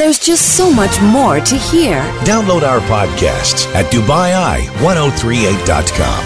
There's 0.00 0.18
just 0.18 0.56
so 0.56 0.72
much 0.72 0.98
more 1.02 1.40
to 1.40 1.56
hear. 1.56 2.00
Download 2.24 2.62
our 2.62 2.80
podcasts 2.88 3.66
at 3.74 3.84
DubaiEye1038.com. 3.92 6.24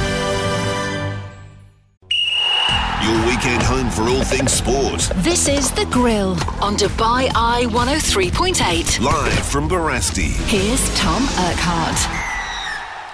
Your 3.03 3.27
weekend 3.27 3.65
home 3.65 3.91
for 3.91 4.03
all 4.03 4.23
things 4.23 4.53
sport. 4.53 5.11
This 5.25 5.49
is 5.49 5.73
The 5.73 5.87
Grill 5.87 6.39
on 6.63 6.77
Dubai 6.77 7.33
Eye 7.35 7.67
103.8. 7.71 9.01
Live 9.01 9.45
from 9.45 9.69
Barasti. 9.69 10.31
Here's 10.47 10.97
Tom 10.97 11.25
Urquhart. 11.25 12.24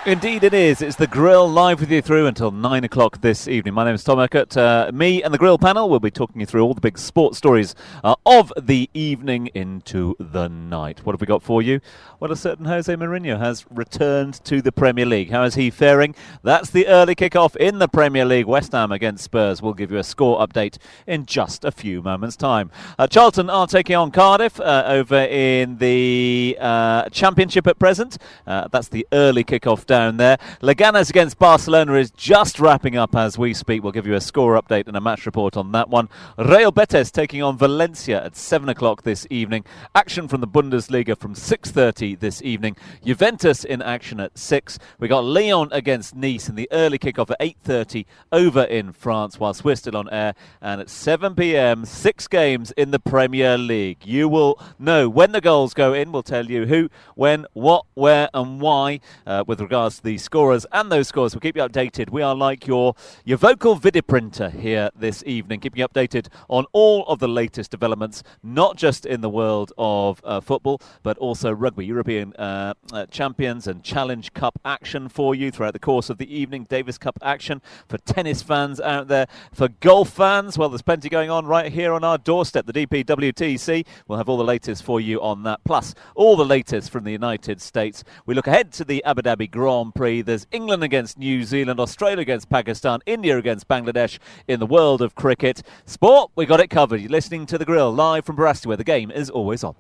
Indeed, 0.07 0.45
it 0.45 0.55
is. 0.55 0.81
It's 0.81 0.97
the 0.97 1.07
Grill 1.07 1.47
live 1.47 1.81
with 1.81 1.91
you 1.91 2.01
through 2.01 2.27
until 2.27 2.51
nine 2.51 2.85
o'clock 2.85 3.21
this 3.21 3.47
evening. 3.47 3.75
My 3.75 3.85
name 3.85 3.95
is 3.95 4.03
Tom 4.03 4.19
Urquhart. 4.19 4.57
Uh, 4.57 4.91
me 4.95 5.23
and 5.23 5.33
the 5.33 5.37
Grill 5.37 5.59
panel 5.59 5.91
will 5.91 6.01
be 6.01 6.11
talking 6.11 6.41
you 6.41 6.47
through 6.47 6.63
all 6.63 6.73
the 6.73 6.81
big 6.81 6.97
sports 6.97 7.37
stories 7.37 7.75
uh, 8.03 8.15
of 8.25 8.51
the 8.59 8.89
evening 8.95 9.49
into 9.49 10.17
the 10.19 10.49
night. 10.49 11.05
What 11.05 11.13
have 11.13 11.21
we 11.21 11.27
got 11.27 11.43
for 11.43 11.61
you? 11.61 11.83
Well, 12.19 12.33
a 12.33 12.37
certain 12.37 12.65
Jose 12.65 12.93
Mourinho 12.95 13.39
has 13.39 13.67
returned 13.71 14.43
to 14.45 14.63
the 14.63 14.73
Premier 14.73 15.05
League. 15.05 15.31
How 15.31 15.43
is 15.43 15.55
he 15.55 15.69
faring? 15.69 16.15
That's 16.43 16.71
the 16.71 16.87
early 16.87 17.15
kick-off 17.15 17.55
in 17.57 17.79
the 17.79 17.89
Premier 17.89 18.25
League. 18.25 18.47
West 18.47 18.73
Ham 18.73 18.93
against 18.93 19.25
Spurs. 19.25 19.61
We'll 19.61 19.75
give 19.75 19.91
you 19.91 19.99
a 19.99 20.05
score 20.05 20.39
update 20.39 20.79
in 21.07 21.27
just 21.27 21.63
a 21.63 21.71
few 21.71 22.03
moments' 22.03 22.37
time. 22.37 22.71
Uh, 22.99 23.07
Charlton 23.07 23.51
are 23.51 23.67
taking 23.67 23.97
on 23.97 24.11
Cardiff 24.11 24.61
uh, 24.61 24.85
over 24.87 25.17
in 25.17 25.77
the 25.77 26.57
uh, 26.59 27.09
Championship 27.11 27.67
at 27.67 27.79
present. 27.79 28.17
Uh, 28.47 28.67
that's 28.69 28.89
the 28.89 29.07
early 29.13 29.45
kick-off 29.45 29.87
down 29.91 30.19
there. 30.19 30.39
Leganes 30.63 31.11
against 31.11 31.37
Barcelona 31.37 31.95
is 31.95 32.13
just 32.13 32.61
wrapping 32.61 32.97
up 32.97 33.17
as 33.17 33.37
we 33.37 33.53
speak. 33.53 33.83
We'll 33.83 33.91
give 33.91 34.07
you 34.07 34.15
a 34.15 34.21
score 34.21 34.55
update 34.55 34.87
and 34.87 34.97
a 34.97 35.01
match 35.01 35.27
report 35.27 35.57
on 35.57 35.73
that 35.73 35.89
one. 35.89 36.09
Real 36.39 36.71
Betis 36.71 37.11
taking 37.11 37.43
on 37.43 37.59
Valencia 37.59 38.25
at 38.25 38.37
7 38.37 38.69
o'clock 38.69 39.03
this 39.03 39.27
evening. 39.31 39.65
Action 39.93 40.29
from 40.29 40.43
the 40.43 40.47
Bundesliga 40.47 41.19
from 41.19 41.35
6.30 41.35 42.21
this 42.21 42.41
evening. 42.43 42.77
Juventus 43.05 43.65
in 43.65 43.83
action 43.83 44.21
at 44.21 44.39
6. 44.39 44.79
We 45.01 45.09
got 45.09 45.25
Lyon 45.25 45.69
against 45.73 46.15
Nice 46.15 46.49
in 46.49 46.55
the 46.55 46.69
early 46.71 46.97
kickoff 46.97 47.33
at 47.33 47.41
8.30 47.41 48.07
over 48.31 48.63
in 48.63 48.93
France 48.93 49.41
whilst 49.41 49.65
we're 49.65 49.75
still 49.75 49.97
on 49.97 50.09
air. 50.11 50.37
And 50.63 50.81
at 50.81 50.87
7pm, 50.87 51.85
six 51.85 52.29
games 52.29 52.71
in 52.77 52.93
the 52.93 53.01
Premier 53.01 53.59
League. 53.59 54.07
You 54.07 54.29
will 54.29 54.57
know 54.79 55.09
when 55.09 55.33
the 55.33 55.41
goals 55.41 55.75
go 55.75 55.93
in. 55.95 56.13
We'll 56.13 56.23
tell 56.23 56.47
you 56.47 56.67
who, 56.67 56.91
when, 57.17 57.45
what, 57.55 57.87
where 57.95 58.29
and 58.33 58.61
why 58.61 59.01
uh, 59.27 59.43
with 59.49 59.61
regards 59.61 59.80
to 59.89 60.03
the 60.03 60.19
scorers 60.19 60.67
and 60.73 60.93
those 60.93 61.09
scores. 61.09 61.35
We'll 61.35 61.41
keep 61.41 61.57
you 61.57 61.63
updated. 61.63 62.11
We 62.11 62.23
are 62.23 62.35
like 62.35 62.67
your, 62.67 62.95
your 63.25 63.39
vocal 63.39 63.77
video 63.77 64.03
printer 64.03 64.51
here 64.51 64.91
this 64.95 65.25
evening, 65.27 65.61
keeping 65.61 65.81
you 65.81 65.89
updated 65.89 66.29
on 66.49 66.67
all 66.73 67.07
of 67.07 67.19
the 67.19 67.29
latest 67.29 67.71
developments, 67.71 68.23
not 68.43 68.77
just 68.77 69.07
in 69.07 69.23
the 69.23 69.31
world 69.31 69.73
of 69.79 70.21
uh, 70.25 70.41
football, 70.41 70.83
but 71.03 71.17
also 71.19 71.51
rugby, 71.51 71.87
European 71.87 72.35
uh, 72.35 72.75
uh, 72.93 73.07
Champions 73.07 73.67
and 73.67 73.83
Challenge 73.83 74.33
Cup 74.35 74.59
action 74.65 75.09
for 75.09 75.35
you 75.35 75.51
throughout 75.51 75.73
the 75.73 75.79
course 75.79 76.11
of 76.11 76.19
the 76.19 76.33
evening, 76.35 76.67
Davis 76.69 76.99
Cup 76.99 77.19
action 77.23 77.63
for 77.89 77.97
tennis 77.99 78.43
fans 78.43 78.81
out 78.81 79.09
there, 79.09 79.27
for 79.53 79.69
golf 79.69 80.11
fans. 80.11 80.59
Well, 80.59 80.69
there's 80.69 80.83
plenty 80.83 81.09
going 81.09 81.31
on 81.31 81.47
right 81.47 81.73
here 81.73 81.95
on 81.95 82.05
our 82.05 82.19
doorstep, 82.19 82.67
the 82.67 82.73
DPWTC. 82.73 83.87
We'll 84.07 84.19
have 84.19 84.29
all 84.29 84.37
the 84.37 84.45
latest 84.45 84.83
for 84.83 85.01
you 85.01 85.23
on 85.23 85.43
that, 85.45 85.61
plus 85.65 85.95
all 86.15 86.37
the 86.37 86.45
latest 86.45 86.91
from 86.91 87.05
the 87.05 87.13
United 87.13 87.63
States. 87.63 88.05
We 88.27 88.35
look 88.35 88.47
ahead 88.47 88.73
to 88.73 88.85
the 88.85 89.03
Abu 89.05 89.23
Dhabi 89.23 89.51
Grand 89.51 89.70
Grand 89.71 89.95
Prix. 89.95 90.23
There's 90.23 90.49
England 90.51 90.83
against 90.83 91.17
New 91.17 91.45
Zealand, 91.45 91.79
Australia 91.79 92.19
against 92.19 92.51
Pakistan, 92.51 92.99
India 93.07 93.39
against 93.39 93.69
Bangladesh 93.69 94.19
in 94.49 94.59
the 94.59 94.67
world 94.67 95.01
of 95.01 95.15
cricket. 95.15 95.63
Sport, 95.87 96.33
we 96.35 96.45
got 96.45 96.59
it 96.59 96.71
covered. 96.71 97.01
You're 97.01 97.11
listening 97.11 97.47
to 97.47 97.57
The 97.57 97.65
Grill 97.65 97.93
live 97.93 98.25
from 98.25 98.37
Barasti, 98.37 98.67
where 98.67 98.77
the 98.77 98.83
game 98.83 99.13
is 99.13 99.31
always 99.31 99.63
on. 99.63 99.77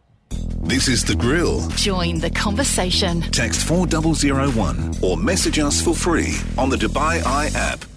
This 0.62 0.86
is 0.86 1.04
The 1.04 1.16
Grill. 1.16 1.68
Join 1.70 2.20
the 2.20 2.30
conversation. 2.30 3.22
Text 3.32 3.66
4001 3.66 4.94
or 5.02 5.16
message 5.16 5.58
us 5.58 5.82
for 5.82 5.94
free 5.94 6.36
on 6.56 6.70
the 6.70 6.76
Dubai 6.76 7.20
Eye 7.26 7.50
app. 7.54 7.89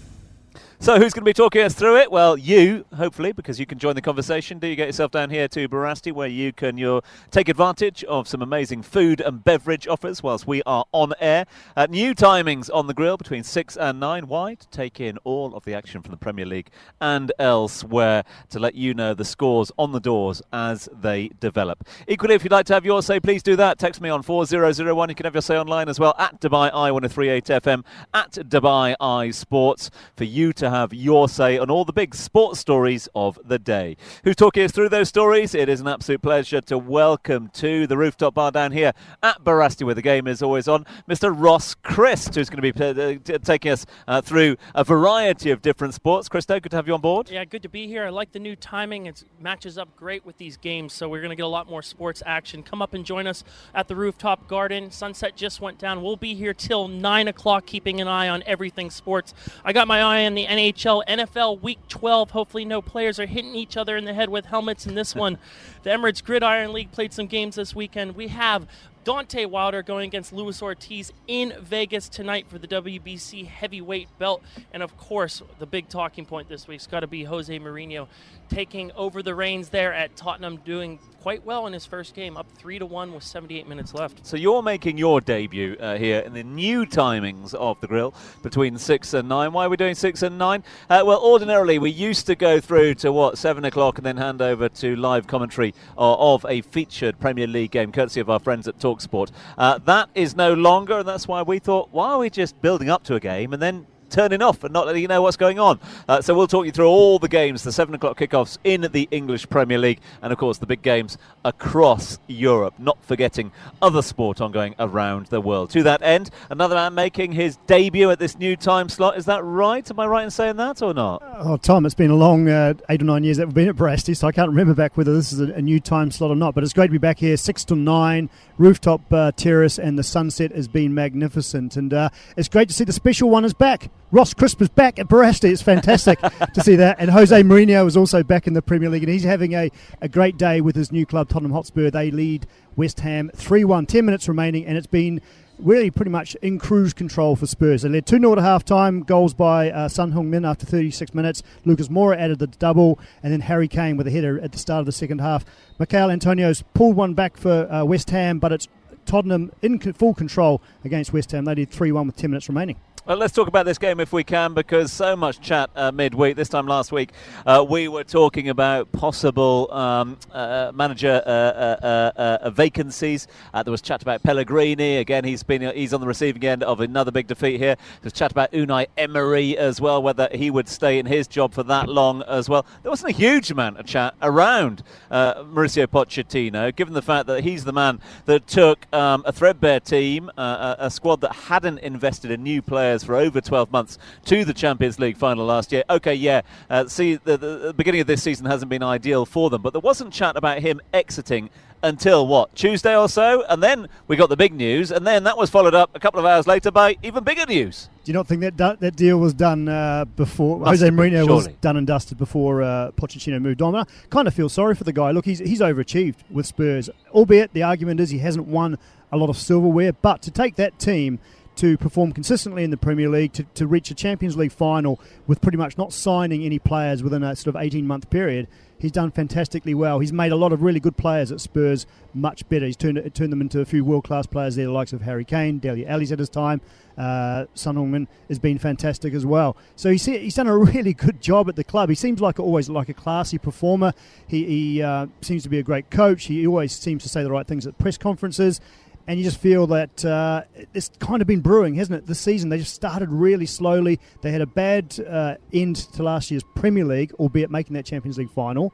So, 0.83 0.99
who's 0.99 1.13
going 1.13 1.21
to 1.21 1.29
be 1.29 1.31
talking 1.31 1.61
us 1.61 1.73
through 1.73 1.99
it? 1.99 2.11
Well, 2.11 2.35
you, 2.35 2.83
hopefully, 2.93 3.31
because 3.31 3.57
you 3.57 3.65
can 3.65 3.79
join 3.79 3.95
the 3.95 4.01
conversation. 4.01 4.59
Do 4.59 4.67
you 4.67 4.75
get 4.75 4.87
yourself 4.87 5.11
down 5.11 5.29
here 5.29 5.47
to 5.47 5.69
Barasti, 5.69 6.11
where 6.11 6.27
you 6.27 6.51
can 6.51 6.77
you 6.77 7.01
take 7.31 7.47
advantage 7.47 8.03
of 8.03 8.27
some 8.27 8.41
amazing 8.41 8.81
food 8.81 9.21
and 9.21 9.41
beverage 9.41 9.87
offers 9.87 10.21
whilst 10.21 10.45
we 10.45 10.61
are 10.65 10.83
on 10.91 11.13
air. 11.21 11.45
At 11.77 11.89
new 11.89 12.13
timings 12.13 12.69
on 12.73 12.87
the 12.87 12.93
grill 12.93 13.15
between 13.15 13.43
6 13.43 13.77
and 13.77 13.97
9. 14.01 14.27
Why? 14.27 14.55
To 14.55 14.67
take 14.71 14.99
in 14.99 15.17
all 15.23 15.55
of 15.55 15.63
the 15.63 15.73
action 15.73 16.01
from 16.01 16.11
the 16.11 16.17
Premier 16.17 16.45
League 16.45 16.69
and 16.99 17.31
elsewhere 17.39 18.25
to 18.49 18.59
let 18.59 18.75
you 18.75 18.93
know 18.93 19.13
the 19.13 19.23
scores 19.23 19.71
on 19.77 19.93
the 19.93 20.01
doors 20.01 20.41
as 20.51 20.89
they 20.91 21.29
develop. 21.39 21.87
Equally, 22.09 22.35
if 22.35 22.43
you'd 22.43 22.51
like 22.51 22.65
to 22.65 22.73
have 22.73 22.83
your 22.83 23.01
say, 23.01 23.21
please 23.21 23.41
do 23.41 23.55
that. 23.55 23.79
Text 23.79 24.01
me 24.01 24.09
on 24.09 24.21
4001. 24.21 25.07
You 25.07 25.15
can 25.15 25.23
have 25.23 25.33
your 25.33 25.41
say 25.41 25.57
online 25.57 25.87
as 25.87 25.97
well 25.97 26.13
at 26.19 26.41
Dubai 26.41 26.69
Eye 26.73 26.91
1038 26.91 27.45
FM, 27.45 27.85
at 28.13 28.33
Dubai 28.33 28.95
Eye 28.99 29.31
Sports, 29.31 29.89
for 30.17 30.25
you 30.25 30.51
to 30.51 30.72
have 30.73 30.91
your 30.91 31.29
say 31.29 31.59
on 31.59 31.69
all 31.69 31.85
the 31.85 31.93
big 31.93 32.15
sports 32.15 32.59
stories 32.59 33.07
of 33.13 33.37
the 33.45 33.59
day. 33.59 33.95
Who's 34.23 34.35
talking 34.35 34.63
us 34.63 34.71
through 34.71 34.89
those 34.89 35.07
stories? 35.07 35.53
It 35.53 35.69
is 35.69 35.79
an 35.81 35.87
absolute 35.87 36.23
pleasure 36.23 36.61
to 36.61 36.79
welcome 36.79 37.49
to 37.53 37.85
the 37.85 37.95
rooftop 37.95 38.33
bar 38.33 38.49
down 38.49 38.71
here 38.71 38.93
at 39.21 39.43
Barasti, 39.43 39.85
where 39.85 39.93
the 39.93 40.01
game 40.01 40.25
is 40.25 40.41
always 40.41 40.67
on, 40.67 40.87
Mr. 41.07 41.31
Ross 41.31 41.75
Crist, 41.75 42.33
who's 42.33 42.49
going 42.49 42.63
to 42.63 42.73
be 42.73 42.83
uh, 42.83 43.37
taking 43.43 43.71
us 43.71 43.85
uh, 44.07 44.21
through 44.21 44.57
a 44.73 44.83
variety 44.83 45.51
of 45.51 45.61
different 45.61 45.93
sports. 45.93 46.27
Cristo, 46.27 46.59
good 46.59 46.69
to 46.69 46.75
have 46.75 46.87
you 46.87 46.95
on 46.95 47.01
board. 47.01 47.29
Yeah, 47.29 47.45
good 47.45 47.61
to 47.61 47.69
be 47.69 47.85
here. 47.85 48.05
I 48.05 48.09
like 48.09 48.31
the 48.31 48.39
new 48.39 48.55
timing. 48.55 49.05
It 49.05 49.23
matches 49.39 49.77
up 49.77 49.95
great 49.95 50.25
with 50.25 50.39
these 50.39 50.57
games, 50.57 50.91
so 50.91 51.07
we're 51.07 51.21
going 51.21 51.29
to 51.29 51.35
get 51.35 51.45
a 51.45 51.47
lot 51.47 51.69
more 51.69 51.83
sports 51.83 52.23
action. 52.25 52.63
Come 52.63 52.81
up 52.81 52.95
and 52.95 53.05
join 53.05 53.27
us 53.27 53.43
at 53.75 53.87
the 53.87 53.95
rooftop 53.95 54.47
garden. 54.47 54.89
Sunset 54.89 55.35
just 55.35 55.61
went 55.61 55.77
down. 55.77 56.01
We'll 56.01 56.15
be 56.15 56.33
here 56.33 56.55
till 56.55 56.87
9 56.87 57.27
o'clock, 57.27 57.67
keeping 57.67 58.01
an 58.01 58.07
eye 58.07 58.27
on 58.27 58.41
everything 58.47 58.89
sports. 58.89 59.35
I 59.63 59.71
got 59.71 59.87
my 59.87 60.01
eye 60.01 60.25
on 60.25 60.33
the 60.33 60.47
NHL 60.47 60.62
NHL, 60.63 61.03
NFL 61.07 61.61
Week 61.61 61.79
12. 61.89 62.31
Hopefully, 62.31 62.63
no 62.63 62.81
players 62.81 63.19
are 63.19 63.25
hitting 63.25 63.53
each 63.53 63.75
other 63.75 63.97
in 63.97 64.05
the 64.05 64.13
head 64.13 64.29
with 64.29 64.45
helmets 64.45 64.87
in 64.87 64.95
this 64.95 65.13
one. 65.23 65.37
the 65.83 65.89
Emirates 65.89 66.23
Gridiron 66.23 66.71
League 66.71 66.91
played 66.91 67.11
some 67.11 67.27
games 67.27 67.55
this 67.55 67.75
weekend. 67.75 68.15
We 68.15 68.29
have 68.29 68.67
Deontay 69.03 69.47
Wilder 69.47 69.83
going 69.83 70.07
against 70.07 70.31
Luis 70.31 70.61
Ortiz 70.61 71.11
in 71.27 71.53
Vegas 71.59 72.07
tonight 72.07 72.45
for 72.47 72.57
the 72.57 72.67
WBC 72.67 73.45
heavyweight 73.45 74.07
belt. 74.17 74.41
And 74.71 74.81
of 74.81 74.95
course, 74.97 75.41
the 75.59 75.65
big 75.65 75.89
talking 75.89 76.25
point 76.25 76.47
this 76.47 76.67
week's 76.67 76.87
got 76.87 77.01
to 77.01 77.07
be 77.07 77.25
Jose 77.25 77.59
Mourinho 77.59 78.07
taking 78.49 78.91
over 78.93 79.23
the 79.23 79.35
reins 79.35 79.69
there 79.69 79.93
at 79.93 80.15
Tottenham, 80.15 80.57
doing 80.57 80.99
quite 81.23 81.45
well 81.45 81.67
in 81.67 81.71
his 81.73 81.85
first 81.85 82.15
game, 82.15 82.35
up 82.35 82.51
three 82.51 82.77
to 82.77 82.85
one 82.85 83.13
with 83.13 83.23
78 83.23 83.65
minutes 83.65 83.93
left. 83.93 84.25
So 84.25 84.35
you're 84.35 84.61
making 84.61 84.97
your 84.97 85.21
debut 85.21 85.77
uh, 85.79 85.97
here 85.97 86.19
in 86.19 86.33
the 86.33 86.43
new 86.43 86.85
timings 86.85 87.53
of 87.53 87.79
the 87.79 87.87
grill 87.87 88.13
between 88.41 88.77
six 88.77 89.13
and 89.13 89.29
nine. 89.29 89.53
Why 89.53 89.65
are 89.65 89.69
we 89.69 89.77
doing 89.77 89.95
six 89.95 90.21
and 90.21 90.37
nine? 90.37 90.65
Uh, 90.89 91.01
well, 91.05 91.21
ordinarily 91.21 91.79
we 91.79 91.91
used 91.91 92.25
to 92.27 92.35
go 92.35 92.59
through 92.59 92.95
to 92.95 93.13
what 93.13 93.37
seven 93.37 93.63
o'clock 93.63 93.97
and 93.97 94.05
then 94.05 94.17
hand 94.17 94.41
over 94.41 94.67
to 94.67 94.97
live 94.97 95.25
commentary 95.25 95.73
uh, 95.97 96.33
of 96.33 96.45
a 96.49 96.59
featured 96.59 97.17
Premier 97.21 97.47
League 97.47 97.71
game, 97.71 97.93
courtesy 97.93 98.19
of 98.19 98.29
our 98.29 98.39
friends 98.39 98.67
at 98.67 98.77
Talksport. 98.77 99.31
Uh, 99.57 99.77
that 99.85 100.09
is 100.15 100.35
no 100.35 100.53
longer, 100.53 100.99
and 100.99 101.07
that's 101.07 101.25
why 101.25 101.41
we 101.41 101.57
thought, 101.57 101.87
why 101.91 102.11
are 102.11 102.19
we 102.19 102.29
just 102.29 102.61
building 102.61 102.89
up 102.89 103.03
to 103.05 103.15
a 103.15 103.21
game 103.21 103.53
and 103.53 103.61
then 103.61 103.87
turning 104.13 104.41
off 104.41 104.63
and 104.63 104.71
not 104.71 104.85
letting 104.85 105.01
you 105.01 105.07
know 105.07 105.21
what's 105.21 105.37
going 105.37 105.59
on. 105.59 105.79
Uh, 106.07 106.21
so 106.21 106.33
we'll 106.33 106.47
talk 106.47 106.65
you 106.65 106.71
through 106.71 106.87
all 106.87 107.19
the 107.19 107.27
games, 107.27 107.63
the 107.63 107.71
7 107.71 107.93
o'clock 107.95 108.17
kickoffs 108.17 108.57
in 108.63 108.81
the 108.93 109.07
English 109.11 109.49
Premier 109.49 109.77
League, 109.77 109.99
and 110.21 110.31
of 110.31 110.37
course 110.39 110.59
the 110.59 110.65
big 110.65 110.81
games 110.81 111.17
across 111.43 112.19
Europe, 112.27 112.75
not 112.77 113.03
forgetting 113.03 113.51
other 113.81 114.01
sport 114.01 114.39
ongoing 114.39 114.75
around 114.79 115.25
the 115.27 115.41
world. 115.41 115.71
To 115.71 115.83
that 115.83 116.01
end, 116.01 116.29
another 116.49 116.75
man 116.75 116.93
making 116.93 117.31
his 117.31 117.57
debut 117.67 118.11
at 118.11 118.19
this 118.19 118.37
new 118.37 118.55
time 118.55 118.87
slot. 118.87 119.17
Is 119.17 119.25
that 119.25 119.43
right? 119.43 119.89
Am 119.89 119.99
I 119.99 120.05
right 120.05 120.23
in 120.23 120.31
saying 120.31 120.57
that 120.57 120.81
or 120.81 120.93
not? 120.93 121.23
Oh, 121.39 121.57
Tom, 121.57 121.85
it's 121.85 121.95
been 121.95 122.11
a 122.11 122.15
long 122.15 122.47
uh, 122.47 122.75
eight 122.89 123.01
or 123.01 123.05
nine 123.05 123.23
years 123.23 123.37
that 123.37 123.47
we've 123.47 123.55
been 123.55 123.69
at 123.69 123.75
Barasti, 123.75 124.15
so 124.15 124.27
I 124.27 124.31
can't 124.31 124.49
remember 124.49 124.73
back 124.73 124.95
whether 124.95 125.13
this 125.13 125.33
is 125.33 125.39
a, 125.39 125.53
a, 125.53 125.61
new 125.61 125.79
time 125.79 126.11
slot 126.11 126.31
or 126.31 126.35
not. 126.35 126.53
But 126.53 126.63
it's 126.63 126.73
great 126.73 126.87
to 126.87 126.91
be 126.91 126.97
back 126.97 127.19
here, 127.19 127.35
6 127.35 127.65
to 127.65 127.75
9, 127.75 128.29
rooftop 128.57 129.01
uh, 129.11 129.31
terrace, 129.31 129.79
and 129.79 129.97
the 129.97 130.03
sunset 130.03 130.51
has 130.51 130.67
been 130.67 130.93
magnificent. 130.93 131.75
And 131.75 131.93
uh, 131.93 132.09
it's 132.37 132.49
great 132.49 132.67
to 132.69 132.73
see 132.73 132.83
the 132.83 132.93
special 132.93 133.29
one 133.29 133.45
is 133.45 133.53
back. 133.53 133.89
Ross 134.13 134.31
Crist 134.35 134.61
is 134.61 134.69
back 134.69 134.99
at 134.99 135.07
Barasti. 135.07 135.51
It's 135.51 135.63
fantastic 135.63 136.19
to 136.21 136.61
see 136.61 136.75
that. 136.75 136.97
And 136.99 137.09
Jose 137.09 137.41
Mourinho 137.41 137.87
is 137.87 137.97
also 137.97 138.21
back 138.21 138.45
in 138.45 138.53
the 138.53 138.61
Premier 138.61 138.87
League, 138.87 139.01
and 139.01 139.11
he's 139.11 139.23
having 139.23 139.55
a, 139.55 139.71
a 140.01 140.07
great 140.07 140.37
day 140.37 140.61
with 140.61 140.75
his 140.75 140.91
new 140.91 141.03
club, 141.03 141.29
Tottenham 141.29 141.51
Hotspur. 141.51 141.89
They 141.89 142.11
lead 142.11 142.45
West 142.75 142.99
Ham 142.99 143.31
3 143.35 143.63
1, 143.63 143.87
10 143.87 144.05
minutes 144.05 144.27
remaining, 144.27 144.67
and 144.67 144.77
it's 144.77 144.85
been 144.85 145.19
really 145.57 145.89
pretty 145.89 146.11
much 146.11 146.35
in 146.43 146.59
cruise 146.59 146.93
control 146.93 147.35
for 147.35 147.47
Spurs. 147.47 147.81
They 147.81 147.89
led 147.89 148.05
2 148.05 148.19
0 148.19 148.33
at 148.33 148.37
half 148.37 148.63
time, 148.63 149.01
goals 149.01 149.33
by 149.33 149.71
uh, 149.71 149.87
Son 149.87 150.13
Heung-min 150.13 150.45
after 150.45 150.67
36 150.67 151.15
minutes. 151.15 151.41
Lucas 151.65 151.87
Moura 151.87 152.15
added 152.15 152.37
the 152.37 152.45
double, 152.45 152.99
and 153.23 153.33
then 153.33 153.41
Harry 153.41 153.67
Kane 153.67 153.97
with 153.97 154.05
a 154.05 154.11
header 154.11 154.39
at 154.41 154.51
the 154.51 154.59
start 154.59 154.81
of 154.81 154.85
the 154.85 154.91
second 154.91 155.21
half. 155.21 155.43
Michail 155.79 156.11
Antonio's 156.11 156.63
pulled 156.75 156.95
one 156.95 157.15
back 157.15 157.35
for 157.35 157.67
uh, 157.73 157.83
West 157.83 158.11
Ham, 158.11 158.37
but 158.37 158.51
it's 158.51 158.67
Tottenham 159.07 159.51
in 159.63 159.79
full 159.79 160.13
control 160.13 160.61
against 160.85 161.13
West 161.13 161.31
Ham. 161.31 161.45
They 161.45 161.55
did 161.55 161.71
3 161.71 161.91
1 161.91 162.05
with 162.05 162.15
10 162.15 162.29
minutes 162.29 162.47
remaining. 162.47 162.77
Well, 163.05 163.17
let's 163.17 163.33
talk 163.33 163.49
about 163.49 163.65
this 163.65 163.77
game 163.77 163.99
if 163.99 164.13
we 164.13 164.23
can, 164.23 164.53
because 164.53 164.89
so 164.89 165.17
much 165.17 165.41
chat 165.41 165.69
uh, 165.75 165.91
midweek. 165.91 166.37
This 166.37 166.47
time 166.47 166.67
last 166.67 166.93
week, 166.93 167.11
uh, 167.45 167.65
we 167.69 167.89
were 167.89 168.05
talking 168.05 168.47
about 168.47 168.93
possible 168.93 169.67
um, 169.73 170.17
uh, 170.31 170.71
manager 170.73 171.21
uh, 171.25 171.29
uh, 171.29 172.11
uh, 172.15 172.49
vacancies. 172.51 173.27
there 173.51 173.69
was 173.69 173.81
chat 173.81 174.01
about 174.01 174.23
Pellegrini. 174.23 174.99
Again, 174.99 175.25
he's 175.25 175.43
been 175.43 175.75
he's 175.75 175.93
on 175.93 175.99
the 175.99 176.07
receiving 176.07 176.45
end 176.45 176.63
of 176.63 176.79
another 176.79 177.11
big 177.11 177.27
defeat 177.27 177.59
here. 177.59 177.75
There's 178.01 178.13
chat 178.13 178.31
about 178.31 178.53
Unai 178.53 178.87
Emery 178.97 179.57
as 179.57 179.81
well, 179.81 180.01
whether 180.01 180.29
he 180.31 180.49
would 180.49 180.69
stay 180.69 180.97
in 180.97 181.05
his 181.05 181.27
job 181.27 181.53
for 181.53 181.63
that 181.63 181.89
long 181.89 182.23
as 182.23 182.47
well. 182.47 182.65
There 182.83 182.89
wasn't 182.89 183.11
a 183.11 183.17
huge 183.17 183.51
amount 183.51 183.79
of 183.79 183.85
chat 183.85 184.15
around 184.21 184.81
Mauricio 185.11 185.87
Pochettino, 185.87 186.73
given 186.73 186.93
the 186.93 187.01
fact 187.01 187.27
that 187.27 187.43
he's 187.43 187.65
the 187.65 187.73
man 187.73 187.99
that 188.27 188.47
took 188.47 188.87
um, 188.93 189.23
a 189.25 189.33
threadbare 189.33 189.81
team, 189.81 190.31
a 190.37 190.89
squad 190.89 191.19
that 191.19 191.33
hadn't 191.33 191.79
invested 191.79 192.31
in 192.31 192.43
new 192.43 192.61
players 192.61 192.92
players 192.93 193.03
for 193.03 193.15
over 193.15 193.41
12 193.41 193.71
months 193.71 193.97
to 194.25 194.45
the 194.45 194.53
Champions 194.53 194.99
League 194.99 195.17
final 195.17 195.45
last 195.45 195.71
year. 195.71 195.83
Okay, 195.89 196.13
yeah, 196.13 196.41
uh, 196.69 196.87
see, 196.87 197.15
the, 197.15 197.37
the, 197.37 197.57
the 197.57 197.73
beginning 197.73 198.01
of 198.01 198.07
this 198.07 198.21
season 198.21 198.45
hasn't 198.45 198.69
been 198.69 198.83
ideal 198.83 199.25
for 199.25 199.49
them, 199.49 199.61
but 199.61 199.73
there 199.73 199.81
wasn't 199.81 200.13
chat 200.13 200.37
about 200.37 200.59
him 200.59 200.79
exiting 200.93 201.49
until 201.81 202.25
what 202.25 202.55
Tuesday 202.55 202.95
or 202.95 203.09
so, 203.09 203.43
and 203.49 203.61
then 203.61 203.89
we 204.07 204.15
got 204.15 204.29
the 204.29 204.37
big 204.37 204.53
news, 204.53 204.91
and 204.91 205.05
then 205.05 205.23
that 205.23 205.37
was 205.37 205.49
followed 205.49 205.75
up 205.75 205.89
a 205.95 205.99
couple 205.99 206.19
of 206.19 206.25
hours 206.25 206.47
later 206.47 206.71
by 206.71 206.95
even 207.03 207.23
bigger 207.23 207.45
news. 207.45 207.89
Do 208.05 208.11
you 208.11 208.13
not 208.13 208.27
think 208.27 208.41
that 208.41 208.57
that, 208.57 208.79
that 208.79 208.95
deal 208.95 209.17
was 209.17 209.33
done 209.33 209.67
uh, 209.67 210.05
before 210.05 210.59
Must 210.59 210.69
Jose 210.69 210.89
Mourinho 210.89 211.27
was 211.27 211.47
done 211.61 211.75
and 211.75 211.87
dusted 211.87 212.17
before 212.17 212.61
uh, 212.61 212.91
Pochettino 212.91 213.41
moved 213.41 213.61
on? 213.61 213.75
I 213.75 213.85
kind 214.09 214.27
of 214.27 214.33
feel 214.33 214.49
sorry 214.49 214.75
for 214.75 214.83
the 214.83 214.93
guy. 214.93 215.11
Look, 215.11 215.25
he's 215.25 215.39
he's 215.39 215.59
overachieved 215.59 216.17
with 216.29 216.45
Spurs, 216.45 216.89
albeit 217.11 217.53
the 217.53 217.63
argument 217.63 217.99
is 217.99 218.11
he 218.11 218.19
hasn't 218.19 218.47
won 218.47 218.77
a 219.11 219.17
lot 219.17 219.29
of 219.29 219.37
silverware, 219.37 219.93
but 219.93 220.21
to 220.23 220.31
take 220.31 220.55
that 220.55 220.79
team 220.79 221.19
to 221.55 221.77
perform 221.77 222.11
consistently 222.11 222.63
in 222.63 222.71
the 222.71 222.77
Premier 222.77 223.09
League, 223.09 223.33
to, 223.33 223.43
to 223.55 223.67
reach 223.67 223.91
a 223.91 223.95
Champions 223.95 224.35
League 224.35 224.51
final 224.51 224.99
with 225.27 225.41
pretty 225.41 225.57
much 225.57 225.77
not 225.77 225.93
signing 225.93 226.43
any 226.43 226.59
players 226.59 227.03
within 227.03 227.23
a 227.23 227.35
sort 227.35 227.55
of 227.55 227.61
18 227.61 227.85
month 227.85 228.09
period. 228.09 228.47
He's 228.83 228.91
done 228.91 229.11
fantastically 229.11 229.73
well. 229.73 229.99
He's 229.99 230.11
made 230.11 230.33
a 230.33 230.35
lot 230.35 230.51
of 230.51 230.61
really 230.61 230.81
good 230.81 230.97
players 230.97 231.31
at 231.31 231.39
Spurs 231.39 231.85
much 232.13 232.47
better. 232.49 232.65
He's 232.65 232.75
turned, 232.75 232.97
turned 233.15 233.31
them 233.31 233.39
into 233.39 233.61
a 233.61 233.65
few 233.65 233.85
world 233.85 234.03
class 234.03 234.25
players 234.25 234.57
there, 234.57 234.65
the 234.65 234.73
likes 234.73 234.91
of 234.91 235.01
Harry 235.03 235.23
Kane, 235.23 235.59
Dele 235.59 235.87
Alli's 235.87 236.11
at 236.11 236.19
his 236.19 236.27
time. 236.27 236.59
Uh, 236.97 237.45
Son 237.53 237.75
Heung-min 237.75 238.09
has 238.27 238.39
been 238.39 238.57
fantastic 238.57 239.13
as 239.13 239.25
well. 239.25 239.55
So 239.77 239.89
he's, 239.89 240.03
he's 240.03 240.35
done 240.35 240.47
a 240.47 240.57
really 240.73 240.93
good 240.93 241.21
job 241.21 241.47
at 241.47 241.55
the 241.55 241.63
club. 241.63 241.87
He 241.87 241.95
seems 241.95 242.19
like 242.19 242.41
always 242.41 242.67
like 242.67 242.89
a 242.89 242.93
classy 242.93 243.37
performer. 243.37 243.93
He, 244.27 244.43
he 244.45 244.81
uh, 244.81 245.07
seems 245.21 245.43
to 245.43 245.49
be 245.49 245.59
a 245.59 245.63
great 245.63 245.89
coach. 245.89 246.25
He 246.25 246.45
always 246.45 246.73
seems 246.73 247.03
to 247.03 247.09
say 247.09 247.23
the 247.23 247.31
right 247.31 247.47
things 247.47 247.65
at 247.65 247.77
press 247.77 247.97
conferences 247.97 248.59
and 249.07 249.19
you 249.19 249.25
just 249.25 249.39
feel 249.39 249.67
that 249.67 250.05
uh, 250.05 250.43
it's 250.73 250.89
kind 250.99 251.21
of 251.21 251.27
been 251.27 251.41
brewing, 251.41 251.75
hasn't 251.75 251.97
it? 251.97 252.07
This 252.07 252.19
season 252.19 252.49
they 252.49 252.57
just 252.57 252.73
started 252.73 253.09
really 253.09 253.45
slowly. 253.45 253.99
They 254.21 254.31
had 254.31 254.41
a 254.41 254.45
bad 254.45 254.97
uh, 254.99 255.35
end 255.51 255.75
to 255.93 256.03
last 256.03 256.31
year's 256.31 256.43
Premier 256.55 256.85
League, 256.85 257.13
albeit 257.13 257.51
making 257.51 257.73
that 257.73 257.85
Champions 257.85 258.17
League 258.17 258.31
final, 258.31 258.73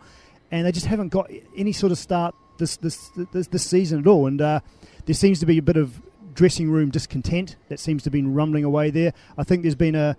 and 0.51 0.65
they 0.65 0.71
just 0.71 0.85
haven't 0.85 1.09
got 1.09 1.31
any 1.55 1.71
sort 1.71 1.91
of 1.91 1.97
start 1.97 2.35
this 2.57 2.77
this 2.77 3.09
this, 3.31 3.47
this 3.47 3.65
season 3.65 3.99
at 3.99 4.07
all. 4.07 4.27
And 4.27 4.41
uh, 4.41 4.59
there 5.05 5.15
seems 5.15 5.39
to 5.39 5.45
be 5.45 5.57
a 5.57 5.63
bit 5.63 5.77
of 5.77 6.01
dressing 6.33 6.69
room 6.69 6.89
discontent 6.89 7.57
that 7.69 7.79
seems 7.79 8.03
to 8.03 8.07
have 8.07 8.13
been 8.13 8.33
rumbling 8.33 8.63
away 8.63 8.91
there. 8.91 9.13
I 9.37 9.43
think 9.43 9.63
there's 9.63 9.75
been 9.75 9.95
a 9.95 10.15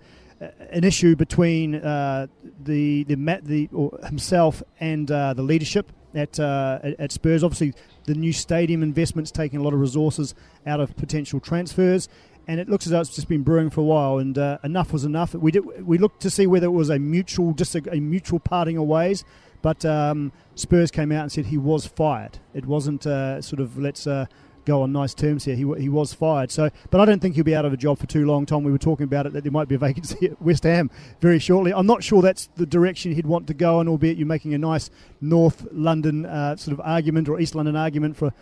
an 0.71 0.83
issue 0.83 1.15
between 1.15 1.75
uh, 1.75 2.27
the 2.63 3.03
the, 3.03 3.15
the 3.15 3.69
himself 4.07 4.63
and 4.79 5.09
uh, 5.09 5.33
the 5.33 5.43
leadership 5.43 5.91
at, 6.13 6.39
uh, 6.39 6.79
at 6.99 7.11
Spurs. 7.11 7.43
Obviously, 7.43 7.73
the 8.05 8.15
new 8.15 8.33
stadium 8.33 8.83
investment's 8.83 9.31
taking 9.31 9.59
a 9.59 9.63
lot 9.63 9.73
of 9.73 9.79
resources 9.79 10.33
out 10.65 10.79
of 10.79 10.95
potential 10.95 11.39
transfers, 11.39 12.09
and 12.47 12.59
it 12.59 12.67
looks 12.67 12.85
as 12.85 12.91
though 12.91 12.99
it's 13.01 13.15
just 13.15 13.27
been 13.27 13.43
brewing 13.43 13.69
for 13.69 13.81
a 13.81 13.83
while. 13.83 14.17
And 14.17 14.37
uh, 14.37 14.57
enough 14.63 14.93
was 14.93 15.05
enough. 15.05 15.33
We 15.33 15.51
did 15.51 15.85
we 15.85 15.97
looked 15.97 16.21
to 16.21 16.29
see 16.29 16.47
whether 16.47 16.67
it 16.67 16.71
was 16.71 16.89
a 16.89 16.99
mutual 16.99 17.53
just 17.53 17.75
a, 17.75 17.81
a 17.91 17.99
mutual 17.99 18.39
parting 18.39 18.77
of 18.77 18.85
ways, 18.85 19.23
but 19.61 19.85
um, 19.85 20.31
Spurs 20.55 20.91
came 20.91 21.11
out 21.11 21.23
and 21.23 21.31
said 21.31 21.47
he 21.47 21.57
was 21.57 21.85
fired. 21.85 22.39
It 22.53 22.65
wasn't 22.65 23.05
uh, 23.05 23.41
sort 23.41 23.59
of 23.59 23.77
let's 23.77 24.07
uh, 24.07 24.25
go 24.65 24.81
on 24.81 24.91
nice 24.91 25.13
terms 25.13 25.45
here. 25.45 25.55
He, 25.55 25.65
he 25.79 25.89
was 25.89 26.13
fired. 26.13 26.51
So, 26.51 26.69
but 26.89 27.01
I 27.01 27.05
don't 27.05 27.21
think 27.21 27.35
he'll 27.35 27.43
be 27.43 27.55
out 27.55 27.65
of 27.65 27.73
a 27.73 27.77
job 27.77 27.99
for 27.99 28.07
too 28.07 28.25
long. 28.25 28.45
Tom, 28.45 28.63
we 28.63 28.71
were 28.71 28.77
talking 28.77 29.03
about 29.03 29.25
it 29.25 29.33
that 29.33 29.43
there 29.43 29.51
might 29.51 29.67
be 29.67 29.75
a 29.75 29.77
vacancy 29.79 30.27
at 30.27 30.41
West 30.41 30.63
Ham 30.63 30.89
very 31.19 31.39
shortly. 31.39 31.73
I'm 31.73 31.87
not 31.87 32.03
sure 32.03 32.21
that's 32.21 32.49
the 32.55 32.65
direction 32.65 33.13
he'd 33.13 33.25
want 33.25 33.47
to 33.47 33.53
go, 33.53 33.79
and 33.79 33.89
albeit 33.89 34.17
you're 34.17 34.27
making 34.27 34.53
a 34.53 34.57
nice 34.57 34.89
North 35.19 35.67
London 35.71 36.25
uh, 36.25 36.55
sort 36.55 36.73
of 36.73 36.81
argument 36.85 37.29
or 37.29 37.39
East 37.39 37.55
London 37.55 37.75
argument 37.75 38.17
for. 38.17 38.33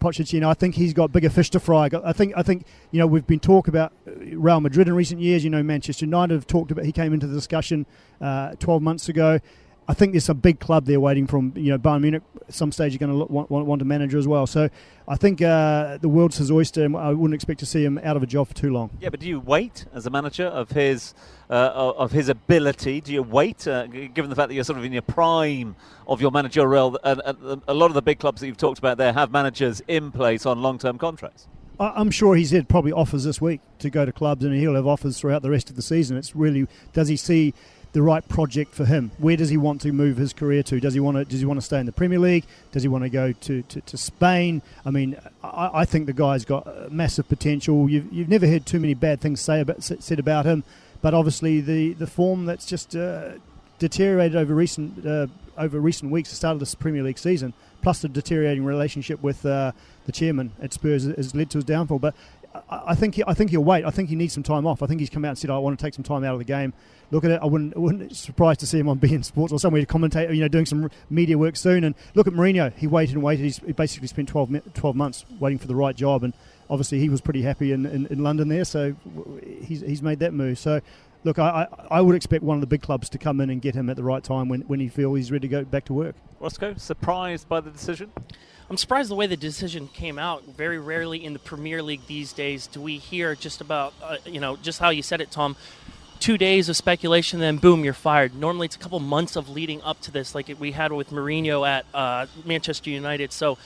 Pochettino, 0.00 0.48
I 0.48 0.54
think 0.54 0.74
he's 0.74 0.92
got 0.92 1.12
bigger 1.12 1.30
fish 1.30 1.48
to 1.50 1.60
fry. 1.60 1.88
I 2.04 2.12
think, 2.12 2.32
I 2.36 2.42
think, 2.42 2.66
you 2.90 2.98
know, 2.98 3.06
we've 3.06 3.24
been 3.24 3.38
talking 3.38 3.72
about 3.72 3.92
Real 4.04 4.58
Madrid 4.58 4.88
in 4.88 4.94
recent 4.94 5.20
years. 5.20 5.44
You 5.44 5.50
know, 5.50 5.62
Manchester 5.62 6.06
United 6.06 6.34
have 6.34 6.46
talked 6.48 6.72
about. 6.72 6.84
He 6.84 6.90
came 6.90 7.12
into 7.12 7.28
the 7.28 7.34
discussion 7.36 7.86
uh, 8.20 8.56
12 8.58 8.82
months 8.82 9.08
ago. 9.08 9.38
I 9.88 9.94
think 9.94 10.12
there's 10.12 10.28
a 10.28 10.34
big 10.34 10.60
club 10.60 10.86
there 10.86 11.00
waiting 11.00 11.26
for 11.26 11.38
him. 11.38 11.52
You 11.56 11.72
know, 11.72 11.78
Bayern 11.78 12.02
Munich 12.02 12.22
at 12.46 12.54
some 12.54 12.70
stage 12.70 12.92
you're 12.92 12.98
going 12.98 13.10
to 13.10 13.32
want, 13.32 13.50
want, 13.50 13.66
want 13.66 13.82
a 13.82 13.84
manager 13.84 14.16
as 14.16 14.28
well. 14.28 14.46
So 14.46 14.68
I 15.08 15.16
think 15.16 15.42
uh, 15.42 15.98
the 15.98 16.08
world's 16.08 16.38
his 16.38 16.50
oyster, 16.50 16.84
and 16.84 16.96
I 16.96 17.12
wouldn't 17.12 17.34
expect 17.34 17.60
to 17.60 17.66
see 17.66 17.84
him 17.84 17.98
out 17.98 18.16
of 18.16 18.22
a 18.22 18.26
job 18.26 18.48
for 18.48 18.54
too 18.54 18.72
long. 18.72 18.90
Yeah, 19.00 19.08
but 19.08 19.20
do 19.20 19.28
you 19.28 19.40
wait 19.40 19.86
as 19.92 20.06
a 20.06 20.10
manager 20.10 20.46
of 20.46 20.70
his 20.70 21.14
uh, 21.50 21.92
of 21.96 22.12
his 22.12 22.28
ability? 22.28 23.00
Do 23.00 23.12
you 23.12 23.22
wait, 23.22 23.66
uh, 23.66 23.86
given 23.86 24.30
the 24.30 24.36
fact 24.36 24.48
that 24.48 24.54
you're 24.54 24.64
sort 24.64 24.78
of 24.78 24.84
in 24.84 24.92
your 24.92 25.02
prime 25.02 25.74
of 26.06 26.20
your 26.20 26.30
managerial 26.30 26.98
and 27.02 27.20
a 27.66 27.74
lot 27.74 27.86
of 27.86 27.94
the 27.94 28.02
big 28.02 28.18
clubs 28.18 28.40
that 28.40 28.46
you've 28.46 28.56
talked 28.56 28.78
about 28.78 28.98
there 28.98 29.12
have 29.12 29.30
managers 29.30 29.82
in 29.88 30.10
place 30.10 30.46
on 30.46 30.62
long-term 30.62 30.98
contracts. 30.98 31.48
I'm 31.80 32.10
sure 32.10 32.36
he's 32.36 32.50
had 32.50 32.68
probably 32.68 32.92
offers 32.92 33.24
this 33.24 33.40
week 33.40 33.60
to 33.80 33.90
go 33.90 34.04
to 34.04 34.12
clubs, 34.12 34.44
and 34.44 34.54
he'll 34.54 34.74
have 34.76 34.86
offers 34.86 35.18
throughout 35.18 35.42
the 35.42 35.50
rest 35.50 35.68
of 35.70 35.76
the 35.76 35.82
season. 35.82 36.16
It's 36.16 36.36
really 36.36 36.68
does 36.92 37.08
he 37.08 37.16
see 37.16 37.54
the 37.92 38.02
right 38.02 38.26
project 38.28 38.74
for 38.74 38.84
him. 38.84 39.10
Where 39.18 39.36
does 39.36 39.50
he 39.50 39.56
want 39.56 39.82
to 39.82 39.92
move 39.92 40.16
his 40.16 40.32
career 40.32 40.62
to? 40.64 40.80
Does 40.80 40.94
he 40.94 41.00
want 41.00 41.16
to 41.18 41.24
does 41.24 41.40
he 41.40 41.46
want 41.46 41.58
to 41.58 41.64
stay 41.64 41.78
in 41.78 41.86
the 41.86 41.92
Premier 41.92 42.18
League? 42.18 42.44
Does 42.72 42.82
he 42.82 42.88
want 42.88 43.04
to 43.04 43.10
go 43.10 43.32
to, 43.32 43.62
to, 43.62 43.80
to 43.80 43.96
Spain? 43.96 44.62
I 44.84 44.90
mean, 44.90 45.16
I, 45.42 45.70
I, 45.74 45.84
think 45.84 46.06
the 46.06 46.12
guy's 46.12 46.44
got 46.44 46.90
massive 46.90 47.28
potential. 47.28 47.88
You've, 47.88 48.12
you've 48.12 48.28
never 48.28 48.46
heard 48.46 48.64
too 48.64 48.80
many 48.80 48.94
bad 48.94 49.20
things 49.20 49.40
say 49.40 49.60
about, 49.60 49.82
said 49.82 50.18
about 50.18 50.46
him, 50.46 50.64
but 51.02 51.12
obviously 51.12 51.60
the, 51.60 51.92
the 51.94 52.06
form 52.06 52.46
that's 52.46 52.64
just 52.64 52.96
uh, 52.96 53.32
deteriorated 53.78 54.36
over 54.36 54.54
recent 54.54 55.04
uh, 55.06 55.26
over 55.58 55.78
recent 55.78 56.10
weeks, 56.10 56.30
the 56.30 56.36
start 56.36 56.54
of 56.54 56.60
this 56.60 56.74
Premier 56.74 57.02
League 57.02 57.18
season, 57.18 57.52
plus 57.82 58.00
the 58.00 58.08
deteriorating 58.08 58.64
relationship 58.64 59.22
with 59.22 59.44
uh, 59.44 59.72
the 60.06 60.12
chairman 60.12 60.52
at 60.62 60.72
Spurs 60.72 61.04
has 61.04 61.34
led 61.34 61.50
to 61.50 61.58
his 61.58 61.64
downfall. 61.64 61.98
But 61.98 62.14
I 62.68 62.94
think 62.94 63.14
he, 63.14 63.24
I 63.26 63.34
think 63.34 63.50
he'll 63.50 63.64
wait. 63.64 63.84
I 63.84 63.90
think 63.90 64.08
he 64.08 64.16
needs 64.16 64.34
some 64.34 64.42
time 64.42 64.66
off. 64.66 64.82
I 64.82 64.86
think 64.86 65.00
he's 65.00 65.10
come 65.10 65.24
out 65.24 65.30
and 65.30 65.38
said, 65.38 65.50
"I 65.50 65.58
want 65.58 65.78
to 65.78 65.84
take 65.84 65.94
some 65.94 66.04
time 66.04 66.24
out 66.24 66.34
of 66.34 66.38
the 66.38 66.44
game." 66.44 66.72
Look 67.10 67.24
at 67.24 67.30
it. 67.30 67.40
I 67.42 67.46
wouldn't, 67.46 67.76
wouldn't 67.76 68.08
be 68.08 68.14
surprised 68.14 68.60
to 68.60 68.66
see 68.66 68.78
him 68.78 68.88
on 68.88 68.98
beIN 69.00 69.24
Sports 69.24 69.52
or 69.52 69.58
somewhere 69.58 69.80
to 69.80 69.86
commentate. 69.86 70.34
You 70.34 70.40
know, 70.40 70.48
doing 70.48 70.66
some 70.66 70.90
media 71.10 71.38
work 71.38 71.56
soon. 71.56 71.84
And 71.84 71.94
look 72.14 72.26
at 72.26 72.32
Mourinho. 72.32 72.72
He 72.76 72.86
waited 72.86 73.14
and 73.14 73.22
waited. 73.22 73.44
He's, 73.44 73.58
he 73.58 73.72
basically 73.72 74.08
spent 74.08 74.28
12, 74.28 74.74
12 74.74 74.96
months 74.96 75.24
waiting 75.38 75.58
for 75.58 75.66
the 75.66 75.74
right 75.74 75.94
job, 75.94 76.24
and 76.24 76.32
obviously 76.68 76.98
he 76.98 77.08
was 77.08 77.20
pretty 77.20 77.42
happy 77.42 77.72
in, 77.72 77.86
in, 77.86 78.06
in 78.06 78.22
London 78.22 78.48
there. 78.48 78.64
So 78.64 78.94
he's 79.62 79.80
he's 79.80 80.02
made 80.02 80.18
that 80.20 80.32
move. 80.32 80.58
So 80.58 80.80
look, 81.24 81.38
I, 81.38 81.68
I, 81.90 81.98
I, 81.98 82.00
would 82.00 82.16
expect 82.16 82.42
one 82.42 82.56
of 82.56 82.60
the 82.60 82.66
big 82.66 82.82
clubs 82.82 83.08
to 83.10 83.18
come 83.18 83.40
in 83.40 83.50
and 83.50 83.62
get 83.62 83.74
him 83.74 83.88
at 83.90 83.96
the 83.96 84.02
right 84.02 84.22
time 84.22 84.48
when, 84.48 84.62
when 84.62 84.80
he 84.80 84.88
feels 84.88 85.16
he's 85.16 85.30
ready 85.30 85.48
to 85.48 85.52
go 85.52 85.64
back 85.64 85.84
to 85.86 85.92
work. 85.92 86.16
Roscoe, 86.40 86.74
surprised 86.76 87.48
by 87.48 87.60
the 87.60 87.70
decision? 87.70 88.10
I'm 88.72 88.78
surprised 88.78 89.10
the 89.10 89.14
way 89.14 89.26
the 89.26 89.36
decision 89.36 89.88
came 89.88 90.18
out. 90.18 90.44
Very 90.56 90.78
rarely 90.78 91.22
in 91.22 91.34
the 91.34 91.38
Premier 91.38 91.82
League 91.82 92.06
these 92.06 92.32
days 92.32 92.66
do 92.66 92.80
we 92.80 92.96
hear 92.96 93.34
just 93.34 93.60
about, 93.60 93.92
uh, 94.02 94.16
you 94.24 94.40
know, 94.40 94.56
just 94.56 94.78
how 94.78 94.88
you 94.88 95.02
said 95.02 95.20
it, 95.20 95.30
Tom. 95.30 95.56
Two 96.20 96.38
days 96.38 96.70
of 96.70 96.76
speculation, 96.78 97.38
then 97.38 97.58
boom, 97.58 97.84
you're 97.84 97.92
fired. 97.92 98.34
Normally, 98.34 98.64
it's 98.64 98.76
a 98.76 98.78
couple 98.78 98.98
months 98.98 99.36
of 99.36 99.50
leading 99.50 99.82
up 99.82 100.00
to 100.00 100.10
this, 100.10 100.34
like 100.34 100.50
we 100.58 100.72
had 100.72 100.90
with 100.90 101.10
Mourinho 101.10 101.68
at 101.68 101.84
uh, 101.92 102.24
Manchester 102.46 102.88
United. 102.88 103.30
So, 103.30 103.58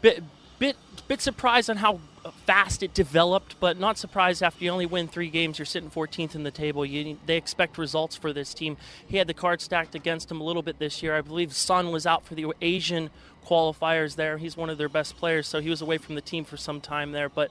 bit, 0.00 0.24
bit, 0.58 0.76
bit 1.06 1.20
surprised 1.20 1.70
on 1.70 1.78
how 1.78 2.00
fast 2.46 2.82
it 2.82 2.94
developed, 2.94 3.56
but 3.60 3.78
not 3.78 3.98
surprised 3.98 4.42
after 4.42 4.64
you 4.64 4.70
only 4.70 4.86
win 4.86 5.08
three 5.08 5.30
games, 5.30 5.58
you're 5.58 5.66
sitting 5.66 5.90
14th 5.90 6.34
in 6.34 6.42
the 6.42 6.50
table. 6.50 6.84
You, 6.84 7.18
they 7.26 7.36
expect 7.36 7.78
results 7.78 8.16
for 8.16 8.32
this 8.32 8.54
team. 8.54 8.76
He 9.06 9.16
had 9.16 9.26
the 9.26 9.34
card 9.34 9.60
stacked 9.60 9.94
against 9.94 10.30
him 10.30 10.40
a 10.40 10.44
little 10.44 10.62
bit 10.62 10.78
this 10.78 11.02
year. 11.02 11.16
I 11.16 11.20
believe 11.20 11.52
Son 11.52 11.90
was 11.90 12.06
out 12.06 12.24
for 12.24 12.34
the 12.34 12.52
Asian 12.60 13.10
qualifiers 13.46 14.16
there. 14.16 14.38
He's 14.38 14.56
one 14.56 14.70
of 14.70 14.78
their 14.78 14.88
best 14.88 15.16
players, 15.16 15.46
so 15.46 15.60
he 15.60 15.70
was 15.70 15.80
away 15.80 15.98
from 15.98 16.14
the 16.14 16.20
team 16.20 16.44
for 16.44 16.56
some 16.56 16.80
time 16.80 17.12
there. 17.12 17.28
But 17.28 17.50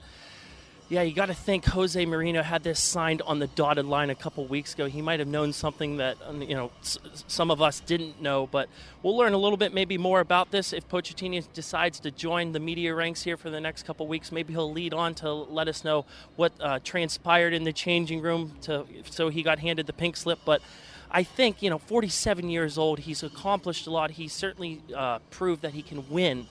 yeah, 0.90 1.02
you 1.02 1.14
got 1.14 1.26
to 1.26 1.34
think 1.34 1.66
Jose 1.66 2.06
Mourinho 2.06 2.42
had 2.42 2.64
this 2.64 2.80
signed 2.80 3.22
on 3.24 3.40
the 3.40 3.48
dotted 3.48 3.86
line 3.86 4.10
a 4.10 4.16
couple 4.16 4.46
weeks 4.48 4.74
ago. 4.74 4.86
He 4.86 5.02
might 5.02 5.20
have 5.20 5.28
known 5.28 5.52
something 5.52 5.98
that 5.98 6.18
um, 6.26 6.42
you 6.42 6.56
know 6.56 6.72
some 6.82 7.52
of 7.52 7.62
us 7.62 7.82
didn't 7.82 8.22
know, 8.22 8.48
but 8.48 8.70
we'll 9.04 9.18
learn 9.18 9.34
a 9.34 9.38
little 9.38 9.58
bit 9.58 9.74
maybe 9.74 9.98
more 9.98 10.22
about 10.22 10.52
this 10.52 10.72
if 10.72 10.88
Pochettino 10.88 11.46
decides 11.54 12.00
to 12.02 12.12
join 12.12 12.54
the 12.54 12.62
media 12.62 12.96
ranks 12.96 13.24
here 13.24 13.36
for 13.36 13.50
the 13.50 13.60
next 13.60 13.84
couple 13.84 14.08
weeks. 14.08 14.32
Maybe 14.32 14.54
he'll 14.54 14.72
lead 14.72 14.94
on 14.94 15.14
to 15.16 15.34
let 15.34 15.68
us 15.68 15.84
know 15.84 16.06
what 16.38 16.54
uh, 16.62 16.80
transpired 16.84 17.54
in 17.54 17.66
the 17.66 17.74
changing 17.74 18.22
room 18.22 18.54
to 18.62 18.86
so 19.10 19.28
he 19.28 19.44
got 19.44 19.60
handed 19.60 19.88
the 19.88 19.94
pink 19.94 20.16
slip, 20.16 20.40
but 20.46 20.62
I 21.10 21.24
think, 21.24 21.62
you 21.62 21.70
know, 21.70 21.78
47 21.78 22.50
years 22.50 22.78
old, 22.78 23.00
he's 23.00 23.24
accomplished 23.24 23.88
a 23.88 23.92
lot. 23.92 24.12
He 24.12 24.28
certainly 24.28 24.82
uh, 24.94 25.20
proved 25.32 25.62
that 25.62 25.74
he 25.74 25.82
can 25.82 26.10
win 26.10 26.48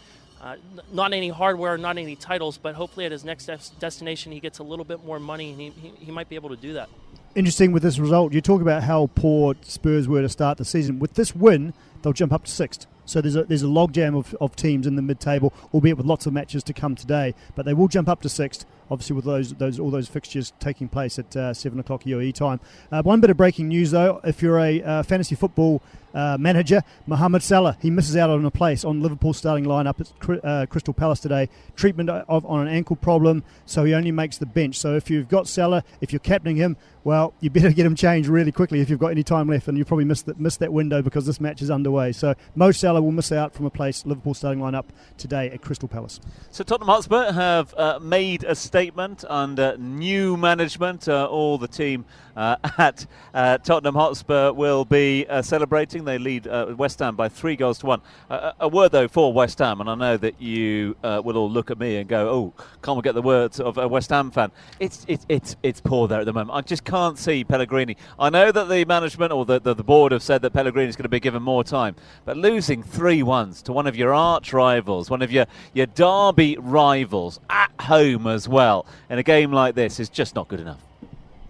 Uh, 0.46 0.54
not 0.92 1.12
any 1.12 1.28
hardware, 1.28 1.76
not 1.76 1.98
any 1.98 2.14
titles, 2.14 2.56
but 2.56 2.76
hopefully 2.76 3.04
at 3.04 3.10
his 3.10 3.24
next 3.24 3.46
des- 3.46 3.74
destination 3.80 4.30
he 4.30 4.38
gets 4.38 4.60
a 4.60 4.62
little 4.62 4.84
bit 4.84 5.04
more 5.04 5.18
money 5.18 5.50
and 5.50 5.60
he, 5.60 5.70
he, 5.70 5.92
he 6.04 6.12
might 6.12 6.28
be 6.28 6.36
able 6.36 6.48
to 6.48 6.56
do 6.56 6.72
that. 6.74 6.88
Interesting 7.34 7.72
with 7.72 7.82
this 7.82 7.98
result. 7.98 8.32
You 8.32 8.40
talk 8.40 8.62
about 8.62 8.84
how 8.84 9.10
poor 9.16 9.56
Spurs 9.62 10.06
were 10.06 10.22
to 10.22 10.28
start 10.28 10.56
the 10.58 10.64
season. 10.64 11.00
With 11.00 11.14
this 11.14 11.34
win, 11.34 11.74
they'll 12.02 12.12
jump 12.12 12.32
up 12.32 12.44
to 12.44 12.50
sixth. 12.50 12.86
So 13.06 13.20
there's 13.20 13.34
a 13.34 13.44
there's 13.44 13.62
a 13.62 13.66
logjam 13.66 14.16
of, 14.16 14.34
of 14.40 14.54
teams 14.54 14.86
in 14.86 14.94
the 14.94 15.02
mid 15.02 15.18
table, 15.18 15.52
albeit 15.74 15.96
with 15.96 16.06
lots 16.06 16.26
of 16.26 16.32
matches 16.32 16.62
to 16.64 16.72
come 16.72 16.94
today. 16.94 17.34
But 17.54 17.66
they 17.66 17.74
will 17.74 17.88
jump 17.88 18.08
up 18.08 18.20
to 18.22 18.28
sixth, 18.28 18.64
obviously 18.90 19.16
with 19.16 19.24
those 19.24 19.52
those 19.54 19.78
all 19.78 19.90
those 19.90 20.08
fixtures 20.08 20.52
taking 20.60 20.88
place 20.88 21.18
at 21.18 21.36
uh, 21.36 21.54
seven 21.54 21.78
o'clock 21.78 22.04
UAE 22.04 22.34
time. 22.34 22.60
Uh, 22.90 23.02
one 23.02 23.20
bit 23.20 23.30
of 23.30 23.36
breaking 23.36 23.68
news 23.68 23.90
though: 23.90 24.20
if 24.24 24.42
you're 24.42 24.58
a 24.58 24.82
uh, 24.82 25.02
fantasy 25.02 25.34
football 25.34 25.82
uh, 26.16 26.38
manager, 26.40 26.82
Mohamed 27.06 27.42
Salah 27.42 27.76
he 27.80 27.90
misses 27.90 28.16
out 28.16 28.30
on 28.30 28.44
a 28.44 28.50
place 28.50 28.84
on 28.84 29.02
Liverpool's 29.02 29.36
starting 29.36 29.66
lineup 29.66 30.00
at 30.00 30.44
uh, 30.44 30.66
Crystal 30.66 30.94
Palace 30.94 31.20
today. 31.20 31.48
Treatment 31.76 32.08
of 32.08 32.46
on 32.46 32.66
an 32.66 32.68
ankle 32.68 32.96
problem, 32.96 33.44
so 33.66 33.84
he 33.84 33.92
only 33.92 34.10
makes 34.10 34.38
the 34.38 34.46
bench. 34.46 34.78
So 34.78 34.96
if 34.96 35.10
you've 35.10 35.28
got 35.28 35.46
Salah, 35.46 35.84
if 36.00 36.12
you're 36.12 36.20
captaining 36.20 36.56
him, 36.56 36.76
well, 37.04 37.34
you 37.40 37.50
better 37.50 37.70
get 37.72 37.84
him 37.84 37.94
changed 37.94 38.28
really 38.28 38.50
quickly 38.50 38.80
if 38.80 38.88
you've 38.88 38.98
got 38.98 39.08
any 39.08 39.22
time 39.22 39.48
left, 39.48 39.68
and 39.68 39.76
you 39.76 39.84
probably 39.84 40.06
missed 40.06 40.26
that 40.26 40.40
missed 40.40 40.60
that 40.60 40.72
window 40.72 41.02
because 41.02 41.26
this 41.26 41.40
match 41.40 41.60
is 41.60 41.70
underway. 41.70 42.12
So 42.12 42.34
Mo 42.54 42.72
Salah 42.72 43.02
will 43.02 43.12
miss 43.12 43.30
out 43.30 43.54
from 43.54 43.66
a 43.66 43.70
place 43.70 44.06
Liverpool 44.06 44.32
starting 44.34 44.62
lineup 44.62 44.86
today 45.18 45.50
at 45.50 45.60
Crystal 45.60 45.88
Palace. 45.88 46.18
So 46.50 46.64
Tottenham 46.64 46.88
Hotspur 46.88 47.32
have 47.32 47.74
uh, 47.74 47.98
made 48.00 48.42
a 48.44 48.54
statement 48.54 49.24
under 49.28 49.76
new 49.76 50.38
management. 50.38 51.08
Uh, 51.08 51.26
all 51.26 51.58
the 51.58 51.68
team 51.68 52.06
uh, 52.36 52.56
at 52.78 53.06
uh, 53.34 53.58
Tottenham 53.58 53.94
Hotspur 53.94 54.52
will 54.52 54.84
be 54.84 55.26
uh, 55.28 55.42
celebrating. 55.42 56.04
They 56.04 56.18
lead 56.18 56.46
uh, 56.46 56.74
West 56.76 56.98
Ham 56.98 57.16
by 57.16 57.28
three 57.28 57.56
goals 57.56 57.78
to 57.78 57.86
one. 57.86 58.02
A 58.30 58.68
word 58.68 58.92
though 58.92 59.08
for 59.08 59.32
West 59.32 59.58
Ham, 59.58 59.80
and 59.80 59.88
I 59.88 59.94
know 59.94 60.16
that 60.16 60.40
you 60.40 60.96
uh, 61.02 61.22
will 61.24 61.36
all 61.36 61.50
look 61.50 61.70
at 61.70 61.78
me 61.78 61.96
and 61.96 62.08
go, 62.08 62.28
"Oh, 62.28 62.64
can't 62.82 62.96
we 62.96 63.02
get 63.02 63.14
the 63.14 63.22
words 63.22 63.58
of 63.58 63.78
a 63.78 63.88
West 63.88 64.10
Ham 64.10 64.30
fan?" 64.30 64.52
It's 64.78 65.04
it's 65.08 65.24
it's 65.28 65.56
it's 65.62 65.80
poor 65.80 66.06
there 66.08 66.20
at 66.20 66.26
the 66.26 66.32
moment. 66.32 66.56
I 66.56 66.60
just 66.60 66.84
can't 66.84 67.18
see 67.18 67.44
Pellegrini. 67.44 67.96
I 68.18 68.30
know 68.30 68.52
that 68.52 68.68
the 68.68 68.84
management 68.84 69.32
or 69.32 69.44
the 69.44 69.60
the, 69.60 69.74
the 69.74 69.84
board 69.84 70.12
have 70.12 70.22
said 70.22 70.42
that 70.42 70.52
Pellegrini 70.52 70.88
is 70.88 70.96
going 70.96 71.04
to 71.04 71.08
be 71.08 71.20
given 71.20 71.42
more 71.42 71.64
time, 71.64 71.96
but 72.24 72.36
losing 72.36 72.82
three 72.82 73.22
ones 73.22 73.62
to 73.62 73.72
one 73.72 73.86
of 73.86 73.96
your 73.96 74.12
arch 74.14 74.52
rivals, 74.52 75.08
one 75.10 75.22
of 75.22 75.32
your 75.32 75.46
your 75.72 75.86
derby 75.86 76.56
rivals 76.58 77.40
at 77.48 77.70
home 77.80 78.26
as 78.26 78.48
well 78.48 78.86
in 79.08 79.18
a 79.18 79.22
game 79.22 79.52
like 79.52 79.74
this 79.74 79.98
is 79.98 80.08
just 80.08 80.34
not 80.34 80.48
good 80.48 80.60
enough. 80.60 80.85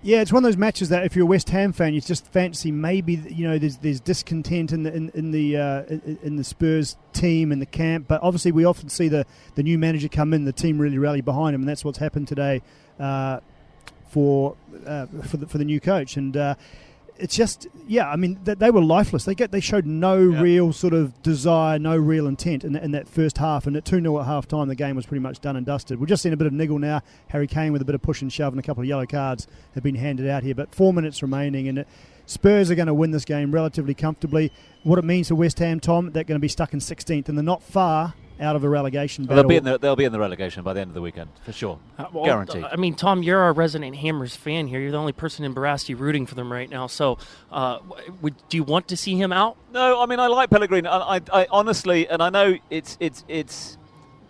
Yeah, 0.02 0.20
it's 0.20 0.32
one 0.32 0.44
of 0.44 0.48
those 0.48 0.56
matches 0.56 0.90
that 0.90 1.04
if 1.04 1.16
you're 1.16 1.24
a 1.24 1.28
West 1.28 1.50
Ham 1.50 1.72
fan, 1.72 1.94
you 1.94 2.00
just 2.00 2.26
fancy 2.28 2.70
maybe 2.70 3.14
you 3.14 3.48
know 3.48 3.58
there's 3.58 3.78
there's 3.78 4.00
discontent 4.00 4.72
in 4.72 4.82
the 4.82 4.94
in, 4.94 5.10
in 5.14 5.30
the 5.30 5.56
uh, 5.56 5.82
in, 6.22 6.36
the 6.36 6.44
Spurs 6.44 6.96
team 7.12 7.50
in 7.50 7.58
the 7.58 7.66
camp, 7.66 8.06
but 8.06 8.22
obviously 8.22 8.52
we 8.52 8.64
often 8.64 8.88
see 8.88 9.08
the 9.08 9.26
the 9.54 9.62
new 9.62 9.78
manager 9.78 10.08
come 10.08 10.32
in, 10.32 10.44
the 10.44 10.52
team 10.52 10.78
really 10.78 10.98
rally 10.98 11.22
behind 11.22 11.54
him, 11.54 11.62
and 11.62 11.68
that's 11.68 11.84
what's 11.84 11.98
happened 11.98 12.28
today 12.28 12.62
uh, 13.00 13.40
for 14.08 14.56
uh, 14.86 15.06
for 15.24 15.38
the 15.38 15.46
for 15.46 15.58
the 15.58 15.64
new 15.64 15.80
coach 15.80 16.16
and. 16.16 16.36
Uh, 16.36 16.54
it's 17.18 17.34
just, 17.36 17.66
yeah. 17.86 18.08
I 18.10 18.16
mean, 18.16 18.38
they, 18.44 18.54
they 18.54 18.70
were 18.70 18.80
lifeless. 18.82 19.24
They 19.24 19.34
get, 19.34 19.50
they 19.50 19.60
showed 19.60 19.86
no 19.86 20.18
Yeah. 20.30 20.40
real 20.40 20.72
sort 20.72 20.92
of 20.94 21.22
desire, 21.22 21.78
no 21.78 21.96
real 21.96 22.26
intent 22.26 22.64
in, 22.64 22.76
in 22.76 22.90
that 22.92 23.08
first 23.08 23.38
half. 23.38 23.66
And 23.66 23.76
at 23.76 23.84
two 23.84 24.00
0 24.00 24.18
at 24.20 24.26
half 24.26 24.46
time, 24.48 24.68
the 24.68 24.74
game 24.74 24.96
was 24.96 25.06
pretty 25.06 25.20
much 25.22 25.40
done 25.40 25.56
and 25.56 25.64
dusted. 25.66 25.98
We've 25.98 26.08
just 26.08 26.22
seen 26.22 26.32
a 26.32 26.36
bit 26.36 26.46
of 26.46 26.52
niggle 26.52 26.78
now. 26.78 27.02
Harry 27.28 27.46
Kane 27.46 27.72
with 27.72 27.82
a 27.82 27.84
bit 27.84 27.94
of 27.94 28.02
push 28.02 28.22
and 28.22 28.32
shove, 28.32 28.52
and 28.52 28.60
a 28.60 28.62
couple 28.62 28.82
of 28.82 28.88
yellow 28.88 29.06
cards 29.06 29.46
have 29.74 29.82
been 29.82 29.94
handed 29.96 30.28
out 30.28 30.42
here. 30.42 30.54
But 30.54 30.74
four 30.74 30.92
minutes 30.92 31.22
remaining, 31.22 31.68
and 31.68 31.78
it, 31.78 31.88
Spurs 32.26 32.70
are 32.70 32.74
going 32.74 32.86
to 32.88 32.94
win 32.94 33.12
this 33.12 33.24
game 33.24 33.52
relatively 33.52 33.94
comfortably. 33.94 34.50
What 34.82 34.98
it 34.98 35.04
means 35.04 35.28
for 35.28 35.34
West 35.36 35.58
Ham, 35.60 35.80
Tom, 35.80 36.10
they're 36.12 36.24
going 36.24 36.36
to 36.38 36.42
be 36.42 36.48
stuck 36.48 36.72
in 36.72 36.80
16th, 36.80 37.28
and 37.28 37.38
they're 37.38 37.44
not 37.44 37.62
far 37.62 38.14
out 38.40 38.56
of 38.56 38.64
a 38.64 38.68
relegation 38.68 39.24
They'll 39.26 39.44
be 39.44 39.56
in 39.56 39.64
the 39.64 39.78
they'll 39.78 39.96
be 39.96 40.04
in 40.04 40.12
the 40.12 40.18
relegation 40.18 40.62
by 40.62 40.72
the 40.72 40.80
end 40.80 40.90
of 40.90 40.94
the 40.94 41.00
weekend 41.00 41.30
for 41.44 41.52
sure, 41.52 41.78
Uh, 41.98 42.06
well, 42.12 42.24
guaranteed. 42.24 42.64
I 42.64 42.76
mean, 42.76 42.94
Tom, 42.94 43.22
you're 43.22 43.40
our 43.40 43.52
resident 43.52 43.96
Hammers 43.96 44.36
fan 44.36 44.66
here. 44.66 44.80
You're 44.80 44.90
the 44.90 44.98
only 44.98 45.12
person 45.12 45.44
in 45.44 45.54
Barasti 45.54 45.98
rooting 45.98 46.26
for 46.26 46.34
them 46.34 46.52
right 46.52 46.68
now. 46.68 46.86
So, 46.86 47.18
uh, 47.50 47.78
would, 48.20 48.34
do 48.48 48.56
you 48.56 48.62
want 48.64 48.88
to 48.88 48.96
see 48.96 49.16
him 49.20 49.32
out? 49.32 49.56
No, 49.72 50.00
I 50.00 50.06
mean 50.06 50.20
I 50.20 50.26
like 50.26 50.50
Pellegrini. 50.50 50.88
I, 50.88 51.16
I, 51.16 51.20
I 51.32 51.46
honestly, 51.50 52.08
and 52.08 52.22
I 52.22 52.30
know 52.30 52.56
it's 52.70 52.96
it's 53.00 53.24
it's, 53.28 53.78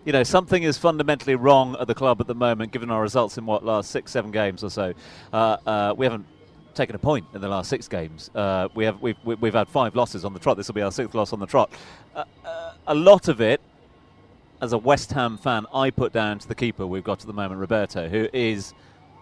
you 0.05 0.13
know, 0.13 0.23
something 0.23 0.63
is 0.63 0.77
fundamentally 0.77 1.35
wrong 1.35 1.75
at 1.79 1.87
the 1.87 1.95
club 1.95 2.21
at 2.21 2.27
the 2.27 2.35
moment, 2.35 2.71
given 2.71 2.89
our 2.89 3.01
results 3.01 3.37
in 3.37 3.45
what 3.45 3.65
last 3.65 3.91
six, 3.91 4.11
seven 4.11 4.31
games 4.31 4.63
or 4.63 4.69
so. 4.69 4.93
Uh, 5.33 5.57
uh, 5.65 5.93
we 5.97 6.05
haven't 6.05 6.25
taken 6.75 6.95
a 6.95 6.99
point 6.99 7.25
in 7.33 7.41
the 7.41 7.47
last 7.49 7.69
six 7.69 7.87
games. 7.87 8.29
Uh, 8.35 8.69
we 8.75 8.85
have 8.85 9.01
we've 9.01 9.17
we- 9.25 9.35
we've 9.35 9.53
had 9.55 9.67
five 9.67 9.95
losses 9.95 10.23
on 10.23 10.31
the 10.33 10.39
trot. 10.39 10.55
This 10.55 10.67
will 10.67 10.75
be 10.75 10.81
our 10.81 10.91
sixth 10.91 11.13
loss 11.15 11.33
on 11.33 11.39
the 11.39 11.47
trot. 11.47 11.71
Uh, 12.15 12.23
uh, 12.45 12.73
a 12.87 12.95
lot 12.95 13.27
of 13.27 13.41
it. 13.41 13.59
As 14.59 14.73
a 14.73 14.77
West 14.79 15.11
Ham 15.11 15.37
fan, 15.37 15.67
I 15.71 15.91
put 15.91 16.11
down 16.11 16.39
to 16.39 16.47
the 16.47 16.55
keeper 16.55 16.87
we've 16.87 17.03
got 17.03 17.21
at 17.21 17.27
the 17.27 17.33
moment, 17.33 17.59
Roberto, 17.61 18.09
who 18.09 18.27
is 18.33 18.73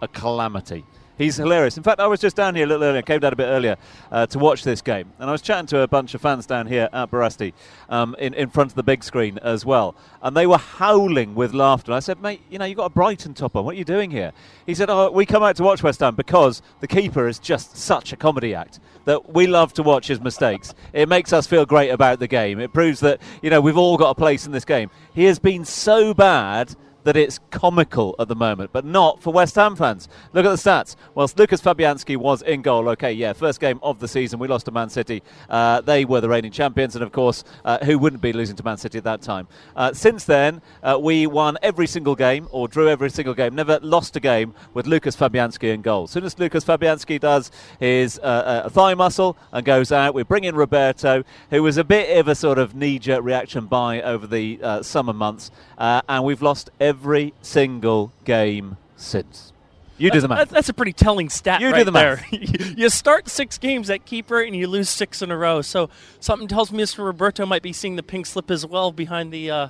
a 0.01 0.07
calamity. 0.07 0.85
He's 1.17 1.37
hilarious. 1.37 1.77
In 1.77 1.83
fact, 1.83 1.99
I 1.99 2.07
was 2.07 2.19
just 2.19 2.35
down 2.35 2.55
here 2.55 2.65
a 2.65 2.67
little 2.67 2.83
earlier, 2.83 3.01
came 3.01 3.19
down 3.19 3.33
a 3.33 3.35
bit 3.35 3.45
earlier 3.45 3.77
uh, 4.11 4.25
to 4.27 4.39
watch 4.39 4.63
this 4.63 4.81
game, 4.81 5.11
and 5.19 5.29
I 5.29 5.31
was 5.31 5.41
chatting 5.41 5.67
to 5.67 5.79
a 5.79 5.87
bunch 5.87 6.13
of 6.13 6.21
fans 6.21 6.45
down 6.45 6.67
here 6.67 6.89
at 6.91 7.09
Barasti 7.09 7.53
um, 7.89 8.15
in, 8.19 8.33
in 8.33 8.49
front 8.49 8.71
of 8.71 8.75
the 8.75 8.83
big 8.83 9.03
screen 9.03 9.37
as 9.39 9.65
well, 9.65 9.95
and 10.21 10.35
they 10.35 10.45
were 10.45 10.57
howling 10.57 11.35
with 11.35 11.53
laughter. 11.53 11.93
I 11.93 11.99
said, 11.99 12.21
mate, 12.21 12.41
you 12.49 12.59
know, 12.59 12.65
you've 12.65 12.77
got 12.77 12.85
a 12.85 12.89
Brighton 12.89 13.33
top 13.33 13.55
on. 13.55 13.63
What 13.63 13.75
are 13.75 13.77
you 13.77 13.85
doing 13.85 14.11
here? 14.11 14.33
He 14.65 14.75
said, 14.75 14.89
oh, 14.89 15.09
we 15.11 15.25
come 15.25 15.43
out 15.43 15.55
to 15.57 15.63
watch 15.63 15.83
West 15.83 16.01
Ham 16.01 16.15
because 16.15 16.61
the 16.81 16.87
keeper 16.87 17.27
is 17.27 17.39
just 17.39 17.77
such 17.77 18.11
a 18.11 18.17
comedy 18.17 18.53
act 18.53 18.79
that 19.05 19.33
we 19.33 19.47
love 19.47 19.71
to 19.73 19.83
watch 19.83 20.07
his 20.07 20.19
mistakes. 20.19 20.73
It 20.91 21.07
makes 21.07 21.31
us 21.31 21.47
feel 21.47 21.65
great 21.65 21.89
about 21.89 22.19
the 22.19 22.27
game. 22.27 22.59
It 22.59 22.73
proves 22.73 22.99
that, 23.01 23.21
you 23.41 23.49
know, 23.49 23.61
we've 23.61 23.77
all 23.77 23.97
got 23.97 24.09
a 24.09 24.15
place 24.15 24.45
in 24.45 24.51
this 24.51 24.65
game. 24.65 24.89
He 25.13 25.25
has 25.25 25.39
been 25.39 25.63
so 25.63 26.13
bad 26.13 26.75
that 27.05 27.15
it's 27.15 27.39
comical 27.51 28.15
at 28.19 28.27
the 28.27 28.35
moment, 28.35 28.71
but 28.73 28.83
not 28.83 29.21
for 29.21 29.31
West 29.31 29.55
Ham 29.55 29.75
fans. 29.75 30.09
Look 30.33 30.43
at 30.45 30.49
the 30.49 30.55
stats. 30.55 30.95
Whilst 31.13 31.37
Lukasz 31.37 31.61
Fabianski 31.61 32.17
was 32.17 32.41
in 32.41 32.63
goal, 32.63 32.89
okay, 32.89 33.13
yeah, 33.13 33.31
first 33.33 33.59
game 33.59 33.79
of 33.83 33.99
the 33.99 34.07
season, 34.07 34.39
we 34.39 34.47
lost 34.47 34.65
to 34.65 34.71
Man 34.71 34.89
City. 34.89 35.21
Uh, 35.47 35.81
they 35.81 36.03
were 36.03 36.19
the 36.19 36.27
reigning 36.27 36.51
champions, 36.51 36.95
and 36.95 37.03
of 37.03 37.11
course, 37.11 37.43
uh, 37.63 37.77
who 37.85 37.99
wouldn't 37.99 38.23
be 38.23 38.33
losing 38.33 38.55
to 38.55 38.63
Man 38.63 38.77
City 38.77 38.97
at 38.97 39.03
that 39.03 39.21
time? 39.21 39.47
Uh, 39.75 39.93
since 39.93 40.25
then, 40.25 40.63
uh, 40.81 40.97
we 40.99 41.27
won 41.27 41.57
every 41.61 41.85
single 41.85 42.15
game, 42.15 42.47
or 42.51 42.67
drew 42.67 42.89
every 42.89 43.11
single 43.11 43.35
game, 43.35 43.53
never 43.53 43.79
lost 43.83 44.15
a 44.15 44.19
game 44.19 44.55
with 44.73 44.87
Lukasz 44.87 45.15
Fabianski 45.15 45.71
in 45.73 45.83
goal. 45.83 46.05
As 46.05 46.11
soon 46.11 46.23
as 46.23 46.33
Lukasz 46.35 46.65
Fabianski 46.65 47.19
does 47.19 47.51
his 47.79 48.17
uh, 48.19 48.21
uh, 48.65 48.69
thigh 48.69 48.95
muscle 48.95 49.37
and 49.51 49.63
goes 49.63 49.91
out, 49.91 50.15
we 50.15 50.23
bring 50.23 50.43
in 50.43 50.55
Roberto, 50.55 51.23
who 51.51 51.61
was 51.61 51.77
a 51.77 51.83
bit 51.83 52.17
of 52.17 52.27
a 52.27 52.33
sort 52.33 52.57
of 52.57 52.73
knee 52.73 52.97
jerk 52.97 53.23
reaction 53.23 53.67
by 53.67 54.01
over 54.01 54.25
the 54.25 54.59
summer 54.81 55.13
months, 55.13 55.51
and 55.77 56.23
we've 56.23 56.41
lost 56.41 56.71
every 56.79 56.94
single 57.41 58.11
game 58.23 58.77
since. 58.95 59.53
You 59.97 60.11
do 60.11 60.19
the 60.19 60.27
math. 60.27 60.49
That's 60.49 60.67
a 60.67 60.73
pretty 60.73 60.91
telling 60.91 61.29
stat 61.29 61.61
You 61.61 61.69
do 61.69 61.73
right 61.73 61.85
the 61.85 61.91
there. 61.91 62.25
you 62.31 62.89
start 62.89 63.29
six 63.29 63.57
games 63.57 63.89
at 63.89 64.05
keeper 64.05 64.41
and 64.41 64.55
you 64.55 64.67
lose 64.67 64.89
six 64.89 65.21
in 65.21 65.31
a 65.31 65.37
row. 65.37 65.61
So 65.61 65.89
something 66.19 66.47
tells 66.47 66.71
me 66.71 66.83
Mr. 66.83 67.05
Roberto 67.05 67.45
might 67.45 67.61
be 67.61 67.71
seeing 67.71 67.95
the 67.95 68.03
pink 68.03 68.25
slip 68.25 68.51
as 68.51 68.65
well 68.65 68.91
behind 68.91 69.31
the 69.31 69.49
uh, 69.49 69.67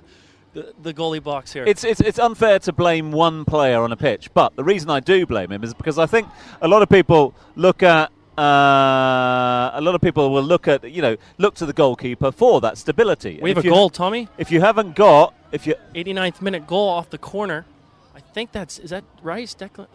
the, 0.53 0.73
the 0.81 0.93
goalie 0.93 1.21
box 1.21 1.53
here. 1.53 1.65
It's, 1.65 1.83
it's, 1.83 1.99
it's 1.99 2.17
unfair 2.17 2.59
to 2.59 2.71
blame 2.71 3.11
one 3.11 3.45
player 3.45 3.81
on 3.81 3.91
a 3.91 3.97
pitch, 3.97 4.33
but 4.33 4.55
the 4.55 4.63
reason 4.63 4.89
I 4.89 5.01
do 5.01 5.25
blame 5.25 5.51
him 5.51 5.63
is 5.63 5.73
because 5.73 5.99
I 5.99 6.05
think 6.05 6.27
a 6.61 6.67
lot 6.67 6.81
of 6.81 6.89
people 6.89 7.35
look 7.55 7.83
at 7.83 8.09
uh, 8.37 9.71
a 9.73 9.81
lot 9.81 9.95
of 9.95 10.01
people 10.01 10.29
will 10.31 10.43
look 10.43 10.67
at 10.67 10.83
you 10.89 11.01
know 11.01 11.15
look 11.37 11.55
to 11.55 11.65
the 11.65 11.73
goalkeeper 11.73 12.31
for 12.31 12.61
that 12.61 12.77
stability. 12.77 13.39
we 13.41 13.49
And 13.51 13.57
have 13.57 13.57
if 13.59 13.63
a 13.63 13.67
you- 13.67 13.73
goal, 13.73 13.89
Tommy. 13.89 14.27
If 14.37 14.51
you 14.51 14.61
haven't 14.61 14.95
got, 14.95 15.33
if 15.51 15.65
you 15.67 15.75
89th 15.93 16.41
minute 16.41 16.67
goal 16.67 16.89
off 16.89 17.09
the 17.09 17.17
corner. 17.17 17.65
I 18.15 18.21
think 18.33 18.51
that's 18.51 18.79
is 18.79 18.89
that 18.91 19.03
Rice 19.21 19.55
Declan. 19.55 19.87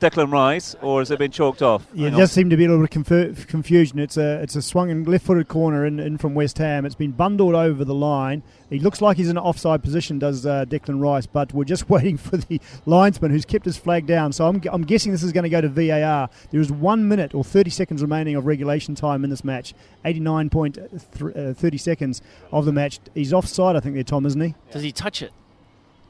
Declan 0.00 0.30
Rice, 0.30 0.76
or 0.82 1.00
has 1.00 1.10
it 1.10 1.18
been 1.18 1.30
chalked 1.30 1.62
off? 1.62 1.86
Yeah, 1.94 2.04
Hang 2.04 2.06
it 2.08 2.14
on. 2.14 2.20
does 2.20 2.32
seem 2.32 2.50
to 2.50 2.56
be 2.56 2.66
a 2.66 2.68
little 2.68 2.84
bit 2.86 2.94
of 2.96 3.06
confu- 3.06 3.46
confusion. 3.46 3.98
It's 3.98 4.18
a 4.18 4.42
it's 4.42 4.54
a 4.54 4.60
swung 4.60 4.90
and 4.90 5.08
left-footed 5.08 5.48
corner 5.48 5.86
in, 5.86 5.98
in 5.98 6.18
from 6.18 6.34
West 6.34 6.58
Ham. 6.58 6.84
It's 6.84 6.94
been 6.94 7.12
bundled 7.12 7.54
over 7.54 7.82
the 7.82 7.94
line. 7.94 8.42
He 8.68 8.78
looks 8.78 9.00
like 9.00 9.16
he's 9.16 9.30
in 9.30 9.38
an 9.38 9.42
offside 9.42 9.82
position, 9.82 10.18
does 10.18 10.44
uh, 10.44 10.66
Declan 10.66 11.00
Rice, 11.00 11.24
but 11.26 11.54
we're 11.54 11.64
just 11.64 11.88
waiting 11.90 12.18
for 12.18 12.36
the 12.36 12.60
linesman 12.84 13.30
who's 13.30 13.46
kept 13.46 13.64
his 13.64 13.78
flag 13.78 14.06
down. 14.06 14.32
So 14.32 14.46
I'm, 14.46 14.60
I'm 14.70 14.82
guessing 14.82 15.12
this 15.12 15.22
is 15.22 15.32
going 15.32 15.44
to 15.44 15.48
go 15.48 15.62
to 15.62 15.68
VAR. 15.68 16.28
There 16.50 16.60
is 16.60 16.70
one 16.70 17.08
minute 17.08 17.34
or 17.34 17.42
30 17.42 17.70
seconds 17.70 18.02
remaining 18.02 18.36
of 18.36 18.44
regulation 18.44 18.94
time 18.94 19.24
in 19.24 19.30
this 19.30 19.44
match. 19.44 19.72
89.30 20.04 21.74
uh, 21.74 21.78
seconds 21.78 22.22
of 22.52 22.64
the 22.64 22.72
match. 22.72 23.00
He's 23.14 23.32
offside, 23.32 23.76
I 23.76 23.80
think, 23.80 23.94
there, 23.94 24.04
Tom, 24.04 24.26
isn't 24.26 24.40
he? 24.40 24.54
Does 24.72 24.82
he 24.82 24.92
touch 24.92 25.22
it? 25.22 25.32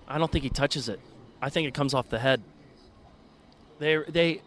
I 0.09 0.19
don't 0.19 0.31
think 0.33 0.45
he 0.45 0.51
touches 0.51 0.89
it. 0.89 1.01
I 1.41 1.51
think 1.51 1.69
it 1.69 1.75
comes 1.75 1.95
off 1.95 2.09
the 2.09 2.19
head. 2.19 2.43
They 3.79 3.97
they 4.09 4.41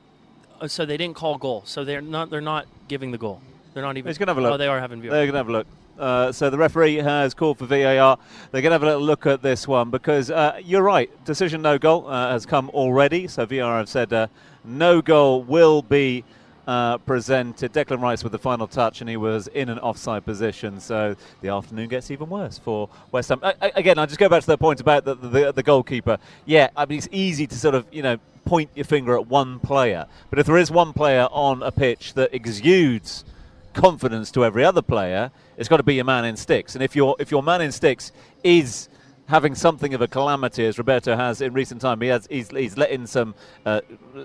uh, 0.59 0.67
so 0.67 0.85
they 0.85 0.97
didn't 0.97 1.15
call 1.15 1.37
goal. 1.37 1.63
So 1.65 1.83
they're 1.83 2.01
not 2.01 2.29
they're 2.29 2.41
not 2.41 2.67
giving 2.87 3.11
the 3.11 3.17
goal. 3.17 3.41
They're 3.73 3.83
not 3.83 3.97
even. 3.97 4.09
He's 4.09 4.17
gonna 4.17 4.31
have 4.31 4.37
a 4.37 4.41
look. 4.41 4.53
Oh, 4.53 4.57
they 4.57 4.67
are 4.67 4.79
having 4.79 5.01
VAR. 5.01 5.11
They're 5.11 5.25
going 5.25 5.33
to 5.33 5.37
have 5.37 5.49
a 5.49 5.51
look. 5.51 5.67
Uh, 5.97 6.31
so 6.31 6.49
the 6.49 6.57
referee 6.57 6.95
has 6.95 7.33
called 7.33 7.57
for 7.57 7.65
VAR. 7.65 8.17
They're 8.51 8.61
going 8.61 8.71
to 8.71 8.71
have 8.71 8.83
a 8.83 8.85
little 8.85 9.01
look 9.01 9.25
at 9.25 9.41
this 9.41 9.67
one 9.67 9.89
because 9.89 10.31
uh, 10.31 10.59
you're 10.63 10.81
right. 10.81 11.09
Decision 11.25 11.61
no 11.61 11.77
goal 11.77 12.07
uh, 12.07 12.31
has 12.31 12.45
come 12.45 12.69
already. 12.69 13.27
So 13.27 13.45
VAR 13.45 13.77
have 13.77 13.89
said 13.89 14.13
uh, 14.13 14.27
no 14.63 15.01
goal 15.01 15.43
will 15.43 15.81
be 15.81 16.23
uh, 16.69 16.99
presented. 16.99 17.73
Declan 17.73 17.99
Rice 17.99 18.23
with 18.23 18.31
the 18.31 18.37
final 18.37 18.67
touch, 18.67 19.01
and 19.01 19.09
he 19.09 19.17
was 19.17 19.47
in 19.47 19.69
an 19.69 19.79
offside 19.79 20.23
position. 20.23 20.79
So 20.79 21.15
the 21.41 21.49
afternoon 21.49 21.89
gets 21.89 22.11
even 22.11 22.29
worse 22.29 22.59
for 22.59 22.89
West 23.11 23.29
Ham. 23.29 23.39
I, 23.41 23.55
I, 23.59 23.71
again, 23.75 23.97
I 23.97 24.05
just 24.05 24.19
go 24.19 24.29
back 24.29 24.41
to 24.41 24.47
the 24.47 24.57
point 24.57 24.79
about 24.79 25.03
the, 25.03 25.15
the, 25.15 25.51
the 25.51 25.63
goalkeeper. 25.63 26.19
Yeah, 26.45 26.69
I 26.77 26.85
mean 26.85 26.99
it's 26.99 27.07
easy 27.11 27.47
to 27.47 27.55
sort 27.55 27.73
of 27.73 27.87
you 27.91 28.03
know 28.03 28.19
point 28.45 28.69
your 28.75 28.85
finger 28.85 29.15
at 29.15 29.25
one 29.25 29.59
player, 29.59 30.05
but 30.29 30.37
if 30.37 30.45
there 30.45 30.57
is 30.57 30.69
one 30.69 30.93
player 30.93 31.27
on 31.31 31.63
a 31.63 31.71
pitch 31.71 32.13
that 32.13 32.35
exudes 32.35 33.25
confidence 33.73 34.29
to 34.31 34.45
every 34.45 34.63
other 34.63 34.83
player, 34.83 35.31
it's 35.57 35.69
got 35.69 35.77
to 35.77 35.83
be 35.83 35.95
your 35.95 36.05
man 36.05 36.23
in 36.23 36.37
sticks. 36.37 36.75
And 36.75 36.83
if 36.83 36.95
your 36.95 37.15
if 37.17 37.31
your 37.31 37.41
man 37.41 37.61
in 37.61 37.71
sticks 37.71 38.11
is 38.43 38.89
having 39.29 39.55
something 39.55 39.93
of 39.93 40.01
a 40.01 40.07
calamity 40.07 40.65
as 40.65 40.77
Roberto 40.77 41.15
has 41.15 41.39
in 41.39 41.53
recent 41.53 41.81
time. 41.81 42.01
He 42.01 42.07
has 42.07 42.27
he's, 42.29 42.49
he's 42.49 42.77
let 42.77 42.89
in 42.89 43.07
some 43.07 43.35
uh, 43.65 43.81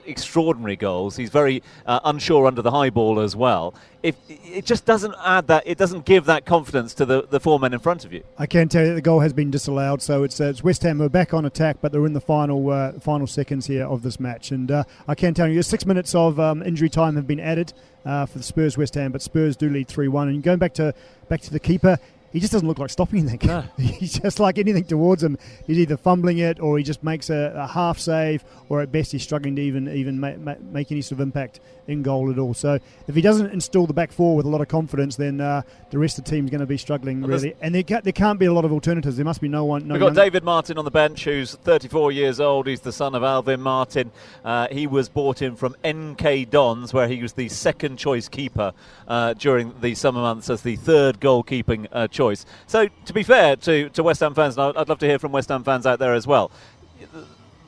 extraordinary 0.06 0.76
goals. 0.76 1.16
He's 1.16 1.30
very 1.30 1.62
uh, 1.86 2.00
unsure 2.04 2.46
under 2.46 2.62
the 2.62 2.70
high 2.70 2.90
ball 2.90 3.20
as 3.20 3.36
well. 3.36 3.74
If 4.02 4.16
it 4.28 4.64
just 4.64 4.84
doesn't 4.84 5.14
add 5.24 5.46
that, 5.46 5.62
it 5.66 5.78
doesn't 5.78 6.04
give 6.04 6.24
that 6.24 6.44
confidence 6.44 6.94
to 6.94 7.06
the, 7.06 7.26
the 7.28 7.40
four 7.40 7.58
men 7.58 7.72
in 7.72 7.80
front 7.80 8.04
of 8.04 8.12
you. 8.12 8.22
I 8.36 8.46
can 8.46 8.68
tell 8.68 8.84
you 8.84 8.94
the 8.94 9.00
goal 9.00 9.20
has 9.20 9.32
been 9.32 9.50
disallowed, 9.50 10.02
so 10.02 10.24
it's, 10.24 10.40
uh, 10.40 10.44
it's 10.46 10.62
West 10.64 10.82
Ham 10.82 10.98
who 10.98 11.04
are 11.04 11.08
back 11.08 11.32
on 11.32 11.44
attack, 11.44 11.78
but 11.80 11.92
they're 11.92 12.04
in 12.04 12.12
the 12.12 12.20
final 12.20 12.70
uh, 12.70 12.92
final 13.00 13.26
seconds 13.26 13.66
here 13.66 13.86
of 13.86 14.02
this 14.02 14.18
match. 14.18 14.50
And 14.50 14.70
uh, 14.70 14.84
I 15.06 15.14
can 15.14 15.34
tell 15.34 15.48
you, 15.48 15.62
six 15.62 15.86
minutes 15.86 16.14
of 16.14 16.40
um, 16.40 16.62
injury 16.62 16.90
time 16.90 17.16
have 17.16 17.26
been 17.26 17.40
added 17.40 17.72
uh, 18.04 18.26
for 18.26 18.38
the 18.38 18.44
Spurs 18.44 18.76
West 18.76 18.94
Ham, 18.94 19.12
but 19.12 19.22
Spurs 19.22 19.56
do 19.56 19.68
lead 19.68 19.88
three 19.88 20.08
one. 20.08 20.28
And 20.28 20.42
going 20.42 20.58
back 20.58 20.74
to 20.74 20.94
back 21.28 21.40
to 21.42 21.50
the 21.50 21.60
keeper, 21.60 21.98
he 22.34 22.40
just 22.40 22.52
doesn't 22.52 22.66
look 22.66 22.80
like 22.80 22.90
stopping 22.90 23.20
anything. 23.20 23.46
No. 23.46 23.62
he's 23.78 24.18
just 24.18 24.40
like 24.40 24.58
anything 24.58 24.82
towards 24.84 25.22
him. 25.22 25.38
He's 25.68 25.78
either 25.78 25.96
fumbling 25.96 26.38
it 26.38 26.58
or 26.58 26.76
he 26.76 26.82
just 26.82 27.04
makes 27.04 27.30
a, 27.30 27.52
a 27.54 27.68
half 27.68 28.00
save, 28.00 28.44
or 28.68 28.82
at 28.82 28.90
best 28.90 29.12
he's 29.12 29.22
struggling 29.22 29.54
to 29.54 29.62
even 29.62 29.88
even 29.88 30.18
ma- 30.18 30.36
ma- 30.36 30.56
make 30.60 30.90
any 30.90 31.00
sort 31.00 31.20
of 31.20 31.20
impact 31.20 31.60
in 31.86 32.02
goal 32.02 32.30
at 32.30 32.38
all. 32.38 32.54
So 32.54 32.78
if 33.06 33.14
he 33.14 33.20
doesn't 33.20 33.52
install 33.52 33.86
the 33.86 33.94
back 33.94 34.12
four 34.12 34.36
with 34.36 34.46
a 34.46 34.48
lot 34.48 34.60
of 34.60 34.68
confidence, 34.68 35.16
then 35.16 35.40
uh, 35.40 35.62
the 35.90 35.98
rest 35.98 36.18
of 36.18 36.24
the 36.24 36.30
team's 36.30 36.50
going 36.50 36.60
to 36.60 36.66
be 36.66 36.76
struggling 36.76 37.20
well, 37.20 37.30
really. 37.30 37.54
And 37.60 37.74
there, 37.74 37.82
ca- 37.82 38.00
there 38.02 38.12
can't 38.12 38.38
be 38.38 38.46
a 38.46 38.52
lot 38.52 38.64
of 38.64 38.72
alternatives. 38.72 39.16
There 39.16 39.24
must 39.24 39.40
be 39.40 39.48
no 39.48 39.64
one. 39.64 39.86
No 39.86 39.94
We've 39.94 40.00
got 40.00 40.14
David 40.14 40.44
Martin 40.44 40.76
on 40.76 40.84
the 40.84 40.90
bench, 40.90 41.24
who's 41.24 41.54
34 41.54 42.12
years 42.12 42.40
old. 42.40 42.66
He's 42.66 42.80
the 42.80 42.92
son 42.92 43.14
of 43.14 43.22
Alvin 43.22 43.60
Martin. 43.60 44.10
Uh, 44.44 44.68
he 44.70 44.86
was 44.86 45.08
brought 45.08 45.40
in 45.40 45.56
from 45.56 45.76
MK 45.84 46.50
Dons, 46.50 46.92
where 46.92 47.08
he 47.08 47.22
was 47.22 47.34
the 47.34 47.48
second 47.48 47.96
choice 47.96 48.28
keeper 48.28 48.72
uh, 49.06 49.34
during 49.34 49.72
the 49.80 49.94
summer 49.94 50.20
months 50.20 50.50
as 50.50 50.62
the 50.62 50.76
third 50.76 51.20
goalkeeping 51.20 51.86
uh, 51.92 52.08
choice 52.08 52.24
choice. 52.24 52.46
So, 52.66 52.88
to 53.04 53.12
be 53.12 53.22
fair 53.22 53.56
to, 53.56 53.88
to 53.90 54.02
West 54.02 54.20
Ham 54.20 54.34
fans, 54.34 54.56
and 54.56 54.76
I'd 54.76 54.88
love 54.88 54.98
to 55.00 55.06
hear 55.06 55.18
from 55.18 55.32
West 55.32 55.48
Ham 55.48 55.64
fans 55.64 55.86
out 55.86 55.98
there 55.98 56.14
as 56.14 56.26
well, 56.26 56.50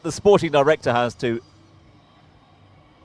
the 0.02 0.12
sporting 0.12 0.52
director 0.52 0.92
has 0.92 1.14
to 1.16 1.42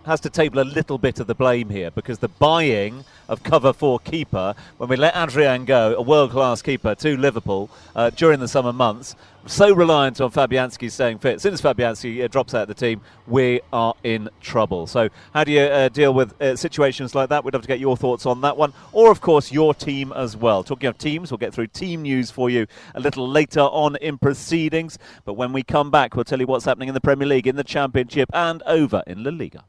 has 0.06 0.20
to 0.22 0.30
table 0.30 0.60
a 0.60 0.64
little 0.64 0.98
bit 0.98 1.20
of 1.20 1.28
the 1.28 1.36
blame 1.36 1.70
here 1.70 1.92
because 1.92 2.20
the 2.20 2.28
buying 2.28 3.04
of 3.30 3.44
cover 3.44 3.72
for 3.72 4.00
keeper, 4.00 4.54
when 4.78 4.90
we 4.90 4.96
let 4.96 5.16
Adrian 5.16 5.66
go, 5.66 5.96
a 5.96 6.02
world 6.02 6.32
class 6.32 6.62
keeper, 6.62 6.96
to 6.96 7.16
Liverpool 7.18 7.70
uh, 7.96 8.10
during 8.10 8.40
the 8.40 8.48
summer 8.48 8.74
months, 8.74 9.16
so 9.48 9.74
reliant 9.74 10.22
on 10.22 10.32
Fabianski 10.32 10.92
staying 10.92 11.18
fit. 11.18 11.36
As 11.36 11.42
soon 11.42 11.54
as 11.54 11.62
Fabianski 11.62 12.24
uh, 12.24 12.28
drops 12.28 12.54
out 12.54 12.64
of 12.64 12.68
the 12.68 12.74
team, 12.74 13.02
we 13.26 13.62
are 13.74 13.96
in 14.04 14.30
trouble. 14.40 14.86
So, 14.86 15.10
how 15.34 15.44
do 15.44 15.52
you 15.52 15.62
uh, 15.62 15.90
deal 15.90 16.14
with 16.14 16.40
uh, 16.42 16.56
situations 16.56 17.16
like 17.16 17.30
that? 17.30 17.44
We'd 17.44 17.54
love 17.54 17.64
to 17.64 17.68
get 17.68 17.80
your 17.80 17.98
thoughts 17.98 18.26
on 18.26 18.42
that 18.42 18.56
one, 18.58 18.74
or 18.92 19.12
of 19.12 19.22
course, 19.22 19.52
your 19.52 19.74
team 19.74 20.12
as 20.12 20.38
well. 20.38 20.64
Talking 20.64 20.88
of 20.88 20.98
teams, 20.98 21.32
we'll 21.32 21.40
get 21.40 21.54
through 21.54 21.68
team 21.68 22.04
news 22.04 22.30
for 22.30 22.50
you 22.50 22.68
a 22.94 23.00
little 23.00 23.28
later 23.28 23.62
on 23.62 23.96
in 23.96 24.18
proceedings. 24.18 25.00
But 25.26 25.34
when 25.34 25.54
we 25.54 25.64
come 25.64 25.90
back, 25.90 26.16
we'll 26.16 26.26
tell 26.26 26.40
you 26.40 26.48
what's 26.48 26.66
happening 26.66 26.90
in 26.90 26.94
the 26.94 27.02
Premier 27.02 27.28
League, 27.28 27.48
in 27.48 27.56
the 27.56 27.64
Championship, 27.64 28.30
and 28.34 28.62
over 28.68 29.04
in 29.08 29.24
La 29.24 29.32
Liga. 29.32 29.64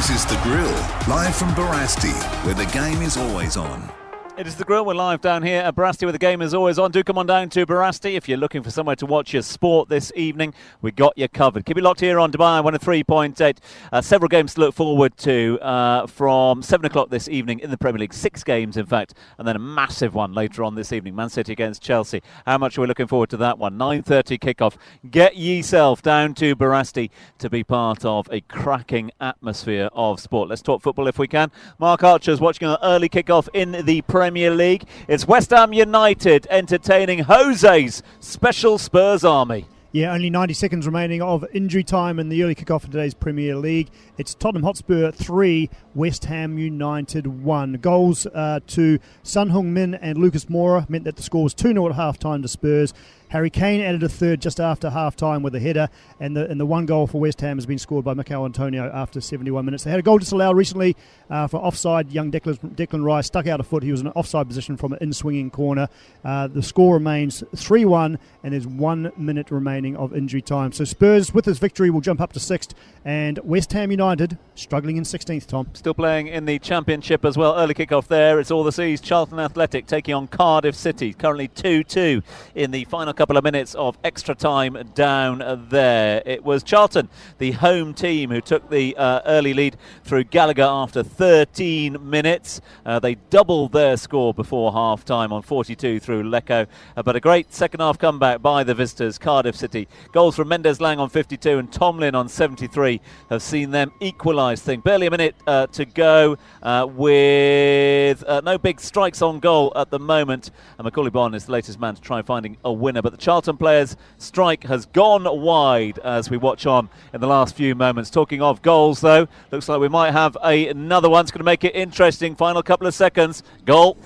This 0.00 0.08
is 0.08 0.24
The 0.24 0.40
Grill, 0.42 1.14
live 1.14 1.36
from 1.36 1.50
Barasti, 1.50 2.14
where 2.46 2.54
the 2.54 2.64
game 2.72 3.02
is 3.02 3.18
always 3.18 3.58
on. 3.58 3.99
It 4.40 4.46
is 4.46 4.56
the 4.56 4.64
grill. 4.64 4.86
We're 4.86 4.94
live 4.94 5.20
down 5.20 5.42
here 5.42 5.60
at 5.60 5.76
Barasti 5.76 6.04
where 6.04 6.12
the 6.12 6.18
game 6.18 6.40
is 6.40 6.54
always 6.54 6.78
on. 6.78 6.92
Do 6.92 7.04
come 7.04 7.18
on 7.18 7.26
down 7.26 7.50
to 7.50 7.66
Barasti 7.66 8.14
if 8.14 8.26
you're 8.26 8.38
looking 8.38 8.62
for 8.62 8.70
somewhere 8.70 8.96
to 8.96 9.04
watch 9.04 9.34
your 9.34 9.42
sport 9.42 9.90
this 9.90 10.10
evening. 10.16 10.54
We 10.80 10.92
got 10.92 11.12
you 11.18 11.28
covered. 11.28 11.66
Keep 11.66 11.76
it 11.76 11.84
locked 11.84 12.00
here 12.00 12.18
on 12.18 12.32
Dubai 12.32 12.64
103.8. 12.64 13.58
Uh, 13.92 14.00
several 14.00 14.30
games 14.30 14.54
to 14.54 14.60
look 14.60 14.74
forward 14.74 15.14
to 15.18 15.58
uh, 15.60 16.06
from 16.06 16.62
7 16.62 16.86
o'clock 16.86 17.10
this 17.10 17.28
evening 17.28 17.60
in 17.60 17.70
the 17.70 17.76
Premier 17.76 18.00
League. 18.00 18.14
Six 18.14 18.42
games, 18.42 18.78
in 18.78 18.86
fact, 18.86 19.12
and 19.36 19.46
then 19.46 19.56
a 19.56 19.58
massive 19.58 20.14
one 20.14 20.32
later 20.32 20.64
on 20.64 20.74
this 20.74 20.90
evening. 20.90 21.14
Man 21.14 21.28
City 21.28 21.52
against 21.52 21.82
Chelsea. 21.82 22.22
How 22.46 22.56
much 22.56 22.78
are 22.78 22.80
we 22.80 22.86
looking 22.86 23.08
forward 23.08 23.28
to 23.30 23.36
that 23.36 23.58
one? 23.58 23.76
9.30 23.78 24.38
kickoff. 24.38 24.76
Get 25.10 25.36
yourself 25.36 26.00
down 26.00 26.32
to 26.36 26.56
Barasti 26.56 27.10
to 27.40 27.50
be 27.50 27.62
part 27.62 28.06
of 28.06 28.26
a 28.32 28.40
cracking 28.40 29.10
atmosphere 29.20 29.90
of 29.92 30.18
sport. 30.18 30.48
Let's 30.48 30.62
talk 30.62 30.80
football 30.80 31.08
if 31.08 31.18
we 31.18 31.28
can. 31.28 31.52
Marc 31.78 32.02
Archer's 32.02 32.40
watching 32.40 32.68
an 32.68 32.78
early 32.82 33.10
kickoff 33.10 33.46
in 33.52 33.72
the 33.84 34.00
Premier 34.00 34.29
Premier 34.30 34.52
League. 34.52 34.84
It's 35.08 35.26
West 35.26 35.50
Ham 35.50 35.72
United 35.72 36.46
entertaining 36.50 37.24
Jose's 37.24 38.00
special 38.20 38.78
Spurs 38.78 39.24
army. 39.24 39.66
Yeah, 39.90 40.12
only 40.12 40.30
90 40.30 40.54
seconds 40.54 40.86
remaining 40.86 41.20
of 41.20 41.44
injury 41.52 41.82
time 41.82 42.20
in 42.20 42.28
the 42.28 42.44
early 42.44 42.54
kickoff 42.54 42.84
of 42.84 42.92
today's 42.92 43.12
Premier 43.12 43.56
League. 43.56 43.88
It's 44.18 44.34
Tottenham 44.34 44.62
Hotspur 44.62 45.10
3, 45.10 45.68
West 45.96 46.26
Ham 46.26 46.58
United 46.58 47.26
1. 47.26 47.72
Goals 47.82 48.24
uh, 48.26 48.60
to 48.68 49.00
Son 49.24 49.50
Heung-min 49.50 49.94
and 49.96 50.16
Lucas 50.16 50.44
Moura 50.44 50.88
meant 50.88 51.02
that 51.02 51.16
the 51.16 51.24
score 51.24 51.42
was 51.42 51.52
2 51.52 51.72
0 51.72 51.88
at 51.88 51.96
half 51.96 52.16
time 52.16 52.40
to 52.42 52.46
Spurs. 52.48 52.94
Harry 53.30 53.48
Kane 53.48 53.80
added 53.80 54.02
a 54.02 54.08
third 54.08 54.42
just 54.42 54.58
after 54.58 54.90
half 54.90 55.14
time 55.14 55.42
with 55.42 55.54
a 55.54 55.60
header, 55.60 55.88
and 56.18 56.36
the, 56.36 56.50
and 56.50 56.58
the 56.58 56.66
one 56.66 56.84
goal 56.84 57.06
for 57.06 57.20
West 57.20 57.40
Ham 57.40 57.58
has 57.58 57.64
been 57.64 57.78
scored 57.78 58.04
by 58.04 58.12
Michail 58.12 58.44
Antonio 58.44 58.90
after 58.92 59.20
71 59.20 59.64
minutes. 59.64 59.84
They 59.84 59.90
had 59.90 60.00
a 60.00 60.02
goal 60.02 60.18
disallowed 60.18 60.56
recently 60.56 60.96
uh, 61.30 61.46
for 61.46 61.58
offside. 61.58 62.10
Young 62.10 62.32
Declan, 62.32 62.58
Declan 62.74 63.04
Rice 63.04 63.26
stuck 63.26 63.46
out 63.46 63.60
a 63.60 63.62
foot. 63.62 63.84
He 63.84 63.92
was 63.92 64.00
in 64.00 64.08
an 64.08 64.12
offside 64.16 64.48
position 64.48 64.76
from 64.76 64.94
an 64.94 64.98
in 65.00 65.12
swinging 65.12 65.48
corner. 65.50 65.88
Uh, 66.24 66.48
the 66.48 66.62
score 66.62 66.94
remains 66.94 67.44
3 67.54 67.84
1, 67.84 68.18
and 68.42 68.52
there's 68.52 68.66
one 68.66 69.12
minute 69.16 69.52
remaining 69.52 69.96
of 69.96 70.12
injury 70.12 70.42
time. 70.42 70.72
So 70.72 70.82
Spurs, 70.82 71.32
with 71.32 71.44
this 71.44 71.58
victory, 71.58 71.88
will 71.88 72.00
jump 72.00 72.20
up 72.20 72.32
to 72.32 72.40
sixth, 72.40 72.74
and 73.04 73.38
West 73.44 73.72
Ham 73.74 73.92
United 73.92 74.38
struggling 74.56 74.96
in 74.96 75.04
16th, 75.04 75.46
Tom. 75.46 75.68
Still 75.74 75.94
playing 75.94 76.26
in 76.26 76.46
the 76.46 76.58
Championship 76.58 77.24
as 77.24 77.38
well. 77.38 77.54
Early 77.54 77.74
kick-off 77.74 78.08
there. 78.08 78.40
It's 78.40 78.50
all 78.50 78.64
the 78.64 78.72
seas. 78.72 79.00
Charlton 79.00 79.38
Athletic 79.38 79.86
taking 79.86 80.14
on 80.14 80.26
Cardiff 80.26 80.74
City. 80.74 81.12
Currently 81.12 81.48
2 81.48 81.84
2 81.84 82.22
in 82.56 82.72
the 82.72 82.84
final 82.86 83.14
couple 83.20 83.36
of 83.36 83.44
minutes 83.44 83.74
of 83.74 83.98
extra 84.02 84.34
time 84.34 84.78
down 84.94 85.66
there. 85.68 86.22
It 86.24 86.42
was 86.42 86.62
Charlton, 86.62 87.10
the 87.36 87.50
home 87.50 87.92
team, 87.92 88.30
who 88.30 88.40
took 88.40 88.70
the 88.70 88.96
uh, 88.96 89.20
early 89.26 89.52
lead 89.52 89.76
through 90.04 90.24
Gallagher 90.24 90.62
after 90.62 91.02
13 91.02 91.98
minutes. 92.08 92.62
Uh, 92.86 92.98
they 92.98 93.16
doubled 93.28 93.72
their 93.72 93.98
score 93.98 94.32
before 94.32 94.72
half 94.72 95.04
time 95.04 95.34
on 95.34 95.42
42 95.42 96.00
through 96.00 96.22
Leko. 96.22 96.66
Uh, 96.96 97.02
but 97.02 97.14
a 97.14 97.20
great 97.20 97.52
second 97.52 97.80
half 97.80 97.98
comeback 97.98 98.40
by 98.40 98.64
the 98.64 98.74
visitors, 98.74 99.18
Cardiff 99.18 99.54
City. 99.54 99.86
Goals 100.12 100.34
from 100.34 100.48
Mendez-Laing 100.48 100.98
on 100.98 101.10
52 101.10 101.58
and 101.58 101.70
Tomlin 101.70 102.14
on 102.14 102.26
73 102.26 103.02
have 103.28 103.42
seen 103.42 103.70
them 103.70 103.92
equalise 104.00 104.62
things. 104.62 104.82
Barely 104.82 105.08
a 105.08 105.10
minute 105.10 105.34
uh, 105.46 105.66
to 105.66 105.84
go 105.84 106.38
uh, 106.62 106.86
with 106.88 108.24
uh, 108.24 108.40
no 108.42 108.56
big 108.56 108.80
strikes 108.80 109.20
on 109.20 109.40
goal 109.40 109.74
at 109.76 109.90
the 109.90 109.98
moment. 109.98 110.52
And 110.78 110.86
Macauley 110.86 111.12
Bonne 111.12 111.34
is 111.34 111.44
the 111.44 111.52
latest 111.52 111.78
man 111.78 111.96
to 111.96 112.00
try 112.00 112.22
finding 112.22 112.56
a 112.64 112.72
winner. 112.72 113.02
But 113.02 113.09
the 113.10 113.16
Charlton 113.16 113.56
players' 113.56 113.96
strike 114.18 114.64
has 114.64 114.86
gone 114.86 115.24
wide 115.40 115.98
as 116.00 116.30
we 116.30 116.36
watch 116.36 116.66
on 116.66 116.88
in 117.12 117.20
the 117.20 117.26
last 117.26 117.54
few 117.54 117.74
moments. 117.74 118.10
Talking 118.10 118.42
of 118.42 118.62
goals, 118.62 119.00
though, 119.00 119.28
looks 119.50 119.68
like 119.68 119.80
we 119.80 119.88
might 119.88 120.12
have 120.12 120.36
a, 120.44 120.68
another 120.68 121.10
one. 121.10 121.22
It's 121.22 121.30
going 121.30 121.40
to 121.40 121.44
make 121.44 121.64
it 121.64 121.74
interesting. 121.74 122.34
Final 122.36 122.62
couple 122.62 122.86
of 122.86 122.94
seconds. 122.94 123.42
Goal. 123.64 123.96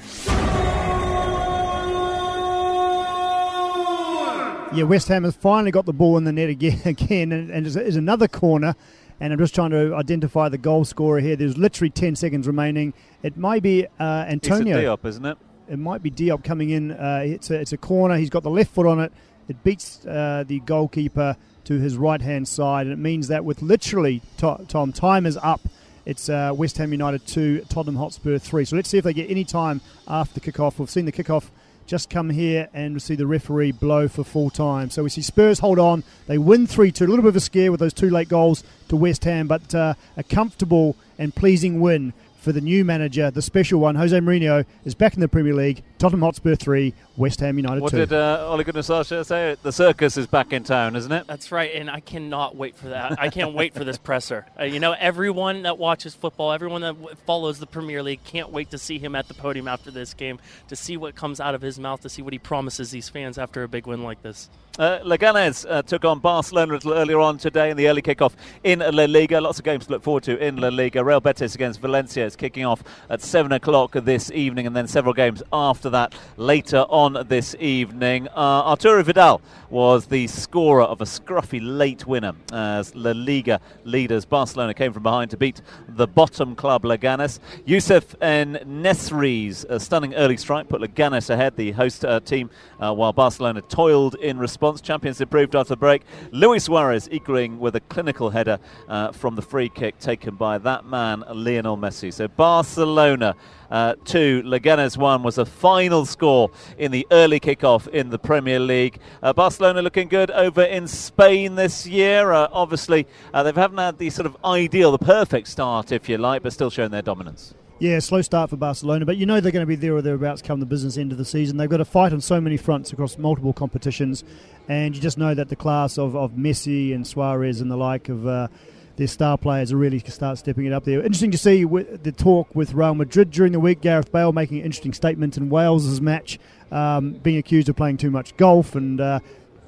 Yeah, 4.74 4.82
West 4.82 5.06
Ham 5.06 5.22
has 5.22 5.36
finally 5.36 5.70
got 5.70 5.86
the 5.86 5.92
ball 5.92 6.18
in 6.18 6.24
the 6.24 6.32
net 6.32 6.48
again, 6.48 6.80
again 6.84 7.30
and, 7.30 7.50
and 7.50 7.64
there's 7.66 7.96
another 7.96 8.26
corner. 8.26 8.74
And 9.20 9.32
I'm 9.32 9.38
just 9.38 9.54
trying 9.54 9.70
to 9.70 9.94
identify 9.94 10.48
the 10.48 10.58
goal 10.58 10.84
scorer 10.84 11.20
here. 11.20 11.36
There's 11.36 11.56
literally 11.56 11.90
10 11.90 12.16
seconds 12.16 12.48
remaining. 12.48 12.92
It 13.22 13.36
might 13.36 13.62
be 13.62 13.86
uh, 14.00 14.24
Antonio. 14.28 14.76
It's 14.76 14.84
Diop, 14.84 15.08
isn't 15.08 15.24
it? 15.24 15.38
It 15.68 15.78
might 15.78 16.02
be 16.02 16.10
Diop 16.10 16.44
coming 16.44 16.70
in. 16.70 16.92
Uh, 16.92 17.22
it's, 17.24 17.50
a, 17.50 17.60
it's 17.60 17.72
a 17.72 17.76
corner. 17.76 18.16
He's 18.16 18.30
got 18.30 18.42
the 18.42 18.50
left 18.50 18.70
foot 18.70 18.86
on 18.86 19.00
it. 19.00 19.12
It 19.48 19.62
beats 19.62 20.04
uh, 20.06 20.44
the 20.46 20.60
goalkeeper 20.60 21.36
to 21.64 21.78
his 21.78 21.96
right 21.96 22.20
hand 22.20 22.46
side, 22.48 22.86
and 22.86 22.92
it 22.92 22.98
means 22.98 23.28
that 23.28 23.44
with 23.44 23.62
literally 23.62 24.22
Tom 24.36 24.92
time 24.92 25.26
is 25.26 25.36
up. 25.38 25.60
It's 26.06 26.28
uh, 26.28 26.52
West 26.54 26.76
Ham 26.78 26.92
United 26.92 27.26
two, 27.26 27.60
Tottenham 27.68 27.96
Hotspur 27.96 28.38
three. 28.38 28.64
So 28.64 28.76
let's 28.76 28.88
see 28.88 28.98
if 28.98 29.04
they 29.04 29.14
get 29.14 29.30
any 29.30 29.44
time 29.44 29.80
after 30.06 30.38
the 30.38 30.52
kickoff. 30.52 30.78
We've 30.78 30.90
seen 30.90 31.06
the 31.06 31.12
kickoff 31.12 31.48
just 31.86 32.08
come 32.08 32.30
here 32.30 32.68
and 32.72 33.00
see 33.00 33.14
the 33.14 33.26
referee 33.26 33.72
blow 33.72 34.08
for 34.08 34.24
full 34.24 34.50
time. 34.50 34.90
So 34.90 35.02
we 35.02 35.10
see 35.10 35.22
Spurs 35.22 35.58
hold 35.58 35.78
on. 35.78 36.04
They 36.26 36.38
win 36.38 36.66
3 36.66 36.90
2. 36.90 37.04
A 37.04 37.06
little 37.06 37.22
bit 37.22 37.30
of 37.30 37.36
a 37.36 37.40
scare 37.40 37.70
with 37.70 37.80
those 37.80 37.92
two 37.92 38.10
late 38.10 38.28
goals 38.28 38.64
to 38.88 38.96
West 38.96 39.24
Ham, 39.24 39.46
but 39.46 39.74
uh, 39.74 39.94
a 40.16 40.22
comfortable 40.22 40.96
and 41.18 41.34
pleasing 41.34 41.80
win 41.80 42.12
for 42.44 42.52
the 42.52 42.60
new 42.60 42.84
manager, 42.84 43.30
the 43.30 43.42
special 43.42 43.80
one, 43.80 43.94
Jose 43.94 44.16
Mourinho, 44.16 44.66
is 44.84 44.94
back 44.94 45.14
in 45.14 45.20
the 45.20 45.28
Premier 45.28 45.54
League. 45.54 45.82
Tottenham 45.98 46.20
Hotspur 46.20 46.54
3, 46.54 46.92
West 47.16 47.40
Ham 47.40 47.56
United 47.56 47.80
What 47.80 47.90
2. 47.90 47.96
did 47.96 48.12
uh, 48.12 48.46
Ole 48.50 48.62
Gunnar 48.62 48.80
Solskjaer 48.82 49.24
say? 49.24 49.56
The 49.62 49.72
circus 49.72 50.18
is 50.18 50.26
back 50.26 50.52
in 50.52 50.62
town, 50.62 50.94
isn't 50.94 51.10
it? 51.10 51.26
That's 51.26 51.50
right, 51.50 51.74
and 51.74 51.90
I 51.90 52.00
cannot 52.00 52.54
wait 52.54 52.76
for 52.76 52.88
that. 52.88 53.18
I 53.18 53.30
can't 53.30 53.54
wait 53.54 53.72
for 53.72 53.82
this 53.82 53.96
presser. 53.96 54.44
Uh, 54.60 54.64
you 54.64 54.78
know, 54.78 54.92
everyone 54.92 55.62
that 55.62 55.78
watches 55.78 56.14
football, 56.14 56.52
everyone 56.52 56.82
that 56.82 57.00
w- 57.00 57.16
follows 57.26 57.58
the 57.58 57.66
Premier 57.66 58.02
League, 58.02 58.22
can't 58.24 58.50
wait 58.50 58.70
to 58.72 58.78
see 58.78 58.98
him 58.98 59.14
at 59.16 59.26
the 59.28 59.34
podium 59.34 59.66
after 59.66 59.90
this 59.90 60.12
game, 60.12 60.38
to 60.68 60.76
see 60.76 60.98
what 60.98 61.14
comes 61.14 61.40
out 61.40 61.54
of 61.54 61.62
his 61.62 61.78
mouth, 61.78 62.02
to 62.02 62.10
see 62.10 62.20
what 62.20 62.34
he 62.34 62.38
promises 62.38 62.90
these 62.90 63.08
fans 63.08 63.38
after 63.38 63.62
a 63.62 63.68
big 63.68 63.86
win 63.86 64.02
like 64.02 64.22
this. 64.22 64.50
Uh, 64.76 64.98
Leganes 65.04 65.64
uh, 65.70 65.82
took 65.82 66.04
on 66.04 66.18
Barcelona 66.18 66.72
a 66.72 66.74
little 66.74 66.94
earlier 66.94 67.20
on 67.20 67.38
today 67.38 67.70
in 67.70 67.76
the 67.76 67.86
early 67.86 68.02
kickoff 68.02 68.32
in 68.64 68.80
La 68.80 69.04
Liga. 69.04 69.40
Lots 69.40 69.60
of 69.60 69.64
games 69.64 69.86
to 69.86 69.92
look 69.92 70.02
forward 70.02 70.24
to 70.24 70.36
in 70.44 70.56
La 70.56 70.66
Liga. 70.66 71.04
Real 71.04 71.20
Betis 71.20 71.54
against 71.54 71.80
Valencia 71.80 72.26
is 72.26 72.34
kicking 72.34 72.64
off 72.64 72.82
at 73.08 73.22
7 73.22 73.52
o'clock 73.52 73.92
this 73.92 74.32
evening, 74.32 74.66
and 74.66 74.74
then 74.74 74.88
several 74.88 75.14
games 75.14 75.44
after 75.52 75.90
that 75.90 76.12
later 76.36 76.86
on 76.88 77.24
this 77.28 77.54
evening. 77.60 78.26
Uh, 78.34 78.64
Arturo 78.66 79.04
Vidal 79.04 79.40
was 79.70 80.06
the 80.06 80.26
scorer 80.26 80.82
of 80.82 81.00
a 81.00 81.04
scruffy 81.04 81.60
late 81.62 82.04
winner 82.04 82.32
as 82.52 82.92
La 82.96 83.12
Liga 83.12 83.60
leaders 83.84 84.24
Barcelona 84.24 84.74
came 84.74 84.92
from 84.92 85.04
behind 85.04 85.30
to 85.30 85.36
beat 85.36 85.62
the 85.86 86.08
bottom 86.08 86.56
club 86.56 86.82
Leganes. 86.82 87.38
Youssef 87.64 88.16
and 88.20 88.56
Nesri's 88.66 89.64
stunning 89.80 90.16
early 90.16 90.36
strike 90.36 90.68
put 90.68 90.80
Leganes 90.80 91.30
ahead, 91.30 91.54
the 91.54 91.70
host 91.70 92.04
uh, 92.04 92.18
team, 92.18 92.50
uh, 92.80 92.92
while 92.92 93.12
Barcelona 93.12 93.62
toiled 93.62 94.16
in 94.16 94.36
response. 94.36 94.63
Champions 94.72 95.20
improved 95.20 95.54
after 95.54 95.70
the 95.70 95.76
break. 95.76 96.02
Luis 96.32 96.64
Suarez 96.64 97.08
equaling 97.12 97.58
with 97.58 97.76
a 97.76 97.80
clinical 97.80 98.30
header 98.30 98.58
uh, 98.88 99.12
from 99.12 99.34
the 99.34 99.42
free 99.42 99.68
kick 99.68 99.98
taken 99.98 100.36
by 100.36 100.58
that 100.58 100.84
man, 100.84 101.24
Lionel 101.32 101.76
Messi. 101.76 102.12
So 102.12 102.28
Barcelona. 102.28 103.36
Uh, 103.70 103.94
two, 104.04 104.40
Leganes 104.44 104.96
one 104.96 105.22
was 105.22 105.36
a 105.38 105.44
final 105.44 106.06
score 106.06 106.50
in 106.78 106.92
the 106.92 107.04
early 107.10 107.40
kickoff 107.40 107.88
in 107.88 108.08
the 108.10 108.18
Premier 108.18 108.60
League. 108.60 109.00
Uh, 109.20 109.32
Barcelona 109.32 109.82
looking 109.82 110.06
good 110.06 110.30
over 110.30 110.62
in 110.62 110.86
Spain 110.86 111.56
this 111.56 111.84
year. 111.84 112.30
Uh, 112.30 112.46
obviously, 112.52 113.06
uh, 113.32 113.42
they 113.42 113.50
haven't 113.52 113.78
had 113.78 113.98
the 113.98 114.10
sort 114.10 114.26
of 114.26 114.36
ideal, 114.44 114.92
the 114.92 114.98
perfect 114.98 115.48
start, 115.48 115.90
if 115.90 116.08
you 116.08 116.18
like, 116.18 116.42
but 116.42 116.52
still 116.52 116.70
showing 116.70 116.90
their 116.90 117.02
dominance. 117.02 117.54
Yeah, 117.80 117.98
slow 117.98 118.22
start 118.22 118.50
for 118.50 118.56
Barcelona, 118.56 119.04
but 119.04 119.16
you 119.16 119.26
know 119.26 119.40
they're 119.40 119.50
going 119.50 119.64
to 119.64 119.66
be 119.66 119.74
there 119.74 119.94
or 119.96 120.00
thereabouts 120.00 120.40
come 120.40 120.60
the 120.60 120.66
business 120.66 120.96
end 120.96 121.10
of 121.10 121.18
the 121.18 121.24
season. 121.24 121.56
They've 121.56 121.68
got 121.68 121.78
to 121.78 121.84
fight 121.84 122.12
on 122.12 122.20
so 122.20 122.40
many 122.40 122.56
fronts 122.56 122.92
across 122.92 123.18
multiple 123.18 123.52
competitions, 123.52 124.22
and 124.68 124.94
you 124.94 125.02
just 125.02 125.18
know 125.18 125.34
that 125.34 125.48
the 125.48 125.56
class 125.56 125.98
of, 125.98 126.16
of 126.16 126.32
Messi 126.32 126.94
and 126.94 127.06
Suarez 127.06 127.60
and 127.60 127.70
the 127.70 127.76
like 127.76 128.08
of 128.08 128.26
uh, 128.26 128.48
their 128.96 129.06
star 129.06 129.36
players 129.36 129.72
are 129.72 129.76
really 129.76 129.98
start 129.98 130.38
stepping 130.38 130.66
it 130.66 130.72
up 130.72 130.84
there. 130.84 131.00
Interesting 131.00 131.30
to 131.32 131.38
see 131.38 131.64
the 131.64 132.12
talk 132.16 132.54
with 132.54 132.74
Real 132.74 132.94
Madrid 132.94 133.30
during 133.30 133.52
the 133.52 133.60
week. 133.60 133.80
Gareth 133.80 134.12
Bale 134.12 134.32
making 134.32 134.58
an 134.58 134.64
interesting 134.64 134.92
statement 134.92 135.36
in 135.36 135.50
Wales's 135.50 136.00
match, 136.00 136.38
um, 136.70 137.12
being 137.12 137.38
accused 137.38 137.68
of 137.68 137.76
playing 137.76 137.96
too 137.98 138.10
much 138.10 138.36
golf 138.36 138.74
and. 138.74 139.00
Uh, 139.00 139.20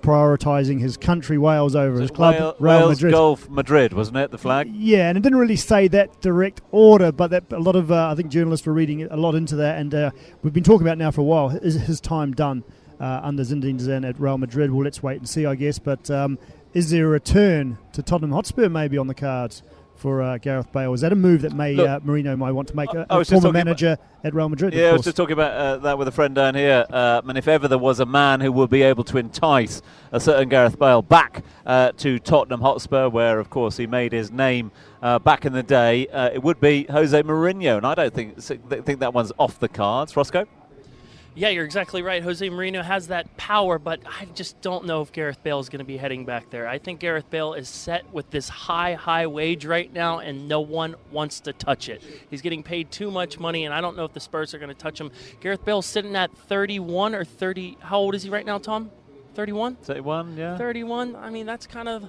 prioritising 0.03 0.79
his 0.79 0.97
country 0.97 1.37
Wales 1.37 1.75
over 1.75 2.01
his 2.01 2.13
club 2.13 2.35
Wales, 2.35 2.55
Real 2.61 2.79
Wales 2.79 2.91
Madrid. 2.91 3.13
Golf 3.13 3.51
Madrid, 3.51 3.93
wasn't 3.93 4.19
it? 4.19 4.31
The 4.31 4.39
flag. 4.39 4.71
Yeah, 4.73 5.09
and 5.09 5.19
it 5.19 5.23
didn't 5.23 5.39
really 5.39 5.57
say 5.57 5.89
that 5.89 6.21
direct 6.21 6.61
order, 6.71 7.11
but 7.11 7.33
that 7.33 7.51
a 7.51 7.59
lot 7.59 7.75
of 7.75 7.91
uh, 7.91 8.11
I 8.11 8.15
think 8.15 8.31
journalists 8.31 8.65
were 8.67 8.73
reading 8.73 9.03
a 9.03 9.17
lot 9.17 9.35
into 9.35 9.57
that, 9.57 9.81
and 9.81 9.93
uh, 9.93 10.11
we've 10.43 10.53
been 10.53 10.63
talking 10.63 10.87
about 10.87 10.99
now 10.99 11.11
for 11.11 11.23
a 11.23 11.25
while. 11.25 11.51
Is 11.51 11.75
his 11.75 12.01
time 12.01 12.35
done 12.35 12.63
uh, 13.01 13.21
under 13.23 13.43
Zinedine 13.43 13.81
Zidane 13.81 14.09
at 14.09 14.19
Real 14.21 14.39
Madrid? 14.39 14.71
Well, 14.71 14.85
let's 14.85 15.03
wait 15.03 15.19
and 15.19 15.29
see, 15.29 15.47
I 15.47 15.55
guess. 15.55 15.79
But 15.79 16.11
um, 16.11 16.39
is 16.75 16.91
there 16.91 17.07
a 17.07 17.09
return 17.09 17.79
to 17.93 18.03
Tottenham 18.03 18.33
Hotspur 18.33 18.69
maybe 18.69 18.99
on 18.99 19.07
the 19.07 19.15
cards? 19.15 19.63
For 19.97 20.21
uh, 20.21 20.37
Gareth 20.37 20.71
Bale, 20.73 20.93
is 20.93 21.01
that 21.01 21.11
a 21.15 21.17
move 21.17 21.41
that 21.41 21.55
may 21.55 21.73
Look, 21.73 21.89
uh, 21.89 22.01
Mourinho 22.01 22.37
might 22.37 22.53
want 22.53 22.69
to 22.69 22.77
make? 22.77 22.93
A, 22.93 23.07
I 23.09 23.15
a 23.15 23.19
was 23.21 23.31
former 23.31 23.45
talking 23.45 23.49
about- 23.63 23.65
manager 23.65 23.97
at 24.23 24.35
Real 24.35 24.51
Madrid. 24.51 24.75
of 24.75 24.79
Yeah, 24.79 24.91
I 24.91 24.93
was 24.93 25.01
just 25.05 25.17
talking 25.17 25.33
about 25.33 25.53
uh, 25.53 25.77
that 25.79 25.97
with 25.97 26.07
a 26.07 26.13
friend 26.13 26.35
down 26.35 26.55
here. 26.55 26.85
Uh, 26.91 27.23
and 27.27 27.39
if 27.39 27.49
ever 27.49 27.67
there 27.67 27.79
was 27.79 27.99
a 27.99 28.05
man 28.05 28.43
who 28.43 28.53
would 28.53 28.69
be 28.69 28.83
able 28.83 29.05
to 29.05 29.17
entice 29.17 29.81
a 30.13 30.21
certain 30.21 30.51
Gareth 30.51 30.79
Bale 30.79 31.01
back 31.01 31.43
uh, 31.65 31.93
to 31.93 32.19
Tottenham 32.19 32.61
Hotspur, 32.61 33.09
where 33.09 33.39
of 33.41 33.49
course 33.49 33.79
he 33.79 33.87
made 33.87 34.13
his 34.13 34.31
name 34.31 34.71
uh, 35.01 35.19
back 35.19 35.47
in 35.47 35.55
the 35.55 35.63
day, 35.63 36.07
uh, 36.09 36.29
it 36.29 36.43
would 36.43 36.61
be 36.61 36.85
Jose 36.91 37.23
Mourinho. 37.23 37.79
And 37.79 37.87
I 37.87 37.95
don't 37.95 38.13
think 38.13 38.39
think 38.39 39.01
that 39.01 39.15
one's 39.15 39.33
off 39.39 39.59
the 39.59 39.69
cards. 39.69 40.15
Roscoe. 40.15 40.47
Yeah, 41.39 41.51
you're 41.51 41.67
exactly 41.67 42.01
right. 42.01 42.23
Jose 42.23 42.49
Mourinho 42.49 42.83
has 42.83 43.09
that 43.09 43.37
power, 43.37 43.79
but 43.79 44.01
I 44.07 44.25
just 44.35 44.59
don't 44.63 44.87
know 44.87 45.03
if 45.03 45.13
Gareth 45.13 45.43
Bale 45.43 45.61
is 45.61 45.69
going 45.69 45.81
to 45.81 45.85
be 45.85 45.99
heading 45.99 46.25
back 46.25 46.49
there. 46.49 46.67
I 46.67 46.79
think 46.79 46.99
Gareth 46.99 47.29
Bale 47.29 47.53
is 47.53 47.69
set 47.69 48.11
with 48.11 48.31
this 48.31 48.49
high, 48.49 48.95
high 48.95 49.27
wage 49.27 49.67
right 49.67 49.93
now, 49.93 50.19
and 50.21 50.49
no 50.49 50.61
one 50.61 50.97
wants 51.11 51.41
to 51.41 51.53
touch 51.53 51.91
it. 51.91 52.03
He's 52.31 52.41
getting 52.41 52.63
paid 52.63 52.91
too 52.91 53.11
much 53.11 53.39
money, 53.39 53.67
and 53.67 53.75
I 53.75 53.83
don't 53.83 53.99
know 53.99 54.07
if 54.07 54.15
the 54.15 54.21
Spurs 54.21 54.55
are 54.55 54.59
going 54.59 54.71
to 54.71 54.75
touch 54.75 54.99
him. 54.99 55.11
Gareth 55.41 55.63
Bale's 55.63 55.85
sitting 55.85 56.17
at 56.17 56.35
31 56.35 57.15
or 57.15 57.25
30. 57.27 57.77
How 57.81 57.99
old 57.99 58.15
is 58.15 58.23
he 58.23 58.31
right 58.31 58.47
now, 58.47 58.57
Tom? 58.57 58.91
31? 59.35 59.77
31, 59.77 60.39
yeah. 60.39 60.57
31. 60.57 61.17
I 61.17 61.29
mean, 61.29 61.45
that's 61.45 61.67
kind 61.67 61.89
of 61.89 62.09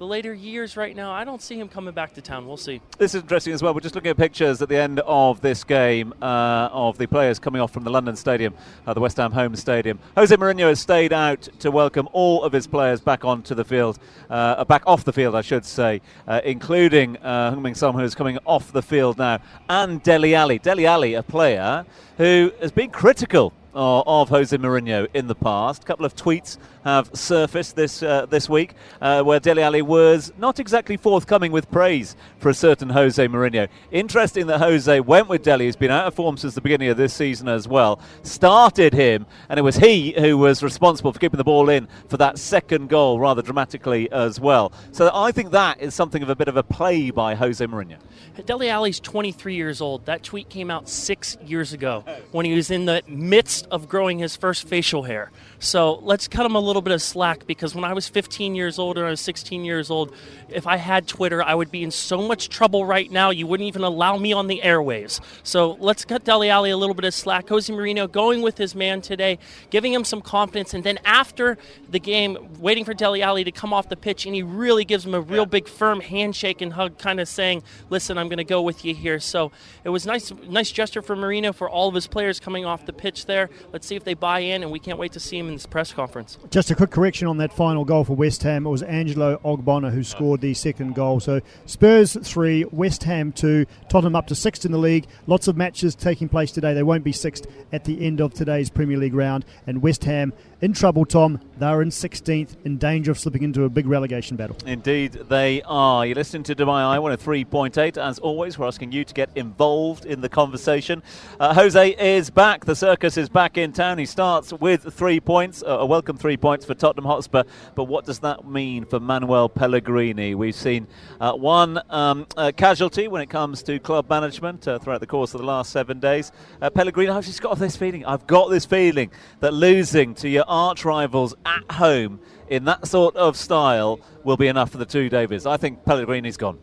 the 0.00 0.06
later 0.06 0.32
years 0.32 0.78
right 0.78 0.96
now. 0.96 1.12
I 1.12 1.24
don't 1.24 1.42
see 1.42 1.60
him 1.60 1.68
coming 1.68 1.92
back 1.92 2.14
to 2.14 2.22
town. 2.22 2.46
We'll 2.46 2.56
see. 2.56 2.80
This 2.96 3.14
is 3.14 3.20
interesting 3.20 3.52
as 3.52 3.62
well. 3.62 3.74
We're 3.74 3.80
just 3.80 3.94
looking 3.94 4.10
at 4.10 4.16
pictures 4.16 4.62
at 4.62 4.70
the 4.70 4.78
end 4.78 5.00
of 5.00 5.42
this 5.42 5.62
game 5.62 6.14
uh, 6.22 6.70
of 6.72 6.96
the 6.96 7.06
players 7.06 7.38
coming 7.38 7.60
off 7.60 7.70
from 7.70 7.84
the 7.84 7.90
London 7.90 8.16
Stadium, 8.16 8.54
uh, 8.86 8.94
the 8.94 9.00
West 9.00 9.18
Ham 9.18 9.30
home 9.30 9.54
stadium. 9.56 9.98
Jose 10.16 10.34
Mourinho 10.34 10.68
has 10.68 10.80
stayed 10.80 11.12
out 11.12 11.42
to 11.58 11.70
welcome 11.70 12.08
all 12.14 12.42
of 12.44 12.50
his 12.50 12.66
players 12.66 13.02
back 13.02 13.26
onto 13.26 13.54
the 13.54 13.62
field, 13.62 13.98
uh, 14.30 14.64
back 14.64 14.84
off 14.86 15.04
the 15.04 15.12
field, 15.12 15.34
I 15.34 15.42
should 15.42 15.66
say, 15.66 16.00
uh, 16.26 16.40
including 16.46 17.18
uh, 17.18 17.50
Heung-Min 17.50 17.74
Son, 17.74 17.92
who 17.92 18.00
is 18.00 18.14
coming 18.14 18.38
off 18.46 18.72
the 18.72 18.80
field 18.80 19.18
now, 19.18 19.40
and 19.68 20.02
Dele 20.02 20.34
Alli. 20.34 20.58
Dele 20.60 20.86
Alli, 20.86 21.12
a 21.12 21.22
player 21.22 21.84
who 22.16 22.52
has 22.62 22.72
been 22.72 22.88
critical 22.88 23.52
uh, 23.74 24.00
of 24.00 24.28
Jose 24.30 24.56
Mourinho 24.56 25.08
in 25.14 25.26
the 25.26 25.34
past. 25.34 25.82
A 25.82 25.86
couple 25.86 26.04
of 26.06 26.16
tweets 26.16 26.58
have 26.84 27.10
surfaced 27.12 27.76
this 27.76 28.02
uh, 28.02 28.26
this 28.26 28.48
week 28.48 28.74
uh, 29.00 29.22
where 29.22 29.40
Dele 29.40 29.62
Alli 29.62 29.82
was 29.82 30.32
not 30.38 30.58
exactly 30.58 30.96
forthcoming 30.96 31.52
with 31.52 31.70
praise 31.70 32.16
for 32.38 32.48
a 32.48 32.54
certain 32.54 32.90
Jose 32.90 33.26
Mourinho. 33.28 33.68
Interesting 33.90 34.46
that 34.46 34.60
Jose 34.60 35.00
went 35.00 35.28
with 35.28 35.42
Dele, 35.42 35.66
who's 35.66 35.76
been 35.76 35.90
out 35.90 36.06
of 36.06 36.14
form 36.14 36.36
since 36.36 36.54
the 36.54 36.60
beginning 36.60 36.88
of 36.88 36.96
this 36.96 37.12
season 37.12 37.48
as 37.48 37.68
well. 37.68 38.00
Started 38.22 38.94
him, 38.94 39.26
and 39.48 39.58
it 39.58 39.62
was 39.62 39.76
he 39.76 40.12
who 40.12 40.38
was 40.38 40.62
responsible 40.62 41.12
for 41.12 41.18
keeping 41.18 41.38
the 41.38 41.44
ball 41.44 41.68
in 41.68 41.88
for 42.08 42.16
that 42.16 42.38
second 42.38 42.88
goal 42.88 43.20
rather 43.20 43.42
dramatically 43.42 44.10
as 44.12 44.40
well. 44.40 44.72
So 44.92 45.10
I 45.12 45.32
think 45.32 45.50
that 45.50 45.80
is 45.80 45.94
something 45.94 46.22
of 46.22 46.30
a 46.30 46.36
bit 46.36 46.48
of 46.48 46.56
a 46.56 46.62
play 46.62 47.10
by 47.10 47.34
Jose 47.34 47.64
Mourinho. 47.64 47.98
Dele 48.46 48.68
Alli's 48.70 49.00
23 49.00 49.54
years 49.54 49.80
old. 49.80 50.06
That 50.06 50.22
tweet 50.22 50.48
came 50.48 50.70
out 50.70 50.88
six 50.88 51.36
years 51.44 51.72
ago 51.72 52.04
when 52.32 52.46
he 52.46 52.54
was 52.54 52.70
in 52.70 52.86
the 52.86 53.02
midst 53.06 53.66
of 53.70 53.88
growing 53.88 54.18
his 54.18 54.36
first 54.36 54.66
facial 54.66 55.02
hair. 55.02 55.30
So 55.62 56.00
let's 56.02 56.26
cut 56.26 56.46
him 56.46 56.54
a 56.54 56.60
little 56.60 56.80
bit 56.80 56.94
of 56.94 57.02
slack 57.02 57.46
because 57.46 57.74
when 57.74 57.84
I 57.84 57.92
was 57.92 58.08
15 58.08 58.54
years 58.54 58.78
old 58.78 58.96
and 58.96 59.06
I 59.06 59.10
was 59.10 59.20
16 59.20 59.62
years 59.62 59.90
old, 59.90 60.14
if 60.48 60.66
I 60.66 60.78
had 60.78 61.06
Twitter, 61.06 61.42
I 61.42 61.54
would 61.54 61.70
be 61.70 61.82
in 61.82 61.90
so 61.90 62.26
much 62.26 62.48
trouble 62.48 62.86
right 62.86 63.10
now. 63.10 63.28
You 63.28 63.46
wouldn't 63.46 63.68
even 63.68 63.82
allow 63.82 64.16
me 64.16 64.32
on 64.32 64.46
the 64.46 64.62
airwaves. 64.64 65.20
So 65.42 65.76
let's 65.78 66.06
cut 66.06 66.24
Dele 66.24 66.48
Alli 66.48 66.70
a 66.70 66.78
little 66.78 66.94
bit 66.94 67.04
of 67.04 67.12
slack. 67.12 67.50
Jose 67.50 67.70
Mourinho 67.70 68.10
going 68.10 68.40
with 68.40 68.56
his 68.56 68.74
man 68.74 69.02
today, 69.02 69.38
giving 69.68 69.92
him 69.92 70.02
some 70.02 70.22
confidence, 70.22 70.72
and 70.72 70.82
then 70.82 70.98
after 71.04 71.58
the 71.90 72.00
game, 72.00 72.38
waiting 72.58 72.86
for 72.86 72.94
Dele 72.94 73.20
Alli 73.20 73.44
to 73.44 73.52
come 73.52 73.74
off 73.74 73.90
the 73.90 73.96
pitch, 73.96 74.24
and 74.24 74.34
he 74.34 74.42
really 74.42 74.86
gives 74.86 75.04
him 75.04 75.12
a 75.12 75.20
real 75.20 75.44
big 75.44 75.68
firm 75.68 76.00
handshake 76.00 76.62
and 76.62 76.72
hug, 76.72 76.96
kind 76.96 77.20
of 77.20 77.28
saying, 77.28 77.62
"Listen, 77.90 78.16
I'm 78.16 78.28
going 78.28 78.38
to 78.38 78.44
go 78.44 78.62
with 78.62 78.82
you 78.82 78.94
here." 78.94 79.20
So 79.20 79.52
it 79.84 79.90
was 79.90 80.06
nice, 80.06 80.32
nice 80.48 80.72
gesture 80.72 81.02
for 81.02 81.14
Mourinho 81.14 81.54
for 81.54 81.68
all 81.68 81.88
of 81.88 81.94
his 81.94 82.06
players 82.06 82.40
coming 82.40 82.64
off 82.64 82.86
the 82.86 82.94
pitch 82.94 83.26
there. 83.26 83.50
Let's 83.74 83.86
see 83.86 83.96
if 83.96 84.04
they 84.04 84.14
buy 84.14 84.40
in, 84.40 84.62
and 84.62 84.72
we 84.72 84.78
can't 84.78 84.98
wait 84.98 85.12
to 85.12 85.20
see 85.20 85.36
him 85.36 85.49
in 85.50 85.56
this 85.56 85.66
press 85.66 85.92
conference. 85.92 86.38
Just 86.50 86.70
a 86.70 86.74
quick 86.74 86.90
correction 86.90 87.28
on 87.28 87.36
that 87.38 87.52
final 87.52 87.84
goal 87.84 88.04
for 88.04 88.14
West 88.14 88.42
Ham. 88.44 88.66
It 88.66 88.70
was 88.70 88.82
Angelo 88.82 89.38
Ogbonna 89.44 89.92
who 89.92 90.02
scored 90.02 90.40
the 90.40 90.54
second 90.54 90.94
goal. 90.94 91.20
So 91.20 91.40
Spurs 91.66 92.16
three, 92.22 92.64
West 92.70 93.04
Ham 93.04 93.32
two, 93.32 93.66
Tottenham 93.88 94.16
up 94.16 94.28
to 94.28 94.34
sixth 94.34 94.64
in 94.64 94.72
the 94.72 94.78
league. 94.78 95.06
Lots 95.26 95.48
of 95.48 95.56
matches 95.56 95.94
taking 95.94 96.28
place 96.28 96.52
today. 96.52 96.72
They 96.72 96.82
won't 96.82 97.04
be 97.04 97.12
sixth 97.12 97.46
at 97.72 97.84
the 97.84 98.06
end 98.06 98.20
of 98.20 98.32
today's 98.32 98.70
Premier 98.70 98.96
League 98.96 99.14
round. 99.14 99.44
And 99.66 99.82
West 99.82 100.04
Ham 100.04 100.32
in 100.60 100.72
trouble, 100.72 101.04
Tom. 101.04 101.40
They're 101.58 101.82
in 101.82 101.90
16th, 101.90 102.56
in 102.64 102.78
danger 102.78 103.10
of 103.10 103.18
slipping 103.18 103.42
into 103.42 103.64
a 103.64 103.68
big 103.68 103.86
relegation 103.86 104.36
battle. 104.36 104.56
Indeed, 104.64 105.12
they 105.12 105.60
are. 105.66 106.06
You're 106.06 106.14
listening 106.14 106.42
to 106.44 106.54
Dubai 106.54 106.82
Eye 106.82 106.96
103.8. 106.96 107.98
As 107.98 108.18
always, 108.18 108.58
we're 108.58 108.66
asking 108.66 108.92
you 108.92 109.04
to 109.04 109.12
get 109.12 109.28
involved 109.34 110.06
in 110.06 110.22
the 110.22 110.28
conversation. 110.30 111.02
Uh, 111.38 111.52
Jose 111.52 111.90
is 111.98 112.30
back. 112.30 112.64
The 112.64 112.74
circus 112.74 113.18
is 113.18 113.28
back 113.28 113.58
in 113.58 113.72
town. 113.72 113.98
He 113.98 114.06
starts 114.06 114.54
with 114.54 114.90
three 114.94 115.20
points, 115.20 115.62
uh, 115.62 115.80
a 115.80 115.86
welcome 115.86 116.16
three 116.16 116.38
points 116.38 116.64
for 116.64 116.74
Tottenham 116.74 117.04
Hotspur. 117.04 117.42
But 117.74 117.84
what 117.84 118.06
does 118.06 118.20
that 118.20 118.48
mean 118.48 118.86
for 118.86 118.98
Manuel 118.98 119.50
Pellegrini? 119.50 120.34
We've 120.34 120.54
seen 120.54 120.86
uh, 121.20 121.34
one 121.34 121.82
um, 121.90 122.26
casualty 122.56 123.06
when 123.06 123.20
it 123.20 123.28
comes 123.28 123.62
to 123.64 123.78
club 123.80 124.08
management 124.08 124.66
uh, 124.66 124.78
throughout 124.78 125.00
the 125.00 125.06
course 125.06 125.34
of 125.34 125.40
the 125.40 125.46
last 125.46 125.72
seven 125.72 126.00
days. 126.00 126.32
Uh, 126.62 126.70
Pellegrini, 126.70 127.10
I've 127.10 127.26
just 127.26 127.42
got 127.42 127.58
this 127.58 127.76
feeling. 127.76 128.06
I've 128.06 128.26
got 128.26 128.48
this 128.48 128.64
feeling 128.64 129.10
that 129.40 129.52
losing 129.52 130.14
to 130.14 130.28
your 130.30 130.49
arch 130.50 130.84
rivals 130.84 131.34
at 131.46 131.70
home 131.72 132.20
in 132.48 132.64
that 132.64 132.86
sort 132.86 133.16
of 133.16 133.36
style 133.36 134.00
will 134.24 134.36
be 134.36 134.48
enough 134.48 134.70
for 134.70 134.78
the 134.78 134.84
two 134.84 135.08
Davies. 135.08 135.46
I 135.46 135.56
think 135.56 135.84
Pellegrini's 135.84 136.36
gone. 136.36 136.58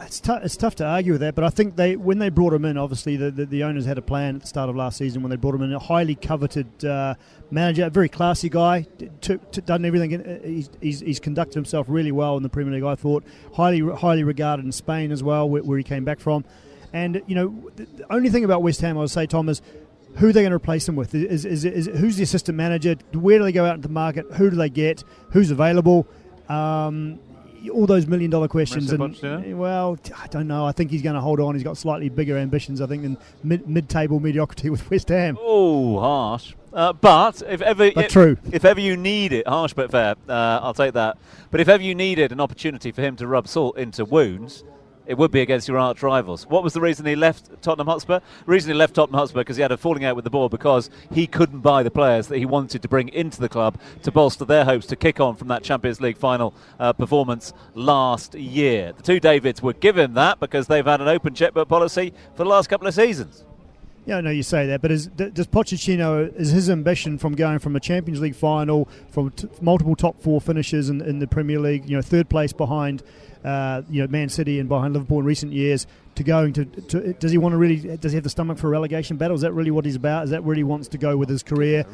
it's, 0.00 0.20
tou- 0.20 0.38
it's 0.42 0.56
tough 0.56 0.74
to 0.76 0.84
argue 0.86 1.12
with 1.12 1.20
that, 1.22 1.34
but 1.34 1.44
I 1.44 1.50
think 1.50 1.76
they 1.76 1.96
when 1.96 2.18
they 2.18 2.28
brought 2.28 2.52
him 2.52 2.64
in, 2.64 2.78
obviously 2.78 3.16
the, 3.16 3.30
the, 3.30 3.46
the 3.46 3.64
owners 3.64 3.84
had 3.84 3.98
a 3.98 4.02
plan 4.02 4.36
at 4.36 4.40
the 4.42 4.46
start 4.46 4.70
of 4.70 4.76
last 4.76 4.96
season 4.98 5.22
when 5.22 5.30
they 5.30 5.36
brought 5.36 5.54
him 5.54 5.62
in. 5.62 5.72
A 5.72 5.78
highly 5.78 6.14
coveted 6.14 6.84
uh, 6.84 7.14
manager, 7.50 7.84
a 7.84 7.90
very 7.90 8.08
classy 8.08 8.48
guy, 8.48 8.86
took, 9.20 9.50
t- 9.52 9.60
done 9.62 9.84
everything. 9.84 10.14
uh, 10.14 10.38
He's, 10.44 10.70
he's, 10.80 11.00
he's 11.00 11.20
conducted 11.20 11.54
himself 11.56 11.86
really 11.88 12.12
well 12.12 12.36
in 12.36 12.42
the 12.42 12.48
Premier 12.48 12.72
League. 12.74 12.84
I 12.84 12.94
thought 12.94 13.24
highly 13.54 13.80
highly 13.80 14.22
regarded 14.24 14.64
in 14.64 14.72
Spain 14.72 15.10
as 15.12 15.22
well, 15.22 15.48
where, 15.48 15.62
where 15.62 15.78
he 15.78 15.84
came 15.84 16.04
back 16.04 16.20
from. 16.20 16.44
And 16.92 17.22
you 17.26 17.34
know, 17.34 17.70
the 17.74 17.86
only 18.10 18.30
thing 18.30 18.44
about 18.44 18.62
West 18.62 18.80
Ham, 18.82 18.96
I 18.96 19.00
would 19.00 19.10
say, 19.10 19.26
Tom, 19.26 19.48
is 19.48 19.60
who 20.16 20.28
are 20.28 20.32
they 20.32 20.42
going 20.42 20.50
to 20.50 20.56
replace 20.56 20.88
him 20.88 20.96
with? 20.96 21.14
Is, 21.14 21.44
is, 21.44 21.64
is, 21.64 21.86
who's 21.86 22.16
the 22.16 22.22
assistant 22.22 22.56
manager? 22.56 22.96
Where 23.12 23.38
do 23.38 23.44
they 23.44 23.52
go 23.52 23.64
out 23.64 23.76
into 23.76 23.88
the 23.88 23.94
market? 23.94 24.26
Who 24.34 24.50
do 24.50 24.56
they 24.56 24.68
get? 24.68 25.02
Who's 25.30 25.50
available? 25.50 26.06
Um, 26.48 27.18
all 27.72 27.86
those 27.86 28.06
million 28.06 28.30
dollar 28.30 28.48
questions. 28.48 28.92
Mauricio 28.92 29.42
And, 29.42 29.58
well, 29.58 29.98
I 30.16 30.26
don't 30.26 30.46
know. 30.46 30.66
I 30.66 30.72
think 30.72 30.90
he's 30.90 31.02
going 31.02 31.14
to 31.14 31.20
hold 31.20 31.40
on. 31.40 31.54
He's 31.54 31.64
got 31.64 31.76
slightly 31.76 32.08
bigger 32.08 32.36
ambitions, 32.36 32.80
I 32.80 32.86
think, 32.86 33.02
than 33.02 33.18
mid, 33.42 33.68
mid-table 33.68 34.20
mediocrity 34.20 34.70
with 34.70 34.88
West 34.90 35.08
Ham. 35.08 35.38
Oh, 35.40 35.98
harsh. 35.98 36.54
Uh, 36.72 36.92
but 36.92 37.40
if 37.48 37.62
ever, 37.62 37.90
But 37.92 38.06
if, 38.06 38.12
true. 38.12 38.36
if 38.50 38.64
ever 38.64 38.80
you 38.80 38.96
need 38.96 39.32
it, 39.32 39.46
harsh 39.46 39.72
but 39.74 39.90
fair, 39.90 40.16
uh, 40.28 40.60
I'll 40.62 40.74
take 40.74 40.94
that. 40.94 41.16
But 41.50 41.60
if 41.60 41.68
ever 41.68 41.82
you 41.82 41.94
needed 41.94 42.32
an 42.32 42.40
opportunity 42.40 42.90
for 42.90 43.00
him 43.00 43.16
to 43.16 43.26
rub 43.26 43.46
salt 43.46 43.78
into 43.78 44.04
wounds, 44.04 44.64
it 45.06 45.18
would 45.18 45.30
be 45.30 45.40
against 45.40 45.68
your 45.68 45.78
arch 45.78 46.02
rivals. 46.02 46.46
What 46.46 46.62
was 46.62 46.72
the 46.72 46.80
reason 46.80 47.06
he 47.06 47.16
left 47.16 47.50
Tottenham 47.62 47.86
Hotspur? 47.86 48.20
The 48.20 48.50
reason 48.50 48.70
he 48.70 48.74
left 48.76 48.94
Tottenham 48.94 49.18
Hotspur 49.18 49.40
because 49.40 49.56
he 49.56 49.62
had 49.62 49.72
a 49.72 49.76
falling 49.76 50.04
out 50.04 50.16
with 50.16 50.24
the 50.24 50.30
board 50.30 50.50
because 50.50 50.90
he 51.12 51.26
couldn't 51.26 51.60
buy 51.60 51.82
the 51.82 51.90
players 51.90 52.28
that 52.28 52.38
he 52.38 52.46
wanted 52.46 52.82
to 52.82 52.88
bring 52.88 53.08
into 53.10 53.40
the 53.40 53.48
club 53.48 53.78
to 54.02 54.10
bolster 54.10 54.44
their 54.44 54.64
hopes 54.64 54.86
to 54.86 54.96
kick 54.96 55.20
on 55.20 55.36
from 55.36 55.48
that 55.48 55.62
Champions 55.62 56.00
League 56.00 56.18
final 56.18 56.54
uh, 56.78 56.92
performance 56.92 57.52
last 57.74 58.34
year. 58.34 58.92
The 58.92 59.02
two 59.02 59.20
Davids 59.20 59.62
were 59.62 59.72
given 59.74 60.14
that 60.14 60.40
because 60.40 60.66
they've 60.66 60.84
had 60.84 61.00
an 61.00 61.08
open 61.08 61.34
checkbook 61.34 61.68
policy 61.68 62.12
for 62.34 62.44
the 62.44 62.50
last 62.50 62.68
couple 62.68 62.86
of 62.86 62.94
seasons. 62.94 63.44
Yeah, 64.06 64.18
I 64.18 64.20
know 64.20 64.30
you 64.30 64.42
say 64.42 64.66
that, 64.66 64.82
but 64.82 64.90
is, 64.90 65.06
does 65.06 65.46
Pochettino 65.46 66.34
is 66.34 66.50
his 66.50 66.68
ambition 66.68 67.16
from 67.16 67.34
going 67.34 67.58
from 67.58 67.74
a 67.74 67.80
Champions 67.80 68.20
League 68.20 68.34
final, 68.34 68.86
from 69.10 69.30
t- 69.30 69.48
multiple 69.62 69.96
top 69.96 70.20
four 70.20 70.42
finishes 70.42 70.90
in, 70.90 71.00
in 71.00 71.20
the 71.20 71.26
Premier 71.26 71.58
League, 71.58 71.88
you 71.88 71.96
know, 71.96 72.02
third 72.02 72.28
place 72.28 72.52
behind, 72.52 73.02
uh, 73.44 73.80
you 73.88 74.02
know, 74.02 74.08
Man 74.08 74.28
City 74.28 74.60
and 74.60 74.68
behind 74.68 74.92
Liverpool 74.92 75.20
in 75.20 75.24
recent 75.24 75.52
years, 75.52 75.86
to 76.16 76.22
going 76.22 76.52
to, 76.52 76.66
to 76.66 77.14
does 77.14 77.32
he 77.32 77.38
want 77.38 77.54
to 77.54 77.56
really 77.56 77.96
does 77.96 78.12
he 78.12 78.16
have 78.16 78.24
the 78.24 78.30
stomach 78.30 78.58
for 78.58 78.66
a 78.66 78.70
relegation 78.70 79.16
battle? 79.16 79.34
Is 79.34 79.40
that 79.40 79.52
really 79.52 79.70
what 79.70 79.86
he's 79.86 79.96
about? 79.96 80.24
Is 80.24 80.30
that 80.30 80.44
where 80.44 80.54
he 80.54 80.64
wants 80.64 80.88
to 80.88 80.98
go 80.98 81.16
with 81.16 81.30
his 81.30 81.42
career? 81.42 81.86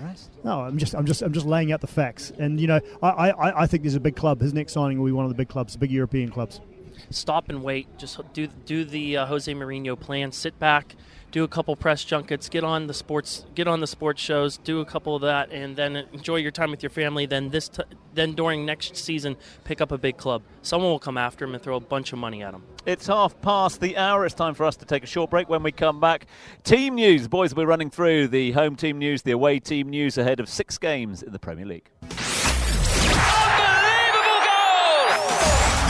No, 0.42 0.62
I'm 0.62 0.78
just 0.78 0.94
I'm 0.94 1.06
just 1.06 1.22
I'm 1.22 1.32
just 1.32 1.46
laying 1.46 1.70
out 1.70 1.80
the 1.80 1.86
facts, 1.86 2.32
and 2.38 2.60
you 2.60 2.66
know, 2.66 2.80
I 3.02 3.30
I, 3.30 3.62
I 3.62 3.66
think 3.68 3.84
there's 3.84 3.94
a 3.94 4.00
big 4.00 4.16
club. 4.16 4.40
His 4.40 4.52
next 4.52 4.72
signing 4.72 4.98
will 4.98 5.06
be 5.06 5.12
one 5.12 5.24
of 5.26 5.30
the 5.30 5.36
big 5.36 5.48
clubs, 5.48 5.74
the 5.74 5.78
big 5.78 5.92
European 5.92 6.28
clubs. 6.30 6.60
stop 7.10 7.48
and 7.48 7.62
wait. 7.62 7.86
Just 7.98 8.20
do 8.32 8.48
do 8.66 8.84
the 8.84 9.18
uh, 9.18 9.26
Jose 9.26 9.52
Mourinho 9.54 9.98
plan. 9.98 10.32
Sit 10.32 10.58
back, 10.58 10.96
do 11.30 11.44
a 11.44 11.48
couple 11.48 11.74
press 11.76 12.04
junkets, 12.04 12.48
get 12.48 12.64
on 12.64 12.86
the 12.86 12.94
sports, 12.94 13.44
get 13.54 13.68
on 13.68 13.80
the 13.80 13.86
sports 13.86 14.20
shows, 14.20 14.56
do 14.58 14.80
a 14.80 14.84
couple 14.84 15.14
of 15.14 15.22
that, 15.22 15.50
and 15.52 15.76
then 15.76 15.96
enjoy 16.12 16.36
your 16.36 16.50
time 16.50 16.70
with 16.70 16.82
your 16.82 16.90
family. 16.90 17.26
Then 17.26 17.50
this, 17.50 17.68
t- 17.68 17.82
then 18.14 18.34
during 18.34 18.66
next 18.66 18.96
season, 18.96 19.36
pick 19.64 19.80
up 19.80 19.92
a 19.92 19.98
big 19.98 20.16
club. 20.16 20.42
Someone 20.62 20.90
will 20.90 20.98
come 20.98 21.16
after 21.16 21.44
him 21.44 21.54
and 21.54 21.62
throw 21.62 21.76
a 21.76 21.80
bunch 21.80 22.12
of 22.12 22.18
money 22.18 22.42
at 22.42 22.52
him. 22.54 22.62
It's 22.86 23.06
half 23.06 23.40
past 23.40 23.80
the 23.80 23.96
hour. 23.96 24.26
It's 24.26 24.34
time 24.34 24.54
for 24.54 24.64
us 24.64 24.76
to 24.76 24.84
take 24.84 25.04
a 25.04 25.06
short 25.06 25.30
break. 25.30 25.48
When 25.48 25.62
we 25.62 25.72
come 25.72 26.00
back, 26.00 26.26
team 26.64 26.96
news. 26.96 27.28
Boys 27.28 27.54
be 27.54 27.64
running 27.64 27.90
through 27.90 28.28
the 28.28 28.52
home 28.52 28.76
team 28.76 28.98
news, 28.98 29.22
the 29.22 29.32
away 29.32 29.60
team 29.60 29.88
news 29.88 30.18
ahead 30.18 30.40
of 30.40 30.48
six 30.48 30.78
games 30.78 31.22
in 31.22 31.32
the 31.32 31.38
Premier 31.38 31.66
League. 31.66 31.90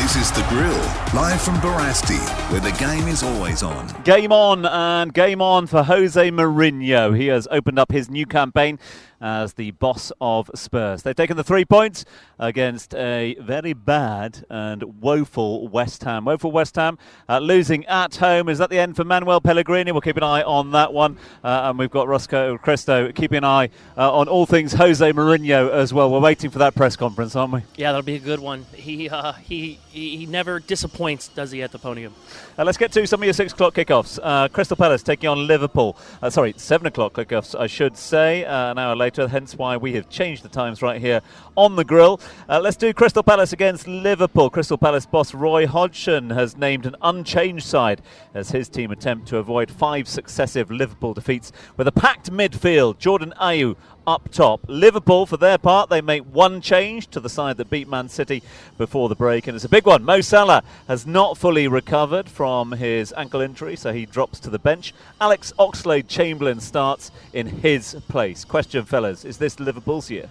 This 0.01 0.17
is 0.17 0.33
The 0.33 0.45
Grill, 0.49 0.73
live 1.15 1.43
from 1.43 1.57
Barasti, 1.57 2.19
where 2.51 2.61
the 2.61 2.73
game 2.79 3.07
is 3.07 3.23
always 3.23 3.63
on. 3.63 3.87
Game 4.03 4.33
on 4.33 4.65
and 4.65 5.13
game 5.13 5.43
on 5.43 5.67
for 5.67 5.83
Jose 5.83 6.31
Mourinho. 6.31 7.15
He 7.15 7.27
has 7.27 7.47
opened 7.51 7.79
up 7.79 7.93
his 7.93 8.09
new 8.09 8.25
campaign 8.25 8.79
as 9.21 9.55
the 9.55 9.73
boss 9.73 10.13
of 10.21 10.51
Spurs. 10.55 11.03
They've 11.03 11.15
taken 11.15 11.37
the 11.37 11.45
three 11.45 11.65
points 11.65 12.05
against 12.39 12.95
a 12.95 13.37
very 13.41 13.73
bad 13.73 14.45
and 14.49 15.01
woeful 15.01 15.69
West 15.69 16.05
Ham. 16.05 16.25
Woeful 16.25 16.53
West 16.53 16.77
Ham 16.77 16.99
uh, 17.29 17.39
losing 17.39 17.85
at 17.87 18.17
home. 18.17 18.49
Is 18.49 18.59
that 18.59 18.71
the 18.71 18.79
end 18.79 18.97
for 18.97 19.05
Manuel 19.05 19.41
Pellegrini? 19.41 19.93
We'll 19.93 20.01
keep 20.01 20.17
an 20.17 20.23
eye 20.23 20.43
on 20.43 20.71
that 20.73 20.93
one. 20.93 21.19
Uh, 21.45 21.63
and 21.65 21.79
we've 21.79 21.91
got 21.91 22.09
Roscoe 22.09 22.57
Cristo 22.59 23.13
keeping 23.13 23.39
an 23.39 23.45
eye 23.45 23.71
uh, 23.97 24.13
on 24.13 24.29
all 24.29 24.47
things 24.47 24.73
Jose 24.73 25.13
Mourinho 25.13 25.71
as 25.71 25.93
well. 25.93 26.11
We're 26.11 26.21
waiting 26.21 26.51
for 26.51 26.61
that 26.61 26.75
press 26.75 26.97
conference, 26.97 27.37
aren't 27.37 27.53
we? 27.53 27.61
Yeah, 27.77 27.93
that'll 27.93 28.03
be 28.03 28.17
a 28.17 28.21
good 28.21 28.41
one. 28.41 28.65
He 28.73 29.09
uh, 29.11 29.33
he, 29.33 29.79
he 29.91 30.25
never 30.27 30.61
disappoints, 30.61 31.29
does 31.29 31.51
he, 31.51 31.63
at 31.63 31.73
the 31.73 31.79
podium? 31.79 32.15
Uh, 32.59 32.65
let's 32.65 32.79
get 32.79 32.93
to 32.93 33.07
some 33.07 33.21
of 33.21 33.25
your 33.25 33.35
six 33.35 33.53
o'clock 33.53 33.75
kickoffs. 33.75 34.19
Uh, 34.23 34.49
Crystal 34.49 34.77
Palace 34.77 35.03
taking 35.03 35.29
on 35.29 35.47
Liverpool. 35.47 35.97
Uh, 36.23 36.31
sorry, 36.31 36.55
seven 36.57 36.87
o'clock 36.87 37.13
kickoffs, 37.13 37.59
I 37.59 37.67
should 37.67 37.97
say, 37.97 38.45
uh, 38.45 38.71
an 38.71 38.79
hour 38.79 38.97
later. 38.97 39.10
Hence 39.17 39.57
why 39.57 39.77
we 39.77 39.95
have 39.95 40.09
changed 40.09 40.45
the 40.45 40.49
times 40.49 40.83
right 40.83 41.01
here 41.01 41.21
on 41.57 41.77
the 41.77 41.85
grill. 41.85 42.21
Uh, 42.49 42.61
let's 42.61 42.77
do 42.77 42.93
Crystal 42.93 43.23
Palace 43.23 43.53
against 43.53 43.89
Liverpool. 43.89 44.51
Crystal 44.51 44.79
Palace 44.79 45.05
boss 45.07 45.35
Roy 45.35 45.67
Hodgson 45.67 46.31
has 46.31 46.57
named 46.57 46.87
an 46.87 46.95
unchanged 47.03 47.67
side 47.67 48.03
as 48.35 48.51
his 48.51 48.69
team 48.69 48.91
attempt 48.91 49.27
to 49.29 49.39
avoid 49.39 49.71
five 49.71 50.07
successive 50.07 50.71
Liverpool 50.71 51.13
defeats 51.13 51.51
with 51.77 51.89
a 51.89 51.93
packed 51.93 52.31
midfield. 52.31 52.99
Jordan 52.99 53.35
Ayew 53.41 53.77
up 54.11 54.31
top. 54.33 54.61
Liverpool, 54.67 55.25
for 55.25 55.37
their 55.37 55.57
part, 55.57 55.89
they 55.89 56.01
make 56.01 56.25
one 56.25 56.61
change 56.61 57.07
to 57.07 57.21
the 57.21 57.29
side 57.29 57.57
that 57.57 57.71
beat 57.71 57.89
Man 57.89 58.09
City 58.09 58.43
before 58.77 59.09
the 59.09 59.15
break, 59.15 59.47
and 59.47 59.55
it's 59.55 59.65
a 59.65 59.69
big 59.69 59.87
one. 59.87 60.05
Mo 60.05 60.21
Salah 60.21 60.65
has 60.89 61.07
not 61.07 61.39
fully 61.39 61.69
recovered 61.69 62.29
from 62.29 62.73
his 62.73 63.15
ankle 63.17 63.41
injury, 63.41 63.77
so 63.77 63.93
he 63.93 64.07
drops 64.07 64.41
to 64.41 64.51
the 64.51 64.59
bench. 64.59 64.93
Alex 65.21 65.53
Oxlade 65.61 66.09
Chamberlain 66.09 66.59
starts 66.59 67.13
in 67.33 67.47
his 67.47 67.97
place. 68.09 68.45
Question, 68.45 68.85
fellas, 68.85 69.25
is 69.25 69.39
this 69.39 69.61
Liverpool's 69.61 70.11
year? 70.11 70.29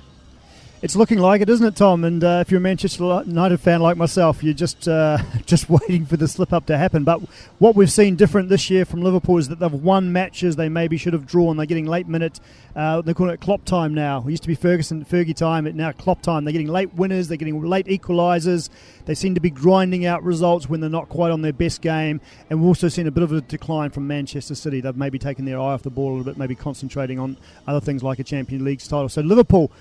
It's 0.81 0.95
looking 0.95 1.17
like 1.17 1.41
it, 1.41 1.49
isn't 1.49 1.65
it, 1.65 1.75
Tom? 1.75 2.05
And 2.05 2.23
uh, 2.23 2.37
if 2.39 2.51
you're 2.51 2.59
a 2.59 2.61
Manchester 2.61 3.03
United 3.25 3.59
fan 3.59 3.81
like 3.81 3.97
myself, 3.97 4.41
you're 4.41 4.53
just 4.53 4.87
uh, 4.87 5.17
just 5.45 5.69
waiting 5.69 6.05
for 6.05 6.15
the 6.15 6.25
slip 6.25 6.53
up 6.53 6.67
to 6.67 6.77
happen. 6.77 7.03
But 7.03 7.19
what 7.57 7.75
we've 7.75 7.91
seen 7.91 8.15
different 8.15 8.47
this 8.47 8.69
year 8.69 8.85
from 8.85 9.01
Liverpool 9.01 9.37
is 9.39 9.49
that 9.49 9.59
they've 9.59 9.73
won 9.73 10.13
matches 10.13 10.55
they 10.55 10.69
maybe 10.69 10.95
should 10.95 11.11
have 11.11 11.25
drawn. 11.25 11.57
They're 11.57 11.65
getting 11.65 11.85
late 11.85 12.07
minute. 12.07 12.39
Uh, 12.77 13.01
they're 13.01 13.13
calling 13.13 13.33
it 13.33 13.41
Klopp 13.41 13.65
time 13.65 13.93
now. 13.93 14.23
It 14.25 14.29
used 14.29 14.43
to 14.43 14.47
be 14.47 14.55
Ferguson 14.55 15.03
Fergie 15.03 15.35
time. 15.35 15.67
It 15.67 15.75
now 15.75 15.91
Klopp 15.91 16.21
time. 16.21 16.45
They're 16.45 16.53
getting 16.53 16.69
late 16.69 16.93
winners. 16.93 17.27
They're 17.27 17.35
getting 17.35 17.61
late 17.61 17.87
equalisers. 17.87 18.69
They 19.03 19.15
seem 19.15 19.35
to 19.35 19.41
be 19.41 19.49
grinding 19.49 20.05
out 20.05 20.23
results 20.23 20.69
when 20.69 20.79
they're 20.79 20.89
not 20.89 21.09
quite 21.09 21.31
on 21.31 21.41
their 21.41 21.51
best 21.51 21.81
game. 21.81 22.21
And 22.49 22.61
we've 22.61 22.67
also 22.67 22.87
seen 22.87 23.05
a 23.05 23.11
bit 23.11 23.23
of 23.23 23.33
a 23.33 23.41
decline 23.41 23.89
from 23.89 24.07
Manchester 24.07 24.55
City. 24.55 24.79
They've 24.79 24.95
maybe 24.95 25.19
taken 25.19 25.43
their 25.43 25.59
eye 25.59 25.73
off 25.73 25.83
the 25.83 25.89
ball 25.89 26.07
a 26.07 26.11
little 26.11 26.23
bit, 26.23 26.37
maybe 26.37 26.55
concentrating 26.55 27.19
on 27.19 27.35
other 27.67 27.81
things 27.81 28.01
like 28.01 28.19
a 28.19 28.23
Champions 28.23 28.63
League 28.63 28.79
title. 28.79 29.09
So 29.09 29.19
Liverpool 29.19 29.73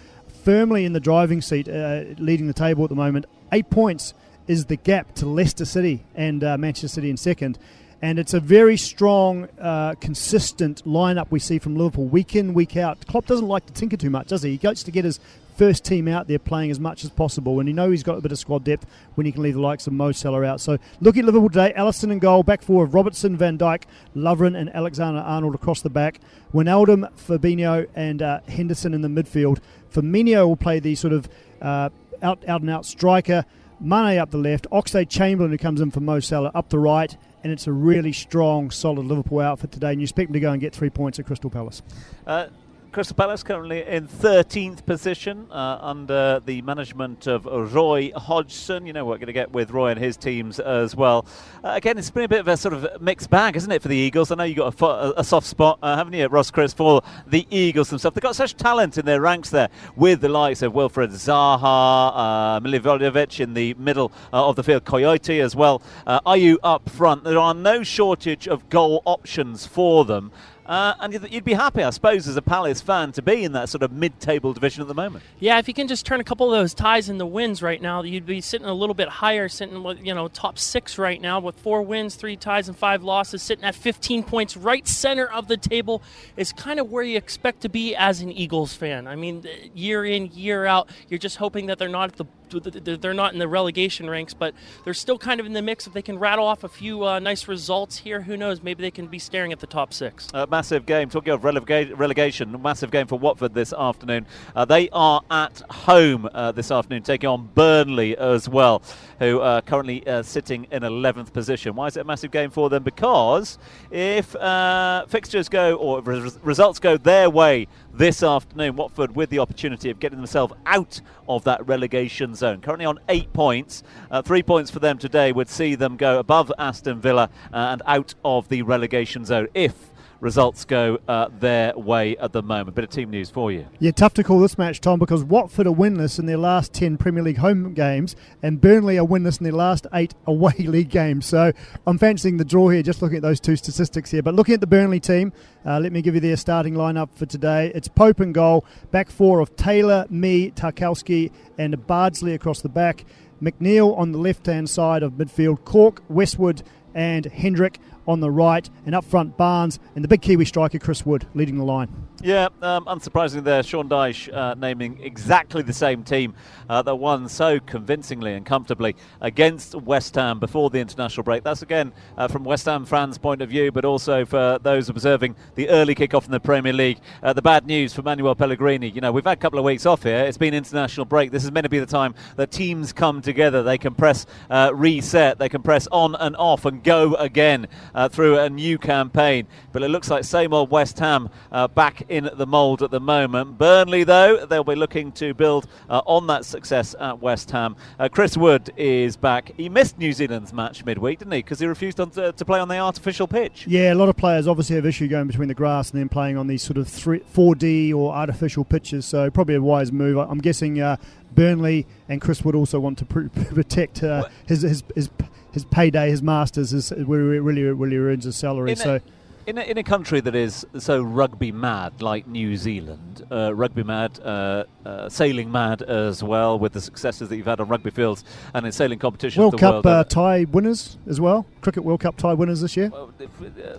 firmly 0.48 0.86
in 0.86 0.94
the 0.94 1.00
driving 1.00 1.42
seat, 1.42 1.68
uh, 1.68 2.04
leading 2.16 2.46
the 2.46 2.54
table 2.54 2.82
at 2.82 2.88
the 2.88 2.96
moment. 2.96 3.26
Eight 3.52 3.68
points 3.68 4.14
is 4.46 4.64
the 4.64 4.76
gap 4.76 5.14
to 5.16 5.26
Leicester 5.26 5.66
City 5.66 6.02
and 6.14 6.42
uh, 6.42 6.56
Manchester 6.56 6.88
City 6.88 7.10
in 7.10 7.18
second. 7.18 7.58
And 8.00 8.18
it's 8.18 8.32
a 8.32 8.40
very 8.40 8.78
strong, 8.78 9.46
uh, 9.60 9.94
consistent 10.00 10.82
lineup 10.86 11.26
we 11.28 11.38
see 11.38 11.58
from 11.58 11.76
Liverpool 11.76 12.06
week 12.06 12.34
in, 12.34 12.54
week 12.54 12.78
out. 12.78 13.06
Klopp 13.06 13.26
doesn't 13.26 13.46
like 13.46 13.66
to 13.66 13.74
tinker 13.74 13.98
too 13.98 14.08
much, 14.08 14.28
does 14.28 14.42
he? 14.42 14.52
He 14.52 14.56
goes 14.56 14.82
to 14.84 14.90
get 14.90 15.04
his 15.04 15.20
first 15.58 15.84
team 15.84 16.06
out 16.06 16.28
there 16.28 16.38
playing 16.38 16.70
as 16.70 16.78
much 16.78 17.02
as 17.04 17.10
possible, 17.10 17.58
and 17.58 17.68
you 17.68 17.74
know 17.74 17.90
he's 17.90 18.04
got 18.04 18.16
a 18.16 18.20
bit 18.20 18.30
of 18.30 18.38
squad 18.38 18.62
depth 18.62 18.86
when 19.16 19.26
he 19.26 19.32
can 19.32 19.42
leave 19.42 19.54
the 19.54 19.60
likes 19.60 19.88
of 19.88 19.92
Mo 19.92 20.12
Salah 20.12 20.44
out. 20.44 20.60
So 20.60 20.78
look 21.00 21.16
at 21.16 21.24
Liverpool 21.24 21.48
today, 21.48 21.74
Alisson 21.76 22.12
in 22.12 22.20
goal, 22.20 22.44
back 22.44 22.62
four 22.62 22.84
of 22.84 22.94
Robertson, 22.94 23.36
Van 23.36 23.58
Dijk, 23.58 23.82
Lovren, 24.14 24.56
and 24.56 24.74
Alexander 24.74 25.18
Arnold 25.18 25.56
across 25.56 25.82
the 25.82 25.90
back. 25.90 26.20
Wijnaldum, 26.54 27.12
Fabinho, 27.14 27.88
and 27.96 28.22
uh, 28.22 28.40
Henderson 28.48 28.94
in 28.94 29.02
the 29.02 29.08
midfield. 29.08 29.58
Firmino 29.92 30.46
will 30.46 30.56
play 30.56 30.80
the 30.80 30.94
sort 30.94 31.12
of 31.12 31.28
uh, 31.60 31.90
out 32.22 32.46
out 32.48 32.60
and 32.60 32.70
out 32.70 32.86
striker. 32.86 33.44
Mane 33.80 34.18
up 34.18 34.30
the 34.32 34.38
left, 34.38 34.66
Oxlade 34.72 35.08
Chamberlain 35.08 35.52
who 35.52 35.58
comes 35.58 35.80
in 35.80 35.92
for 35.92 36.00
Mo 36.00 36.18
Salah 36.18 36.50
up 36.52 36.68
the 36.68 36.80
right, 36.80 37.16
and 37.44 37.52
it's 37.52 37.68
a 37.68 37.72
really 37.72 38.12
strong, 38.12 38.70
solid 38.72 39.06
Liverpool 39.06 39.38
outfit 39.38 39.70
today. 39.70 39.92
And 39.92 40.00
you 40.00 40.04
expect 40.04 40.28
them 40.28 40.34
to 40.34 40.40
go 40.40 40.50
and 40.50 40.60
get 40.60 40.74
three 40.74 40.90
points 40.90 41.18
at 41.20 41.26
Crystal 41.26 41.48
Palace. 41.48 41.82
Uh, 42.26 42.48
Crystal 42.90 43.14
Palace 43.14 43.42
currently 43.42 43.84
in 43.86 44.08
13th 44.08 44.86
position 44.86 45.46
uh, 45.50 45.78
under 45.80 46.40
the 46.46 46.62
management 46.62 47.26
of 47.26 47.44
Roy 47.44 48.10
Hodgson. 48.16 48.86
You 48.86 48.94
know 48.94 49.04
what 49.04 49.12
we're 49.12 49.18
going 49.18 49.26
to 49.26 49.34
get 49.34 49.52
with 49.52 49.70
Roy 49.70 49.90
and 49.90 50.00
his 50.00 50.16
teams 50.16 50.58
as 50.58 50.96
well. 50.96 51.26
Uh, 51.62 51.72
again, 51.74 51.98
it's 51.98 52.10
been 52.10 52.24
a 52.24 52.28
bit 52.28 52.40
of 52.40 52.48
a 52.48 52.56
sort 52.56 52.72
of 52.72 53.02
mixed 53.02 53.28
bag, 53.28 53.56
isn't 53.56 53.70
it, 53.70 53.82
for 53.82 53.88
the 53.88 53.96
Eagles? 53.96 54.30
I 54.30 54.36
know 54.36 54.44
you've 54.44 54.56
got 54.56 54.68
a, 54.68 54.76
fo- 54.76 55.12
a 55.16 55.22
soft 55.22 55.46
spot, 55.46 55.78
uh, 55.82 55.96
haven't 55.96 56.14
you, 56.14 56.26
Ross 56.28 56.50
Crist, 56.50 56.78
for 56.78 57.02
the 57.26 57.46
Eagles 57.50 57.90
themselves. 57.90 58.14
They've 58.14 58.22
got 58.22 58.36
such 58.36 58.56
talent 58.56 58.96
in 58.96 59.04
their 59.04 59.20
ranks 59.20 59.50
there 59.50 59.68
with 59.94 60.22
the 60.22 60.30
likes 60.30 60.62
of 60.62 60.72
Wilfred 60.72 61.10
Zaha, 61.10 61.60
uh, 61.62 62.60
Milivojevic 62.60 63.38
in 63.38 63.52
the 63.52 63.74
middle 63.74 64.12
uh, 64.32 64.48
of 64.48 64.56
the 64.56 64.64
field, 64.64 64.86
Coyote 64.86 65.40
as 65.40 65.54
well. 65.54 65.82
Uh, 66.06 66.20
you 66.38 66.58
up 66.62 66.88
front. 66.88 67.24
There 67.24 67.38
are 67.38 67.54
no 67.54 67.82
shortage 67.82 68.48
of 68.48 68.68
goal 68.70 69.02
options 69.04 69.66
for 69.66 70.06
them. 70.06 70.32
Uh, 70.68 70.94
and 71.00 71.32
you'd, 71.32 71.44
be 71.44 71.54
happy, 71.54 71.82
I 71.82 71.88
suppose, 71.88 72.28
as 72.28 72.36
a 72.36 72.42
Palace 72.42 72.82
fan, 72.82 73.12
to 73.12 73.22
be 73.22 73.42
in 73.42 73.52
that 73.52 73.70
sort 73.70 73.82
of 73.82 73.90
mid-table 73.90 74.52
division 74.52 74.82
at 74.82 74.88
the 74.88 74.94
moment. 74.94 75.24
Yeah, 75.40 75.58
if 75.58 75.66
you 75.66 75.72
can 75.72 75.88
just 75.88 76.04
turn 76.04 76.20
a 76.20 76.24
couple 76.24 76.52
of 76.52 76.60
those 76.60 76.74
ties 76.74 77.08
into 77.08 77.24
wins 77.24 77.62
right 77.62 77.80
now, 77.80 78.02
you'd 78.02 78.26
be 78.26 78.42
sitting 78.42 78.66
a 78.66 78.74
little 78.74 78.94
bit 78.94 79.08
higher, 79.08 79.48
sitting 79.48 79.82
you 80.04 80.14
know 80.14 80.28
top 80.28 80.58
six 80.58 80.98
right 80.98 81.22
now 81.22 81.40
with 81.40 81.58
four 81.58 81.80
wins, 81.80 82.16
three 82.16 82.36
ties, 82.36 82.68
and 82.68 82.76
five 82.76 83.02
losses, 83.02 83.42
sitting 83.42 83.64
at 83.64 83.74
15 83.74 84.22
points, 84.24 84.58
right 84.58 84.86
center 84.86 85.26
of 85.26 85.48
the 85.48 85.56
table. 85.56 86.02
Is 86.36 86.52
kind 86.52 86.78
of 86.78 86.90
where 86.90 87.02
you 87.02 87.16
expect 87.16 87.62
to 87.62 87.70
be 87.70 87.96
as 87.96 88.20
an 88.20 88.30
Eagles 88.30 88.74
fan. 88.74 89.06
I 89.06 89.16
mean, 89.16 89.44
year 89.74 90.04
in, 90.04 90.26
year 90.26 90.66
out, 90.66 90.90
you're 91.08 91.18
just 91.18 91.38
hoping 91.38 91.66
that 91.66 91.78
they're 91.78 91.88
not 91.88 92.10
at 92.10 92.16
the 92.16 92.26
they're 92.50 93.14
not 93.14 93.32
in 93.32 93.38
the 93.38 93.48
relegation 93.48 94.08
ranks, 94.08 94.34
but 94.34 94.54
they're 94.84 94.94
still 94.94 95.18
kind 95.18 95.40
of 95.40 95.46
in 95.46 95.52
the 95.52 95.62
mix. 95.62 95.86
If 95.86 95.92
they 95.92 96.02
can 96.02 96.18
rattle 96.18 96.46
off 96.46 96.64
a 96.64 96.68
few 96.68 97.04
uh, 97.04 97.18
nice 97.18 97.48
results 97.48 97.98
here, 97.98 98.22
who 98.22 98.36
knows? 98.36 98.62
Maybe 98.62 98.82
they 98.82 98.90
can 98.90 99.06
be 99.06 99.18
staring 99.18 99.52
at 99.52 99.60
the 99.60 99.66
top 99.66 99.92
six. 99.92 100.28
Uh, 100.32 100.46
massive 100.50 100.86
game. 100.86 101.08
Talking 101.08 101.32
of 101.32 101.42
relega- 101.42 101.96
relegation, 101.96 102.60
massive 102.62 102.90
game 102.90 103.06
for 103.06 103.18
Watford 103.18 103.54
this 103.54 103.72
afternoon. 103.72 104.26
Uh, 104.54 104.64
they 104.64 104.88
are 104.90 105.22
at 105.30 105.62
home 105.70 106.28
uh, 106.32 106.52
this 106.52 106.70
afternoon, 106.70 107.02
taking 107.02 107.28
on 107.28 107.48
Burnley 107.54 108.16
as 108.16 108.48
well, 108.48 108.82
who 109.18 109.40
are 109.40 109.62
currently 109.62 110.06
uh, 110.06 110.22
sitting 110.22 110.66
in 110.70 110.82
11th 110.82 111.32
position. 111.32 111.74
Why 111.74 111.86
is 111.86 111.96
it 111.96 112.00
a 112.00 112.04
massive 112.04 112.30
game 112.30 112.50
for 112.50 112.68
them? 112.70 112.82
Because 112.82 113.58
if 113.90 114.34
uh, 114.36 115.06
fixtures 115.06 115.48
go 115.48 115.76
or 115.76 116.00
res- 116.02 116.38
results 116.42 116.78
go 116.78 116.96
their 116.96 117.30
way 117.30 117.66
this 117.98 118.22
afternoon. 118.22 118.76
Watford 118.76 119.16
with 119.16 119.28
the 119.28 119.40
opportunity 119.40 119.90
of 119.90 119.98
getting 119.98 120.18
themselves 120.18 120.54
out 120.64 121.00
of 121.28 121.42
that 121.44 121.66
relegation 121.66 122.34
zone. 122.34 122.60
Currently 122.60 122.86
on 122.86 123.00
eight 123.08 123.32
points. 123.32 123.82
Uh, 124.08 124.22
three 124.22 124.42
points 124.42 124.70
for 124.70 124.78
them 124.78 124.98
today 124.98 125.32
would 125.32 125.48
see 125.48 125.74
them 125.74 125.96
go 125.96 126.20
above 126.20 126.52
Aston 126.58 127.00
Villa 127.00 127.28
uh, 127.52 127.56
and 127.56 127.82
out 127.86 128.14
of 128.24 128.48
the 128.48 128.62
relegation 128.62 129.24
zone 129.24 129.48
if 129.52 129.74
results 130.20 130.64
go 130.64 130.98
uh, 131.06 131.28
their 131.38 131.76
way 131.76 132.16
at 132.16 132.32
the 132.32 132.42
moment. 132.42 132.74
Bit 132.74 132.84
of 132.84 132.90
team 132.90 133.10
news 133.10 133.30
for 133.30 133.52
you. 133.52 133.66
Yeah, 133.78 133.92
tough 133.92 134.14
to 134.14 134.24
call 134.24 134.40
this 134.40 134.58
match, 134.58 134.80
Tom, 134.80 134.98
because 134.98 135.22
Watford 135.22 135.66
are 135.66 135.74
winless 135.74 136.18
in 136.18 136.26
their 136.26 136.36
last 136.36 136.72
10 136.72 136.96
Premier 136.96 137.22
League 137.22 137.38
home 137.38 137.74
games, 137.74 138.16
and 138.42 138.60
Burnley 138.60 138.98
are 138.98 139.06
winless 139.06 139.38
in 139.38 139.44
their 139.44 139.52
last 139.52 139.86
eight 139.94 140.14
away 140.26 140.54
league 140.58 140.90
games. 140.90 141.26
So 141.26 141.52
I'm 141.86 141.98
fancying 141.98 142.36
the 142.36 142.44
draw 142.44 142.68
here, 142.68 142.82
just 142.82 143.02
looking 143.02 143.16
at 143.16 143.22
those 143.22 143.40
two 143.40 143.56
statistics 143.56 144.10
here. 144.10 144.22
But 144.22 144.34
looking 144.34 144.54
at 144.54 144.60
the 144.60 144.66
Burnley 144.66 145.00
team, 145.00 145.32
uh, 145.64 145.78
let 145.78 145.92
me 145.92 146.02
give 146.02 146.14
you 146.14 146.20
their 146.20 146.36
starting 146.36 146.74
lineup 146.74 147.14
for 147.14 147.26
today. 147.26 147.70
It's 147.74 147.88
Pope 147.88 148.20
and 148.20 148.34
goal, 148.34 148.64
back 148.90 149.10
four 149.10 149.40
of 149.40 149.54
Taylor, 149.56 150.06
Mee, 150.10 150.50
Tarkowski, 150.50 151.30
and 151.56 151.86
Bardsley 151.86 152.34
across 152.34 152.60
the 152.60 152.68
back. 152.68 153.04
McNeil 153.42 153.96
on 153.96 154.10
the 154.12 154.18
left 154.18 154.46
hand 154.46 154.68
side 154.68 155.02
of 155.02 155.12
midfield, 155.12 155.64
Cork, 155.64 156.02
Westwood, 156.08 156.62
and 156.94 157.26
Hendrick 157.26 157.78
on 158.08 158.20
the 158.20 158.30
right, 158.30 158.68
and 158.86 158.94
up 158.94 159.04
front 159.04 159.36
Barnes 159.36 159.78
and 159.94 160.02
the 160.02 160.08
big 160.08 160.22
Kiwi 160.22 160.46
striker 160.46 160.78
Chris 160.78 161.06
Wood 161.06 161.26
leading 161.34 161.58
the 161.58 161.64
line. 161.64 162.08
Yeah, 162.20 162.48
um, 162.62 162.84
unsurprisingly, 162.86 163.44
there, 163.44 163.62
Sean 163.62 163.88
Dyche 163.88 164.34
uh, 164.34 164.54
naming 164.54 165.00
exactly 165.00 165.62
the 165.62 165.72
same 165.72 166.02
team 166.02 166.34
uh, 166.68 166.82
that 166.82 166.96
won 166.96 167.28
so 167.28 167.60
convincingly 167.60 168.34
and 168.34 168.44
comfortably 168.44 168.96
against 169.20 169.76
West 169.76 170.16
Ham 170.16 170.40
before 170.40 170.68
the 170.68 170.80
international 170.80 171.22
break. 171.22 171.44
That's 171.44 171.62
again 171.62 171.92
uh, 172.16 172.26
from 172.26 172.42
West 172.42 172.64
Ham 172.64 172.86
fans' 172.86 173.18
point 173.18 173.40
of 173.40 173.48
view, 173.48 173.70
but 173.70 173.84
also 173.84 174.24
for 174.24 174.58
those 174.60 174.88
observing 174.88 175.36
the 175.54 175.68
early 175.68 175.94
kick-off 175.94 176.24
in 176.24 176.32
the 176.32 176.40
Premier 176.40 176.72
League. 176.72 176.98
Uh, 177.22 177.34
the 177.34 177.42
bad 177.42 177.66
news 177.66 177.94
for 177.94 178.02
Manuel 178.02 178.34
Pellegrini, 178.34 178.88
you 178.88 179.00
know, 179.00 179.12
we've 179.12 179.22
had 179.22 179.38
a 179.38 179.40
couple 179.40 179.60
of 179.60 179.64
weeks 179.64 179.86
off 179.86 180.02
here. 180.02 180.24
It's 180.24 180.38
been 180.38 180.54
international 180.54 181.06
break. 181.06 181.30
This 181.30 181.44
is 181.44 181.52
meant 181.52 181.66
to 181.66 181.70
be 181.70 181.78
the 181.78 181.86
time 181.86 182.16
that 182.34 182.50
teams 182.50 182.92
come 182.92 183.22
together. 183.22 183.62
They 183.62 183.78
can 183.78 183.94
press 183.94 184.26
uh, 184.50 184.72
reset, 184.74 185.38
they 185.38 185.48
can 185.48 185.62
press 185.62 185.86
on 185.92 186.16
and 186.16 186.34
off 186.34 186.64
and 186.64 186.82
go 186.82 187.14
again 187.14 187.68
uh, 187.98 188.08
through 188.08 188.38
a 188.38 188.48
new 188.48 188.78
campaign. 188.78 189.46
But 189.72 189.82
it 189.82 189.88
looks 189.88 190.08
like 190.08 190.22
same 190.24 190.54
old 190.54 190.70
West 190.70 190.98
Ham 191.00 191.28
back 191.74 192.04
in 192.08 192.30
the 192.32 192.46
mould 192.46 192.82
at 192.82 192.90
the 192.90 193.00
moment. 193.00 193.58
Burnley, 193.58 194.04
though, 194.04 194.46
they'll 194.46 194.64
be 194.64 194.76
looking 194.76 195.10
to 195.12 195.34
build 195.34 195.66
uh, 195.90 196.02
on 196.06 196.26
that 196.28 196.44
success 196.44 196.94
at 197.00 197.20
West 197.20 197.50
Ham. 197.50 197.76
Uh, 197.98 198.08
Chris 198.08 198.36
Wood 198.36 198.72
is 198.76 199.16
back. 199.16 199.52
He 199.56 199.68
missed 199.68 199.98
New 199.98 200.12
Zealand's 200.12 200.52
match 200.52 200.84
midweek, 200.84 201.18
didn't 201.18 201.32
he? 201.32 201.38
Because 201.40 201.58
he 201.58 201.66
refused 201.66 201.98
on 202.00 202.10
to, 202.10 202.32
to, 202.32 202.44
play 202.44 202.60
on 202.60 202.68
the 202.68 202.78
artificial 202.78 203.26
pitch. 203.26 203.66
Yeah, 203.66 203.92
a 203.92 203.96
lot 203.96 204.08
of 204.08 204.16
players 204.16 204.46
obviously 204.46 204.76
have 204.76 204.86
issue 204.86 205.08
going 205.08 205.26
between 205.26 205.48
the 205.48 205.54
grass 205.54 205.90
and 205.90 206.00
then 206.00 206.08
playing 206.08 206.36
on 206.36 206.46
these 206.46 206.62
sort 206.62 206.78
of 206.78 206.88
3, 206.88 207.20
4D 207.20 207.94
or 207.94 208.14
artificial 208.14 208.64
pitches. 208.64 209.06
So 209.06 209.30
probably 209.30 209.56
a 209.56 209.62
wise 209.62 209.92
move. 209.92 210.18
I'm 210.18 210.38
guessing 210.38 210.80
uh, 210.80 210.96
Burnley 211.34 211.86
and 212.08 212.20
Chris 212.20 212.44
Wood 212.44 212.54
also 212.54 212.80
want 212.80 212.98
to 212.98 213.04
pr- 213.04 213.28
protect 213.28 214.02
uh, 214.02 214.28
his, 214.46 214.62
his, 214.62 214.82
his 214.94 215.10
his 215.58 215.64
payday, 215.64 216.10
his 216.10 216.22
masters, 216.22 216.72
is 216.72 216.90
where 216.90 217.32
he 217.32 217.38
really 217.38 217.62
really 217.62 217.96
earns 217.96 218.24
his 218.24 218.36
salary. 218.36 218.72
In 218.72 218.76
so. 218.76 218.94
A- 218.96 219.02
in 219.48 219.56
a, 219.56 219.62
in 219.62 219.78
a 219.78 219.82
country 219.82 220.20
that 220.20 220.34
is 220.34 220.66
so 220.78 221.00
rugby 221.02 221.52
mad 221.52 222.02
like 222.02 222.26
New 222.26 222.54
Zealand, 222.58 223.26
uh, 223.32 223.54
rugby 223.54 223.82
mad, 223.82 224.20
uh, 224.20 224.64
uh, 224.84 225.08
sailing 225.08 225.50
mad 225.50 225.80
as 225.80 226.22
well, 226.22 226.58
with 226.58 226.74
the 226.74 226.82
successes 226.82 227.30
that 227.30 227.36
you've 227.38 227.46
had 227.46 227.58
on 227.58 227.66
rugby 227.66 227.88
fields 227.88 228.24
and 228.52 228.66
in 228.66 228.72
sailing 228.72 228.98
competitions. 228.98 229.40
World 229.40 229.58
Cup 229.58 229.86
world 229.86 230.10
tie 230.10 230.44
winners 230.44 230.98
as 231.06 231.18
well. 231.18 231.46
Cricket 231.62 231.82
World 231.82 232.00
Cup 232.00 232.18
tie 232.18 232.34
winners 232.34 232.60
this 232.60 232.76
year. 232.76 232.90
Well, 232.90 233.10
uh, 233.18 233.78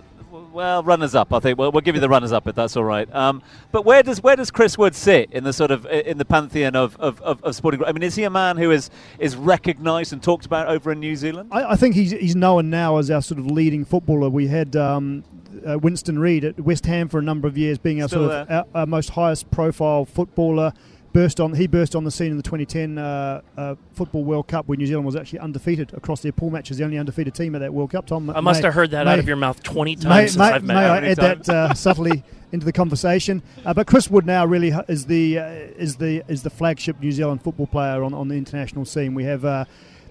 well, 0.52 0.82
runners 0.82 1.14
up, 1.14 1.32
I 1.32 1.40
think. 1.40 1.58
Well, 1.58 1.72
we'll 1.72 1.80
give 1.80 1.94
you 1.94 2.00
the 2.00 2.08
runners 2.08 2.32
up 2.32 2.46
if 2.46 2.54
that's 2.54 2.76
all 2.76 2.84
right. 2.84 3.12
Um, 3.14 3.42
but 3.72 3.84
where 3.84 4.02
does 4.02 4.22
where 4.22 4.36
does 4.36 4.50
Chris 4.50 4.76
Wood 4.76 4.94
sit 4.94 5.30
in 5.32 5.44
the 5.44 5.52
sort 5.52 5.70
of 5.70 5.86
in 5.86 6.18
the 6.18 6.24
pantheon 6.24 6.76
of, 6.76 6.96
of, 6.98 7.20
of, 7.22 7.42
of 7.42 7.54
sporting? 7.54 7.84
I 7.84 7.92
mean, 7.92 8.02
is 8.02 8.16
he 8.16 8.24
a 8.24 8.30
man 8.30 8.56
who 8.56 8.70
is 8.70 8.90
is 9.18 9.36
recognised 9.36 10.12
and 10.12 10.22
talked 10.22 10.46
about 10.46 10.68
over 10.68 10.92
in 10.92 11.00
New 11.00 11.16
Zealand? 11.16 11.50
I, 11.52 11.72
I, 11.72 11.76
think 11.76 11.94
he's 11.94 12.12
he's 12.12 12.36
known 12.36 12.70
now 12.70 12.98
as 12.98 13.10
our 13.10 13.22
sort 13.22 13.38
of 13.38 13.46
leading 13.46 13.84
footballer. 13.84 14.28
We 14.28 14.48
had 14.48 14.76
um, 14.76 15.24
uh, 15.66 15.78
Winston 15.78 16.18
Reid 16.18 16.44
at 16.44 16.60
West 16.60 16.86
Ham 16.86 17.08
for 17.08 17.18
a 17.18 17.22
number 17.22 17.48
of 17.48 17.56
years, 17.56 17.78
being 17.78 18.02
our 18.02 18.08
Still 18.08 18.28
sort 18.28 18.48
of 18.48 18.50
our, 18.50 18.66
our 18.74 18.86
most 18.86 19.10
highest 19.10 19.50
profile 19.50 20.04
footballer. 20.04 20.72
Burst 21.12 21.40
on, 21.40 21.54
he 21.54 21.66
burst 21.66 21.96
on 21.96 22.04
the 22.04 22.10
scene 22.10 22.30
in 22.30 22.36
the 22.36 22.42
2010 22.42 22.96
uh, 22.96 23.40
uh, 23.56 23.74
Football 23.94 24.24
World 24.24 24.46
Cup, 24.46 24.68
where 24.68 24.76
New 24.76 24.86
Zealand 24.86 25.06
was 25.06 25.16
actually 25.16 25.40
undefeated 25.40 25.92
across 25.94 26.20
their 26.20 26.32
pool 26.32 26.50
matches, 26.50 26.78
the 26.78 26.84
only 26.84 26.98
undefeated 26.98 27.34
team 27.34 27.54
at 27.56 27.58
that 27.58 27.74
World 27.74 27.90
Cup. 27.90 28.06
Tom, 28.06 28.30
I 28.30 28.40
must 28.40 28.62
may, 28.62 28.68
have 28.68 28.74
heard 28.74 28.92
that 28.92 29.06
may, 29.06 29.12
out 29.12 29.18
of 29.18 29.26
your 29.26 29.36
mouth 29.36 29.60
20 29.62 29.96
times 29.96 30.04
may, 30.04 30.26
since 30.28 30.40
I've 30.40 30.62
met 30.62 30.74
may. 30.74 30.80
I 30.80 31.10
add 31.10 31.16
that 31.16 31.48
uh, 31.48 31.74
subtly 31.74 32.22
into 32.52 32.66
the 32.66 32.72
conversation? 32.72 33.42
Uh, 33.64 33.74
but 33.74 33.86
Chris 33.86 34.10
Wood 34.10 34.26
now 34.26 34.44
really 34.44 34.72
is 34.88 35.06
the 35.06 35.38
uh, 35.38 35.48
is 35.48 35.96
the 35.96 36.22
is 36.28 36.42
the 36.42 36.50
flagship 36.50 37.00
New 37.00 37.12
Zealand 37.12 37.42
football 37.42 37.66
player 37.66 38.02
on, 38.02 38.14
on 38.14 38.28
the 38.28 38.36
international 38.36 38.84
scene. 38.84 39.14
We 39.14 39.24
have 39.24 39.44
uh, 39.44 39.64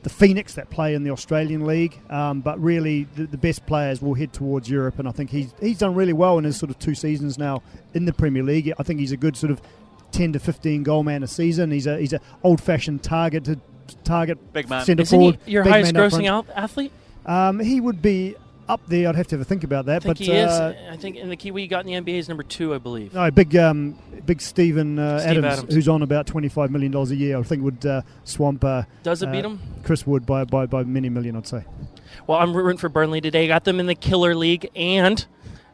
the 0.03 0.09
Phoenix 0.09 0.53
that 0.53 0.69
play 0.69 0.93
in 0.93 1.03
the 1.03 1.12
Australian 1.12 1.65
League, 1.65 1.99
um, 2.09 2.41
but 2.41 2.59
really 2.62 3.05
the, 3.15 3.25
the, 3.25 3.38
best 3.38 3.65
players 3.65 4.01
will 4.01 4.13
head 4.13 4.31
towards 4.31 4.69
Europe, 4.69 4.99
and 4.99 5.07
I 5.07 5.12
think 5.12 5.29
he's 5.29 5.53
he's 5.59 5.79
done 5.79 5.95
really 5.95 6.13
well 6.13 6.38
in 6.38 6.43
his 6.43 6.57
sort 6.57 6.69
of 6.69 6.79
two 6.79 6.95
seasons 6.95 7.38
now 7.38 7.62
in 7.93 8.05
the 8.05 8.13
Premier 8.13 8.43
League. 8.43 8.71
I 8.77 8.83
think 8.83 8.99
he's 8.99 9.12
a 9.12 9.17
good 9.17 9.35
sort 9.35 9.51
of 9.51 9.62
ten 10.12 10.34
to 10.34 10.39
fifteen 10.39 10.84
goal 10.84 11.04
man 11.04 11.24
a 11.24 11.28
season. 11.28 11.72
He's 11.72 11.88
a 11.88 11.98
he's 11.98 12.13
an 12.13 12.22
old 12.43 12.62
fashioned 12.62 13.04
target 13.04 13.45
to 13.45 13.60
target 14.04 14.54
big 14.54 14.69
man. 14.69 14.82
Isn't 14.82 15.06
forward. 15.08 15.39
he 15.45 15.52
your 15.54 15.63
highest 15.63 15.93
grossing 15.93 16.28
out 16.28 16.48
athlete? 16.56 16.91
Um, 17.26 17.60
he 17.60 17.80
would 17.82 18.02
be 18.02 18.36
up 18.69 18.82
there. 18.88 19.10
I'd 19.10 19.15
have 19.15 19.28
to 19.28 19.36
have 19.36 19.41
a 19.41 19.45
think 19.45 19.63
about 19.63 19.88
that. 19.88 19.98
I 19.98 20.00
think 20.00 20.17
but 20.17 20.26
he 20.26 20.32
is. 20.32 20.50
uh, 20.50 20.76
I 20.91 20.95
think 20.95 21.17
in 21.17 21.30
the 21.30 21.36
Kiwi 21.36 21.63
he 21.63 21.67
got 21.67 21.86
in 21.86 22.04
the 22.04 22.12
NBA 22.12 22.19
is 22.19 22.28
number 22.30 22.43
two, 22.43 22.74
I 22.74 22.78
believe. 22.78 23.13
No, 23.13 23.30
big, 23.32 23.56
um, 23.56 23.98
big 24.26 24.41
Stephen 24.41 25.00
uh, 25.00 25.19
Steve 25.19 25.30
Adams, 25.30 25.45
Adams. 25.45 25.74
who's 25.74 25.89
on 25.89 26.04
about 26.04 26.28
twenty-five 26.28 26.72
million 26.72 26.91
dollars 26.91 27.12
a 27.12 27.15
year. 27.15 27.38
I 27.38 27.43
think 27.43 27.63
would 27.63 27.86
uh, 27.86 28.04
swamp. 28.24 28.63
Uh, 28.63 28.84
Does 29.04 29.24
it 29.24 29.30
uh, 29.30 29.32
beat 29.32 29.43
him? 29.43 29.60
Chris 29.84 30.06
Wood 30.06 30.26
by, 30.26 30.45
by 30.45 30.67
by 30.67 30.84
many 30.84 31.10
million, 31.10 31.36
I'd 31.36 31.48
say. 31.48 31.65
Well, 32.28 32.39
I'm 32.39 32.56
rooting 32.56 32.78
for 32.78 32.89
Burnley 32.89 33.22
today. 33.22 33.48
Got 33.48 33.63
them 33.63 33.80
in 33.80 33.88
the 33.88 33.95
Killer 33.95 34.36
League, 34.36 34.69
and 34.76 35.26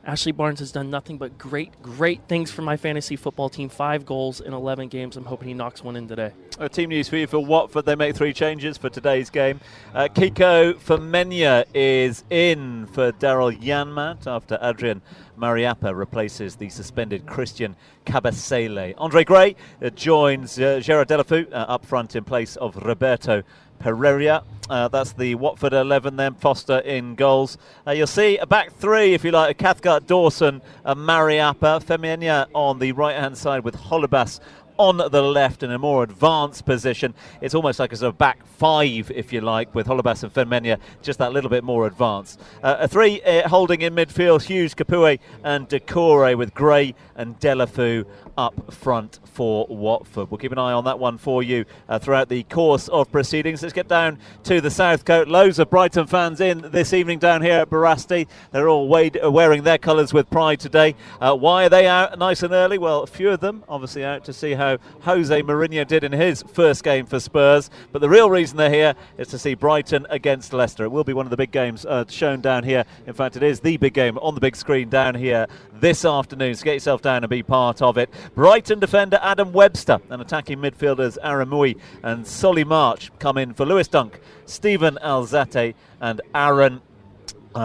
Ashley 0.05 0.31
Barnes 0.31 0.59
has 0.59 0.71
done 0.71 0.91
nothing 0.91 1.17
but 1.17 1.37
great, 1.37 1.81
great 1.81 2.21
things 2.27 2.51
for 2.51 2.61
my 2.61 2.77
fantasy 2.77 3.15
football 3.15 3.49
team. 3.49 3.69
Five 3.69 4.05
goals 4.05 4.39
in 4.39 4.53
11 4.53 4.87
games. 4.89 5.17
I'm 5.17 5.25
hoping 5.25 5.47
he 5.47 5.53
knocks 5.55 5.83
one 5.83 5.95
in 5.95 6.07
today. 6.07 6.31
Uh, 6.59 6.67
team 6.67 6.89
news 6.89 7.09
for 7.09 7.17
you 7.17 7.25
for 7.25 7.43
Watford. 7.43 7.85
They 7.85 7.95
make 7.95 8.15
three 8.15 8.31
changes 8.31 8.77
for 8.77 8.89
today's 8.89 9.31
game. 9.31 9.59
Uh, 9.95 10.07
Kiko 10.07 10.75
Femenia 10.75 11.65
is 11.73 12.23
in 12.29 12.85
for 12.87 13.11
Daryl 13.13 13.59
Janmaat 13.59 14.27
after 14.27 14.59
Adrian 14.61 15.01
Mariappa 15.39 15.95
replaces 15.97 16.55
the 16.55 16.69
suspended 16.69 17.25
Christian 17.25 17.75
Kabasele. 18.05 18.93
Andre 18.97 19.23
Gray 19.23 19.55
uh, 19.81 19.89
joins 19.89 20.59
uh, 20.59 20.79
Gerard 20.81 21.09
Deulofeu 21.09 21.51
uh, 21.51 21.55
up 21.55 21.85
front 21.85 22.15
in 22.15 22.23
place 22.23 22.55
of 22.57 22.75
Roberto 22.77 23.43
Pereyra. 23.79 24.43
Uh, 24.69 24.87
that's 24.87 25.13
the 25.13 25.35
Watford 25.35 25.73
11 25.73 26.15
then. 26.15 26.33
Foster 26.35 26.79
in 26.79 27.15
goals. 27.15 27.57
Uh, 27.85 27.91
you'll 27.91 28.07
see 28.07 28.37
a 28.37 28.47
back 28.47 28.73
three, 28.73 29.13
if 29.13 29.23
you 29.23 29.31
like, 29.31 29.57
Cathcart, 29.57 30.07
Dawson, 30.07 30.61
Mariappa. 30.85 31.83
Femenia 31.83 32.47
on 32.53 32.79
the 32.79 32.91
right 32.91 33.15
hand 33.15 33.37
side 33.37 33.63
with 33.63 33.75
Holebas 33.75 34.39
on 34.77 34.97
the 34.97 35.21
left 35.21 35.63
in 35.63 35.71
a 35.71 35.79
more 35.79 36.03
advanced 36.03 36.65
position. 36.65 37.13
It's 37.41 37.55
almost 37.55 37.79
like 37.79 37.93
a 37.93 37.95
sort 37.95 38.09
of 38.09 38.17
back 38.17 38.45
five, 38.45 39.11
if 39.13 39.31
you 39.31 39.41
like, 39.41 39.73
with 39.73 39.87
Holebas 39.87 40.23
and 40.23 40.33
Femenia 40.33 40.79
just 41.01 41.19
that 41.19 41.33
little 41.33 41.49
bit 41.49 41.63
more 41.63 41.87
advanced. 41.87 42.39
Uh, 42.61 42.77
a 42.79 42.87
three 42.87 43.21
uh, 43.21 43.47
holding 43.47 43.81
in 43.81 43.95
midfield, 43.95 44.43
Hughes, 44.43 44.75
Capoue, 44.75 45.19
and 45.43 45.69
Doucouré 45.69 46.37
with 46.37 46.53
Gray 46.53 46.95
and 47.15 47.39
Deulofeu 47.39 48.05
up 48.37 48.73
front 48.73 49.19
for 49.25 49.65
Watford. 49.69 50.31
We'll 50.31 50.37
keep 50.37 50.51
an 50.51 50.57
eye 50.57 50.73
on 50.73 50.85
that 50.85 50.99
one 50.99 51.17
for 51.17 51.43
you 51.43 51.65
uh, 51.87 51.99
throughout 51.99 52.29
the 52.29 52.43
course 52.43 52.87
of 52.87 53.11
proceedings. 53.11 53.61
Let's 53.61 53.73
get 53.73 53.87
down 53.87 54.19
to 54.43 54.61
the 54.61 54.71
South 54.71 55.05
Coast. 55.05 55.29
Loads 55.29 55.59
of 55.59 55.69
Brighton 55.69 56.07
fans 56.07 56.41
in 56.41 56.61
this 56.71 56.93
evening 56.93 57.19
down 57.19 57.41
here 57.41 57.59
at 57.59 57.69
Barasti. 57.69 58.27
They're 58.51 58.69
all 58.69 58.93
uh, 58.93 59.31
wearing 59.31 59.63
their 59.63 59.77
colours 59.77 60.13
with 60.13 60.29
pride 60.29 60.59
today. 60.59 60.95
Uh, 61.19 61.35
why 61.35 61.65
are 61.65 61.69
they 61.69 61.87
out 61.87 62.17
nice 62.17 62.43
and 62.43 62.53
early? 62.53 62.77
Well, 62.77 63.03
a 63.03 63.07
few 63.07 63.29
of 63.29 63.39
them 63.39 63.63
obviously 63.67 64.03
out 64.03 64.25
to 64.25 64.33
see 64.33 64.53
how 64.53 64.77
Jose 65.01 65.41
Mourinho 65.41 65.87
did 65.87 66.03
in 66.03 66.11
his 66.11 66.43
first 66.43 66.83
game 66.83 67.05
for 67.05 67.19
Spurs. 67.19 67.69
But 67.91 67.99
the 67.99 68.09
real 68.09 68.29
reason 68.29 68.57
they're 68.57 68.69
here 68.69 68.95
is 69.17 69.27
to 69.29 69.39
see 69.39 69.53
Brighton 69.53 70.07
against 70.09 70.53
Leicester. 70.53 70.85
It 70.85 70.89
will 70.89 71.03
be 71.03 71.13
one 71.13 71.25
of 71.25 71.29
the 71.29 71.37
big 71.37 71.51
games 71.51 71.85
uh, 71.85 72.05
shown 72.07 72.41
down 72.41 72.63
here. 72.63 72.85
In 73.07 73.13
fact, 73.13 73.35
it 73.35 73.43
is 73.43 73.59
the 73.59 73.77
big 73.77 73.93
game 73.93 74.17
on 74.19 74.35
the 74.35 74.41
big 74.41 74.55
screen 74.55 74.89
down 74.89 75.15
here 75.15 75.47
this 75.79 76.05
afternoon. 76.05 76.55
So 76.55 76.63
get 76.63 76.73
yourself 76.73 77.01
down 77.01 77.23
and 77.23 77.29
be 77.29 77.43
part 77.43 77.81
of 77.81 77.97
it. 77.97 78.09
Brighton 78.33 78.79
defender 78.79 79.19
Adam 79.21 79.51
Webster 79.53 79.99
and 80.09 80.21
attacking 80.21 80.59
midfielders 80.59 81.17
Aaron 81.23 81.49
Mooy 81.49 81.77
and 82.03 82.25
Solly 82.25 82.63
March 82.63 83.11
come 83.19 83.37
in 83.37 83.53
for 83.53 83.65
Lewis 83.65 83.87
Dunk, 83.87 84.19
Steven 84.45 84.97
Alzate, 85.03 85.75
and 86.01 86.21
Aaron 86.33 86.81
uh, 87.55 87.59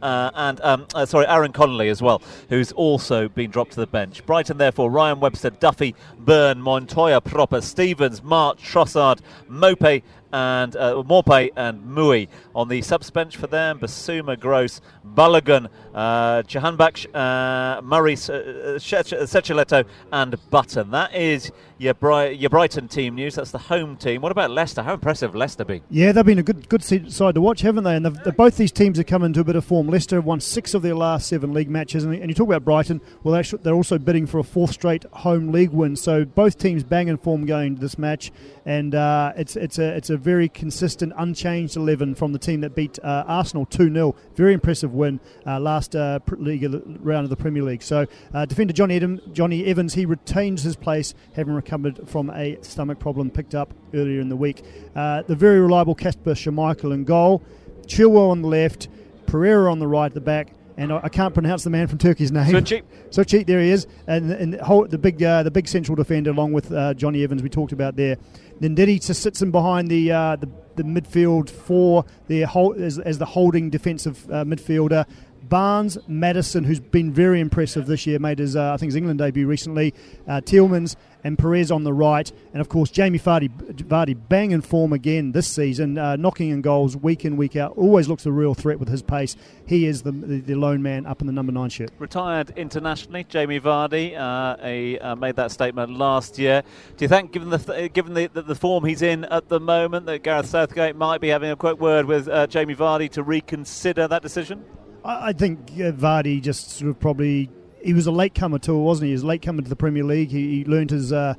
uh, 0.00 0.30
and 0.34 0.60
um, 0.60 0.86
uh, 0.94 1.04
sorry, 1.04 1.26
Aaron 1.26 1.50
Connolly 1.52 1.88
as 1.88 2.00
well, 2.00 2.22
who's 2.48 2.70
also 2.72 3.28
been 3.28 3.50
dropped 3.50 3.72
to 3.72 3.80
the 3.80 3.86
bench. 3.88 4.24
Brighton, 4.26 4.58
therefore, 4.58 4.92
Ryan 4.92 5.18
Webster, 5.18 5.50
Duffy, 5.50 5.96
Burn, 6.18 6.60
Montoya, 6.60 7.20
Propper, 7.20 7.60
Stephens, 7.60 8.22
March, 8.22 8.62
Trossard, 8.62 9.18
Mooy, 9.48 10.04
and 10.34 10.74
uh, 10.74 10.94
Maupay 11.06 11.50
and 11.56 11.80
Mui 11.84 12.26
on 12.56 12.66
the 12.68 12.82
subs 12.82 13.08
bench 13.08 13.36
for 13.36 13.46
them. 13.46 13.78
Bissouma, 13.78 14.38
Gross, 14.38 14.80
Balogun, 15.06 15.68
uh, 15.94 16.42
Jahanbakhsh, 16.42 17.06
uh, 17.14 17.80
Murray, 17.82 18.14
uh, 18.14 18.78
Schelotto, 18.78 19.86
and 20.12 20.50
Button. 20.50 20.90
That 20.90 21.14
is 21.14 21.52
your, 21.78 21.94
Bri- 21.94 22.32
your 22.32 22.50
Brighton 22.50 22.88
team 22.88 23.14
news. 23.14 23.36
That's 23.36 23.52
the 23.52 23.58
home 23.58 23.96
team. 23.96 24.22
What 24.22 24.32
about 24.32 24.50
Leicester? 24.50 24.82
How 24.82 24.94
impressive 24.94 25.36
Leicester 25.36 25.64
been? 25.64 25.82
Yeah, 25.88 26.10
they've 26.10 26.26
been 26.26 26.40
a 26.40 26.42
good 26.42 26.68
good 26.68 26.82
side 26.82 27.34
to 27.36 27.40
watch, 27.40 27.60
haven't 27.60 27.84
they? 27.84 27.94
And 27.94 28.04
they've, 28.04 28.24
they've- 28.24 28.36
both 28.36 28.56
these 28.56 28.72
teams 28.72 28.98
have 28.98 29.06
come 29.06 29.22
into 29.22 29.40
a 29.40 29.44
bit 29.44 29.54
of 29.54 29.64
form. 29.64 29.86
Leicester 29.86 30.16
have 30.16 30.24
won 30.24 30.40
six 30.40 30.74
of 30.74 30.82
their 30.82 30.96
last 30.96 31.28
seven 31.28 31.52
league 31.54 31.70
matches, 31.70 32.02
and, 32.02 32.12
and 32.12 32.28
you 32.28 32.34
talk 32.34 32.48
about 32.48 32.64
Brighton. 32.64 33.00
Well, 33.22 33.36
actually, 33.36 33.62
they're 33.62 33.74
also 33.74 33.98
bidding 33.98 34.26
for 34.26 34.38
a 34.40 34.44
fourth 34.44 34.72
straight 34.72 35.04
home 35.12 35.52
league 35.52 35.70
win. 35.70 35.94
So 35.94 36.24
both 36.24 36.58
teams 36.58 36.82
bang 36.82 37.06
in 37.06 37.16
form 37.18 37.46
going 37.46 37.68
into 37.68 37.80
this 37.80 37.98
match, 37.98 38.32
and 38.66 38.94
uh, 38.94 39.32
it's 39.36 39.54
it's 39.54 39.78
a 39.78 39.96
it's 39.96 40.10
a 40.10 40.16
very 40.24 40.48
consistent, 40.48 41.12
unchanged 41.16 41.76
eleven 41.76 42.14
from 42.14 42.32
the 42.32 42.38
team 42.38 42.62
that 42.62 42.74
beat 42.74 42.98
uh, 43.04 43.24
Arsenal 43.26 43.66
two 43.66 43.92
0 43.92 44.16
Very 44.34 44.54
impressive 44.54 44.94
win 44.94 45.20
uh, 45.46 45.60
last 45.60 45.94
uh, 45.94 46.18
league 46.38 46.64
round 47.00 47.24
of 47.24 47.30
the 47.30 47.36
Premier 47.36 47.62
League. 47.62 47.82
So 47.82 48.06
uh, 48.32 48.46
defender 48.46 48.72
Johnny 48.72 48.96
Edam, 48.96 49.20
Johnny 49.32 49.66
Evans 49.66 49.94
he 49.94 50.06
retains 50.06 50.62
his 50.62 50.76
place, 50.76 51.14
having 51.34 51.54
recovered 51.54 52.08
from 52.08 52.30
a 52.30 52.58
stomach 52.62 52.98
problem 52.98 53.30
picked 53.30 53.54
up 53.54 53.74
earlier 53.92 54.20
in 54.20 54.30
the 54.30 54.36
week. 54.36 54.64
Uh, 54.96 55.22
the 55.22 55.36
very 55.36 55.60
reliable 55.60 55.94
Kasper 55.94 56.32
Schmeichel 56.32 56.94
in 56.94 57.04
goal, 57.04 57.42
Chilwell 57.86 58.30
on 58.30 58.40
the 58.40 58.48
left, 58.48 58.88
Pereira 59.26 59.70
on 59.70 59.78
the 59.78 59.86
right 59.86 60.06
at 60.06 60.14
the 60.14 60.20
back. 60.20 60.54
And 60.76 60.92
I 60.92 61.02
I 61.04 61.08
can't 61.08 61.32
pronounce 61.34 61.62
the 61.62 61.70
man 61.70 61.86
from 61.86 61.98
Turkey's 61.98 62.32
name. 62.32 62.50
So 62.50 62.60
cheap. 62.60 62.84
So 63.10 63.22
cheap, 63.22 63.46
there 63.46 63.60
he 63.60 63.70
is, 63.70 63.86
and, 64.08 64.32
and 64.32 64.54
the, 64.54 64.64
whole, 64.64 64.88
the 64.88 64.98
big 64.98 65.22
uh, 65.22 65.44
the 65.44 65.50
big 65.52 65.68
central 65.68 65.94
defender 65.94 66.30
along 66.30 66.52
with 66.52 66.72
uh, 66.72 66.94
Johnny 66.94 67.22
Evans 67.22 67.42
we 67.44 67.48
talked 67.48 67.72
about 67.72 67.94
there. 67.94 68.16
Ndidi 68.60 69.04
just 69.04 69.22
sits 69.22 69.42
in 69.42 69.50
behind 69.50 69.88
the 69.88 70.12
uh, 70.12 70.36
the, 70.36 70.48
the 70.76 70.82
midfield 70.82 71.50
for 71.50 72.04
the 72.28 72.42
hold, 72.42 72.78
as, 72.78 72.98
as 72.98 73.18
the 73.18 73.26
holding 73.26 73.70
defensive 73.70 74.24
uh, 74.30 74.44
midfielder. 74.44 75.06
Barnes, 75.42 75.98
Maddison, 76.08 76.64
who's 76.64 76.80
been 76.80 77.12
very 77.12 77.38
impressive 77.38 77.86
this 77.86 78.06
year, 78.06 78.18
made 78.18 78.38
his 78.38 78.56
uh, 78.56 78.72
I 78.72 78.76
think 78.76 78.88
his 78.88 78.96
England 78.96 79.18
debut 79.18 79.46
recently. 79.46 79.92
Uh, 80.26 80.40
Tielemans 80.40 80.96
and 81.24 81.38
Perez 81.38 81.70
on 81.70 81.84
the 81.84 81.92
right, 81.92 82.30
and 82.52 82.60
of 82.60 82.68
course 82.68 82.90
Jamie 82.90 83.18
Vardy, 83.18 83.48
Vardy 83.48 84.16
bang 84.28 84.52
in 84.52 84.60
form 84.60 84.92
again 84.92 85.32
this 85.32 85.48
season, 85.48 85.98
uh, 85.98 86.16
knocking 86.16 86.50
in 86.50 86.60
goals 86.60 86.96
week 86.96 87.24
in 87.24 87.36
week 87.36 87.56
out. 87.56 87.76
Always 87.76 88.08
looks 88.08 88.26
a 88.26 88.32
real 88.32 88.54
threat 88.54 88.78
with 88.78 88.88
his 88.88 89.02
pace. 89.02 89.36
He 89.66 89.86
is 89.86 90.02
the 90.02 90.12
the, 90.12 90.40
the 90.40 90.54
lone 90.54 90.82
man 90.82 91.06
up 91.06 91.20
in 91.20 91.26
the 91.26 91.32
number 91.32 91.52
nine 91.52 91.70
shirt. 91.70 91.90
Retired 91.98 92.52
internationally, 92.56 93.24
Jamie 93.24 93.60
Vardy 93.60 94.16
uh, 94.16 94.56
he, 94.64 94.98
uh, 94.98 95.16
made 95.16 95.36
that 95.36 95.50
statement 95.50 95.96
last 95.96 96.38
year. 96.38 96.62
Do 96.96 97.04
you 97.04 97.08
think, 97.08 97.32
given 97.32 97.50
the 97.50 97.58
th- 97.58 97.92
given 97.92 98.14
the, 98.14 98.26
the, 98.26 98.42
the 98.42 98.54
form 98.54 98.84
he's 98.84 99.02
in 99.02 99.24
at 99.24 99.48
the 99.48 99.60
moment, 99.60 100.06
that 100.06 100.22
Gareth 100.22 100.46
Southgate 100.46 100.96
might 100.96 101.20
be 101.20 101.28
having 101.28 101.50
a 101.50 101.56
quick 101.56 101.80
word 101.80 102.06
with 102.06 102.28
uh, 102.28 102.46
Jamie 102.46 102.74
Vardy 102.74 103.10
to 103.10 103.22
reconsider 103.22 104.06
that 104.08 104.22
decision? 104.22 104.64
I, 105.04 105.28
I 105.28 105.32
think 105.32 105.70
uh, 105.72 105.92
Vardy 105.92 106.40
just 106.40 106.70
sort 106.70 106.90
of 106.90 107.00
probably 107.00 107.50
he 107.84 107.92
was 107.92 108.06
a 108.06 108.12
late 108.12 108.34
comer 108.34 108.58
too, 108.58 108.78
wasn't 108.78 109.04
he? 109.04 109.10
He 109.10 109.14
was 109.14 109.22
a 109.22 109.26
late 109.26 109.42
comer 109.42 109.62
to 109.62 109.68
the 109.68 109.76
Premier 109.76 110.04
League. 110.04 110.30
He, 110.30 110.58
he 110.58 110.64
learned 110.64 110.90
his 110.90 111.12
uh, 111.12 111.34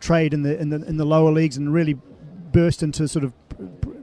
trade 0.00 0.34
in 0.34 0.42
the 0.42 0.58
in 0.58 0.70
the 0.70 0.82
in 0.86 0.96
the 0.96 1.04
lower 1.04 1.30
leagues 1.30 1.56
and 1.56 1.72
really 1.72 1.94
burst 2.52 2.82
into 2.82 3.06
sort 3.06 3.24
of 3.24 3.32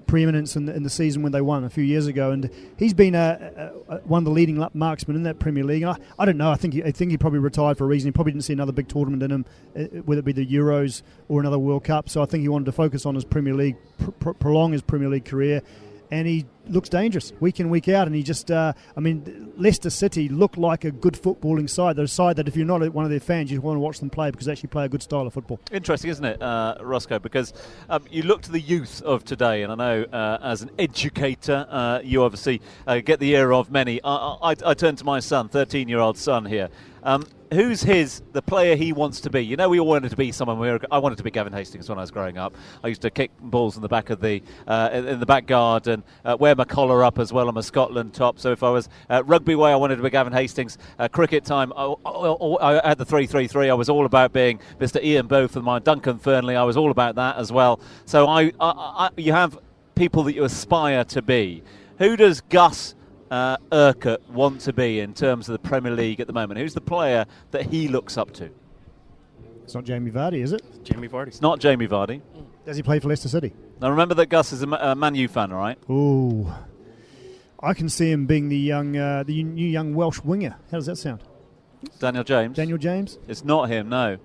preeminence 0.08 0.56
in 0.56 0.66
the, 0.66 0.74
in 0.74 0.84
the 0.84 0.90
season 0.90 1.22
when 1.22 1.32
they 1.32 1.42
won 1.42 1.64
a 1.64 1.70
few 1.70 1.84
years 1.84 2.08
ago. 2.08 2.32
And 2.32 2.50
he's 2.78 2.94
been 2.94 3.14
a, 3.14 3.74
a, 3.90 3.96
a, 3.96 3.98
one 4.00 4.20
of 4.20 4.26
the 4.26 4.32
leading 4.32 4.66
marksmen 4.74 5.18
in 5.18 5.24
that 5.24 5.38
Premier 5.38 5.64
League. 5.64 5.84
I, 5.84 5.98
I 6.18 6.26
don't 6.26 6.38
know. 6.38 6.50
I 6.50 6.56
think 6.56 6.74
he, 6.74 6.84
I 6.84 6.92
think 6.92 7.12
he 7.12 7.18
probably 7.18 7.40
retired 7.40 7.78
for 7.78 7.84
a 7.84 7.88
reason. 7.88 8.08
He 8.08 8.12
probably 8.14 8.32
didn't 8.32 8.46
see 8.46 8.54
another 8.54 8.72
big 8.72 8.88
tournament 8.88 9.22
in 9.22 9.32
him, 9.32 9.46
uh, 9.76 9.84
whether 10.06 10.20
it 10.20 10.26
be 10.26 10.32
the 10.32 10.48
Euros 10.48 11.02
or 11.28 11.42
another 11.42 11.60
World 11.60 11.84
Cup. 11.84 12.10
So 12.10 12.22
I 12.22 12.26
think 12.26 12.42
he 12.42 12.48
wanted 12.48 12.66
to 12.66 12.72
focus 12.72 13.06
on 13.06 13.16
his 13.16 13.26
Premier 13.26 13.54
League, 13.54 13.76
pr- 14.20 14.32
prolong 14.32 14.72
his 14.72 14.82
Premier 14.82 15.10
League 15.10 15.26
career 15.26 15.62
and 16.12 16.28
he 16.28 16.46
looks 16.68 16.90
dangerous 16.90 17.34
week 17.40 17.60
in 17.60 17.70
week 17.70 17.88
out. 17.88 18.08
And 18.08 18.16
he 18.16 18.24
just, 18.24 18.52
uh, 18.52 18.74
I 18.96 19.00
mean, 19.00 19.52
Leicester 19.58 19.90
City 19.90 20.30
look 20.30 20.58
like 20.58 20.84
a 20.86 20.92
good 20.92 21.14
footballing 21.14 21.70
side. 21.70 21.96
They're 21.96 22.06
a 22.06 22.08
side 22.08 22.36
that 22.38 22.48
if 22.48 22.56
you're 22.56 22.66
not 22.66 22.88
one 22.94 23.06
of 23.06 23.12
their 23.12 23.20
fans, 23.20 23.52
you 23.52 23.60
want 23.62 23.76
to 23.76 23.80
watch 23.80 24.00
them 24.00 24.10
play 24.10 24.32
because 24.32 24.46
they 24.46 24.52
actually 24.52 24.70
play 24.70 24.86
a 24.86 24.90
good 24.90 25.04
style 25.04 25.28
of 25.28 25.34
football. 25.34 25.60
Interesting, 25.72 26.12
isn't 26.12 26.26
it, 26.26 26.42
uh, 26.42 26.78
Roscoe? 26.82 27.20
Because 27.20 27.54
um, 27.90 28.04
you 28.10 28.24
look 28.24 28.42
to 28.44 28.52
the 28.52 28.60
youth 28.60 29.02
of 29.04 29.24
today, 29.24 29.64
and 29.64 29.72
I 29.72 29.76
know 29.76 30.04
uh, 30.12 30.40
as 30.42 30.62
an 30.62 30.72
educator, 30.78 31.66
uh, 31.70 32.00
you 32.04 32.24
obviously 32.24 32.62
uh, 32.86 33.00
get 33.00 33.20
the 33.20 33.32
ear 33.32 33.54
of 33.54 33.72
many. 33.72 34.02
I, 34.04 34.38
I, 34.52 34.56
I 34.66 34.74
turn 34.74 34.96
to 34.98 35.06
my 35.06 35.20
son, 35.20 35.50
13 35.50 35.88
year 35.88 36.00
old 36.00 36.18
son 36.18 36.46
here. 36.46 36.70
Um, 37.04 37.24
who's 37.52 37.82
his 37.82 38.22
the 38.34 38.42
player 38.42 38.76
he 38.76 38.94
wants 38.94 39.22
to 39.22 39.30
be? 39.30 39.42
You 39.42 39.56
know, 39.56 39.70
we 39.70 39.80
all 39.80 39.88
wanted 39.88 40.10
to 40.10 40.16
be 40.16 40.32
someone. 40.32 40.60
We 40.60 40.70
were, 40.70 40.80
I 40.92 40.98
wanted 40.98 41.18
to 41.18 41.24
be 41.24 41.32
Gavin 41.32 41.54
Hastings 41.54 41.90
when 41.90 41.98
I 41.98 42.02
was 42.02 42.12
growing 42.12 42.38
up. 42.38 42.56
I 42.84 42.88
used 42.88 43.02
to 43.02 43.10
kick 43.10 43.32
balls 43.40 43.76
in 43.76 43.82
the 43.82 43.88
back 43.88 44.10
of 44.10 44.22
the 44.22 44.42
uh, 44.68 44.90
in 44.94 45.20
the 45.20 45.26
back 45.26 45.46
garden, 45.46 46.04
uh, 46.26 46.38
wear 46.40 46.56
my 46.56 46.66
collar 46.66 47.04
up 47.04 47.20
as 47.20 47.32
well. 47.32 47.50
I'm 47.50 47.58
a 47.58 47.64
Scotland 47.64 48.14
top. 48.14 48.40
So 48.40 48.52
if 48.52 48.64
I 48.64 48.70
was 48.70 48.90
uh, 49.10 49.24
rugby 49.26 49.56
way, 49.56 49.72
I 49.72 49.76
wanted 49.76 49.98
to 49.98 50.04
be 50.04 50.10
Gavin 50.10 50.34
Hastings. 50.34 50.78
Uh, 51.00 51.08
cricket 51.08 51.46
time, 51.46 51.72
I, 51.76 51.94
I, 52.06 52.82
I 52.84 52.90
had 52.90 52.98
the 52.98 53.06
three 53.06 53.26
three 53.28 53.48
three. 53.48 53.70
I 53.70 53.74
was 53.74 53.90
all 53.90 54.06
about 54.06 54.34
being 54.34 54.60
Mr. 54.80 55.02
Ian 55.04 55.28
Botham 55.28 55.64
my 55.64 55.80
Duncan 55.80 56.20
Fearnley. 56.20 56.56
I 56.56 56.64
was 56.64 56.78
all 56.78 56.92
about 56.92 57.16
that 57.16 57.38
as 57.38 57.52
well. 57.52 57.80
So 58.06 58.28
I, 58.28 58.52
I 58.60 59.10
you 59.18 59.34
have 59.34 59.58
people 59.96 60.24
that 60.24 60.36
you 60.36 60.44
aspire 60.44 61.04
to 61.06 61.22
be. 61.22 61.64
Who 61.98 62.16
does 62.16 62.42
Gus? 62.42 62.94
Uh, 63.32 63.58
Urquhart 63.72 64.30
want 64.30 64.62
to 64.62 64.74
be 64.74 65.00
in 65.00 65.14
terms 65.14 65.50
of 65.50 65.54
the 65.54 65.68
Premier 65.68 65.92
League 65.92 66.20
at 66.20 66.28
the 66.28 66.34
moment? 66.34 66.60
Who's 66.60 66.74
the 66.74 66.82
player 66.82 67.26
that 67.52 67.68
he 67.68 67.88
looks 67.88 68.18
up 68.18 68.32
to? 68.34 68.50
It's 69.64 69.74
not 69.76 69.84
Jamie 69.84 70.12
Vardy, 70.12 70.42
is 70.42 70.54
it? 70.54 70.62
Jamie 70.84 71.10
Vardy. 71.10 71.28
It's 71.28 71.42
not 71.42 71.60
Jamie 71.60 71.88
Vardy. 71.88 72.22
Does 72.66 72.78
he 72.78 72.84
play 72.84 73.00
for 73.00 73.10
Leicester 73.10 73.30
City? 73.30 73.54
Now 73.82 73.90
remember 73.90 74.16
that 74.16 74.28
Gus 74.28 74.54
is 74.54 74.62
a, 74.62 74.68
Ma- 74.68 74.92
a 74.92 74.96
Man 74.96 75.16
U 75.16 75.28
fan, 75.28 75.52
all 75.52 75.60
right? 75.60 75.78
Ooh, 75.90 76.52
I 77.62 77.74
can 77.74 77.90
see 77.90 78.12
him 78.12 78.26
being 78.26 78.50
the 78.50 78.58
young, 78.58 78.96
uh, 78.96 79.24
the 79.24 79.44
new 79.44 79.68
young 79.68 79.94
Welsh 79.94 80.20
winger. 80.22 80.56
How 80.72 80.78
does 80.78 80.86
that 80.86 80.96
sound? 80.98 81.22
Daniel 82.00 82.24
James. 82.24 82.56
Daniel 82.56 82.78
James. 82.78 83.18
It's 83.28 83.44
not 83.44 83.70
him, 83.70 83.90
no. 83.90 84.18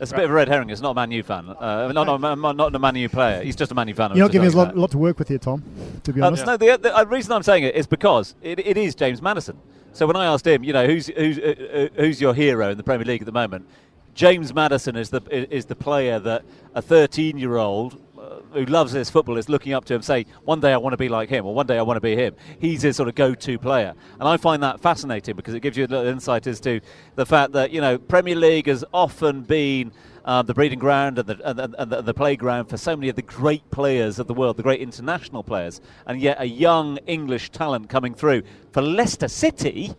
It's 0.00 0.12
a 0.12 0.14
bit 0.14 0.24
of 0.24 0.30
a 0.30 0.34
red 0.34 0.48
herring. 0.48 0.70
It's 0.70 0.80
not 0.80 0.92
a 0.92 0.94
Man 0.94 1.10
U 1.10 1.22
fan. 1.22 1.48
Uh, 1.48 1.92
not, 1.92 2.20
not, 2.20 2.38
not, 2.38 2.56
not 2.56 2.74
a 2.74 2.78
Man 2.78 2.96
U 2.96 3.08
player. 3.08 3.42
He's 3.42 3.56
just 3.56 3.70
a 3.70 3.74
Man 3.74 3.88
U 3.88 3.94
fan. 3.94 4.10
You're 4.10 4.24
not 4.24 4.32
giving 4.32 4.48
us 4.48 4.54
a 4.54 4.58
lot, 4.58 4.76
lot 4.76 4.90
to 4.92 4.98
work 4.98 5.18
with 5.18 5.28
here, 5.28 5.38
Tom. 5.38 5.62
To 6.04 6.12
be 6.12 6.20
that. 6.20 6.26
honest. 6.26 6.44
Uh, 6.44 6.52
no, 6.52 6.56
the, 6.56 6.78
the 6.78 6.96
uh, 6.96 7.04
reason 7.04 7.32
I'm 7.32 7.42
saying 7.42 7.64
it 7.64 7.74
is 7.74 7.86
because 7.86 8.34
it, 8.42 8.58
it 8.60 8.76
is 8.76 8.94
James 8.94 9.20
Maddison. 9.20 9.58
So 9.92 10.06
when 10.06 10.16
I 10.16 10.26
asked 10.26 10.46
him, 10.46 10.64
you 10.64 10.72
know, 10.72 10.86
who's 10.86 11.08
who's 11.08 11.38
uh, 11.38 11.88
uh, 11.96 12.00
who's 12.00 12.20
your 12.20 12.32
hero 12.34 12.70
in 12.70 12.76
the 12.76 12.82
Premier 12.82 13.04
League 13.04 13.22
at 13.22 13.26
the 13.26 13.32
moment? 13.32 13.66
James 14.14 14.54
Maddison 14.54 14.96
is 14.96 15.10
the 15.10 15.22
is 15.30 15.66
the 15.66 15.76
player 15.76 16.18
that 16.18 16.44
a 16.74 16.82
13 16.82 17.38
year 17.38 17.56
old 17.56 17.94
uh, 17.94 18.09
who 18.52 18.64
loves 18.64 18.92
this 18.92 19.10
football 19.10 19.36
is 19.36 19.48
looking 19.48 19.72
up 19.72 19.84
to 19.86 19.94
him. 19.94 20.02
Say, 20.02 20.26
one 20.44 20.60
day 20.60 20.72
I 20.72 20.76
want 20.76 20.92
to 20.92 20.96
be 20.96 21.08
like 21.08 21.28
him, 21.28 21.46
or 21.46 21.54
one 21.54 21.66
day 21.66 21.78
I 21.78 21.82
want 21.82 21.96
to 21.96 22.00
be 22.00 22.16
him. 22.16 22.34
He's 22.58 22.82
his 22.82 22.96
sort 22.96 23.08
of 23.08 23.14
go 23.14 23.34
to 23.34 23.58
player, 23.58 23.94
and 24.18 24.28
I 24.28 24.36
find 24.36 24.62
that 24.62 24.80
fascinating 24.80 25.36
because 25.36 25.54
it 25.54 25.60
gives 25.60 25.76
you 25.76 25.86
a 25.86 25.88
little 25.88 26.06
insight 26.06 26.46
as 26.46 26.60
to 26.60 26.80
the 27.14 27.26
fact 27.26 27.52
that 27.52 27.70
you 27.70 27.80
know 27.80 27.98
Premier 27.98 28.36
League 28.36 28.66
has 28.66 28.84
often 28.92 29.42
been. 29.42 29.92
Um, 30.22 30.44
the 30.44 30.52
breeding 30.52 30.78
ground 30.78 31.18
and 31.18 31.26
the, 31.26 31.48
and, 31.48 31.58
the, 31.58 31.82
and 31.82 32.06
the 32.06 32.12
playground 32.12 32.66
for 32.66 32.76
so 32.76 32.94
many 32.94 33.08
of 33.08 33.16
the 33.16 33.22
great 33.22 33.68
players 33.70 34.18
of 34.18 34.26
the 34.26 34.34
world, 34.34 34.58
the 34.58 34.62
great 34.62 34.82
international 34.82 35.42
players, 35.42 35.80
and 36.06 36.20
yet 36.20 36.36
a 36.38 36.44
young 36.44 36.98
English 37.06 37.48
talent 37.50 37.88
coming 37.88 38.12
through 38.12 38.42
for 38.70 38.82
Leicester 38.82 39.28
City 39.28 39.94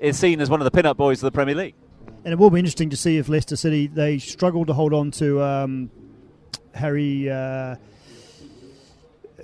is 0.00 0.18
seen 0.18 0.40
as 0.40 0.50
one 0.50 0.60
of 0.60 0.64
the 0.64 0.72
pin-up 0.72 0.96
boys 0.96 1.18
of 1.22 1.26
the 1.26 1.30
Premier 1.30 1.54
League. 1.54 1.76
And 2.24 2.32
it 2.32 2.36
will 2.36 2.50
be 2.50 2.58
interesting 2.58 2.90
to 2.90 2.96
see 2.96 3.16
if 3.16 3.28
Leicester 3.28 3.54
City 3.54 3.86
they 3.86 4.18
struggle 4.18 4.66
to 4.66 4.72
hold 4.72 4.92
on 4.92 5.12
to 5.12 5.40
um, 5.40 5.90
Harry. 6.74 7.30
Uh, 7.30 7.76